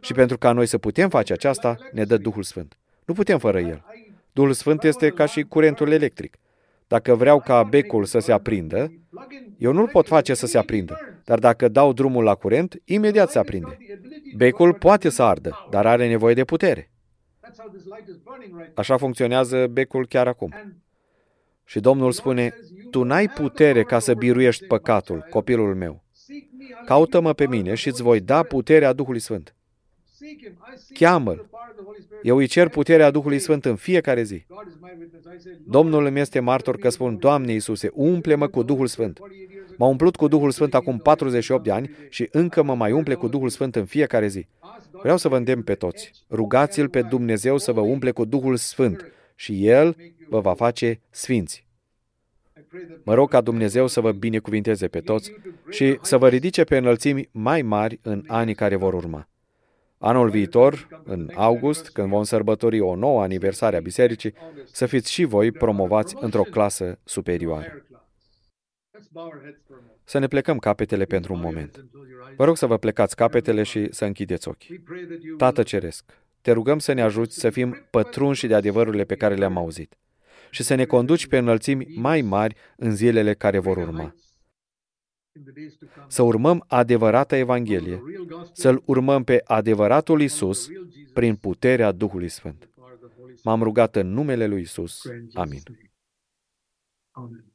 Și 0.00 0.12
pentru 0.12 0.38
ca 0.38 0.52
noi 0.52 0.66
să 0.66 0.78
putem 0.78 1.08
face 1.08 1.32
aceasta, 1.32 1.76
ne 1.92 2.04
dă 2.04 2.16
Duhul 2.16 2.42
Sfânt. 2.42 2.78
Nu 3.04 3.14
putem 3.14 3.38
fără 3.38 3.60
El. 3.60 3.84
Duhul 4.32 4.52
Sfânt 4.52 4.84
este 4.84 5.08
ca 5.08 5.26
și 5.26 5.42
curentul 5.42 5.90
electric. 5.90 6.38
Dacă 6.90 7.14
vreau 7.14 7.40
ca 7.40 7.62
becul 7.62 8.04
să 8.04 8.18
se 8.18 8.32
aprindă, 8.32 8.92
eu 9.58 9.72
nu-l 9.72 9.88
pot 9.88 10.06
face 10.06 10.34
să 10.34 10.46
se 10.46 10.58
aprindă, 10.58 10.98
dar 11.24 11.38
dacă 11.38 11.68
dau 11.68 11.92
drumul 11.92 12.24
la 12.24 12.34
curent, 12.34 12.80
imediat 12.84 13.30
se 13.30 13.38
aprinde. 13.38 13.78
Becul 14.36 14.74
poate 14.74 15.08
să 15.08 15.22
ardă, 15.22 15.66
dar 15.70 15.86
are 15.86 16.08
nevoie 16.08 16.34
de 16.34 16.44
putere. 16.44 16.90
Așa 18.74 18.96
funcționează 18.96 19.66
becul 19.66 20.06
chiar 20.06 20.28
acum. 20.28 20.54
Și 21.64 21.80
Domnul 21.80 22.12
spune, 22.12 22.54
tu 22.90 23.02
n-ai 23.02 23.28
putere 23.28 23.82
ca 23.82 23.98
să 23.98 24.14
biruiești 24.14 24.66
păcatul, 24.66 25.26
copilul 25.30 25.74
meu. 25.74 26.04
Caută-mă 26.84 27.32
pe 27.32 27.46
mine 27.46 27.74
și 27.74 27.88
îți 27.88 28.02
voi 28.02 28.20
da 28.20 28.42
puterea 28.42 28.92
Duhului 28.92 29.20
Sfânt. 29.20 29.54
Cheamă-L. 30.94 31.48
Eu 32.22 32.36
îi 32.36 32.46
cer 32.46 32.68
puterea 32.68 33.10
Duhului 33.10 33.38
Sfânt 33.38 33.64
în 33.64 33.76
fiecare 33.76 34.22
zi. 34.22 34.44
Domnul 35.66 36.04
îmi 36.04 36.20
este 36.20 36.40
martor 36.40 36.76
că 36.76 36.88
spun, 36.88 37.18
Doamne 37.18 37.52
Iisuse, 37.52 37.90
umple-mă 37.94 38.48
cu 38.48 38.62
Duhul 38.62 38.86
Sfânt. 38.86 39.18
M-a 39.76 39.86
umplut 39.86 40.16
cu 40.16 40.28
Duhul 40.28 40.50
Sfânt 40.50 40.74
acum 40.74 40.98
48 40.98 41.64
de 41.64 41.70
ani 41.70 41.90
și 42.08 42.28
încă 42.32 42.62
mă 42.62 42.74
mai 42.74 42.92
umple 42.92 43.14
cu 43.14 43.28
Duhul 43.28 43.48
Sfânt 43.48 43.76
în 43.76 43.84
fiecare 43.84 44.26
zi. 44.26 44.46
Vreau 44.90 45.16
să 45.16 45.28
vă 45.28 45.36
îndemn 45.36 45.62
pe 45.62 45.74
toți. 45.74 46.12
Rugați-L 46.30 46.88
pe 46.88 47.02
Dumnezeu 47.02 47.58
să 47.58 47.72
vă 47.72 47.80
umple 47.80 48.10
cu 48.10 48.24
Duhul 48.24 48.56
Sfânt 48.56 49.12
și 49.34 49.66
El 49.66 49.96
vă 50.28 50.40
va 50.40 50.54
face 50.54 51.00
sfinți. 51.10 51.68
Mă 53.02 53.14
rog 53.14 53.28
ca 53.28 53.40
Dumnezeu 53.40 53.86
să 53.86 54.00
vă 54.00 54.12
binecuvinteze 54.12 54.88
pe 54.88 55.00
toți 55.00 55.32
și 55.70 55.98
să 56.02 56.18
vă 56.18 56.28
ridice 56.28 56.64
pe 56.64 56.76
înălțimi 56.76 57.28
mai 57.32 57.62
mari 57.62 57.98
în 58.02 58.24
anii 58.26 58.54
care 58.54 58.76
vor 58.76 58.94
urma. 58.94 59.28
Anul 60.02 60.30
viitor, 60.30 61.02
în 61.04 61.30
august, 61.34 61.90
când 61.90 62.08
vom 62.08 62.22
sărbători 62.22 62.80
o 62.80 62.94
nouă 62.94 63.22
aniversare 63.22 63.76
a 63.76 63.80
bisericii, 63.80 64.34
să 64.72 64.86
fiți 64.86 65.12
și 65.12 65.24
voi 65.24 65.52
promovați 65.52 66.16
într-o 66.20 66.42
clasă 66.42 66.98
superioară. 67.04 67.84
Să 70.04 70.18
ne 70.18 70.26
plecăm 70.26 70.58
capetele 70.58 71.04
pentru 71.04 71.32
un 71.32 71.40
moment. 71.40 71.84
Vă 72.36 72.44
rog 72.44 72.56
să 72.56 72.66
vă 72.66 72.78
plecați 72.78 73.16
capetele 73.16 73.62
și 73.62 73.92
să 73.92 74.04
închideți 74.04 74.48
ochii. 74.48 74.84
Tată 75.36 75.62
Ceresc, 75.62 76.04
te 76.40 76.52
rugăm 76.52 76.78
să 76.78 76.92
ne 76.92 77.02
ajuți 77.02 77.38
să 77.38 77.50
fim 77.50 77.86
pătrunși 77.90 78.46
de 78.46 78.54
adevărurile 78.54 79.04
pe 79.04 79.14
care 79.14 79.34
le-am 79.34 79.56
auzit 79.56 79.98
și 80.50 80.62
să 80.62 80.74
ne 80.74 80.84
conduci 80.84 81.26
pe 81.26 81.38
înălțimi 81.38 81.86
mai 81.96 82.20
mari 82.20 82.56
în 82.76 82.94
zilele 82.94 83.34
care 83.34 83.58
vor 83.58 83.76
urma. 83.76 84.14
Să 86.08 86.22
urmăm 86.22 86.64
adevărata 86.66 87.36
Evanghelie, 87.36 88.02
să-L 88.52 88.82
urmăm 88.86 89.24
pe 89.24 89.40
adevăratul 89.44 90.20
Isus 90.20 90.68
prin 91.12 91.36
puterea 91.36 91.92
Duhului 91.92 92.28
Sfânt. 92.28 92.70
M-am 93.42 93.62
rugat 93.62 93.96
în 93.96 94.12
numele 94.12 94.46
lui 94.46 94.60
Isus. 94.60 95.02
Amin. 95.34 95.62
Amen. 97.10 97.49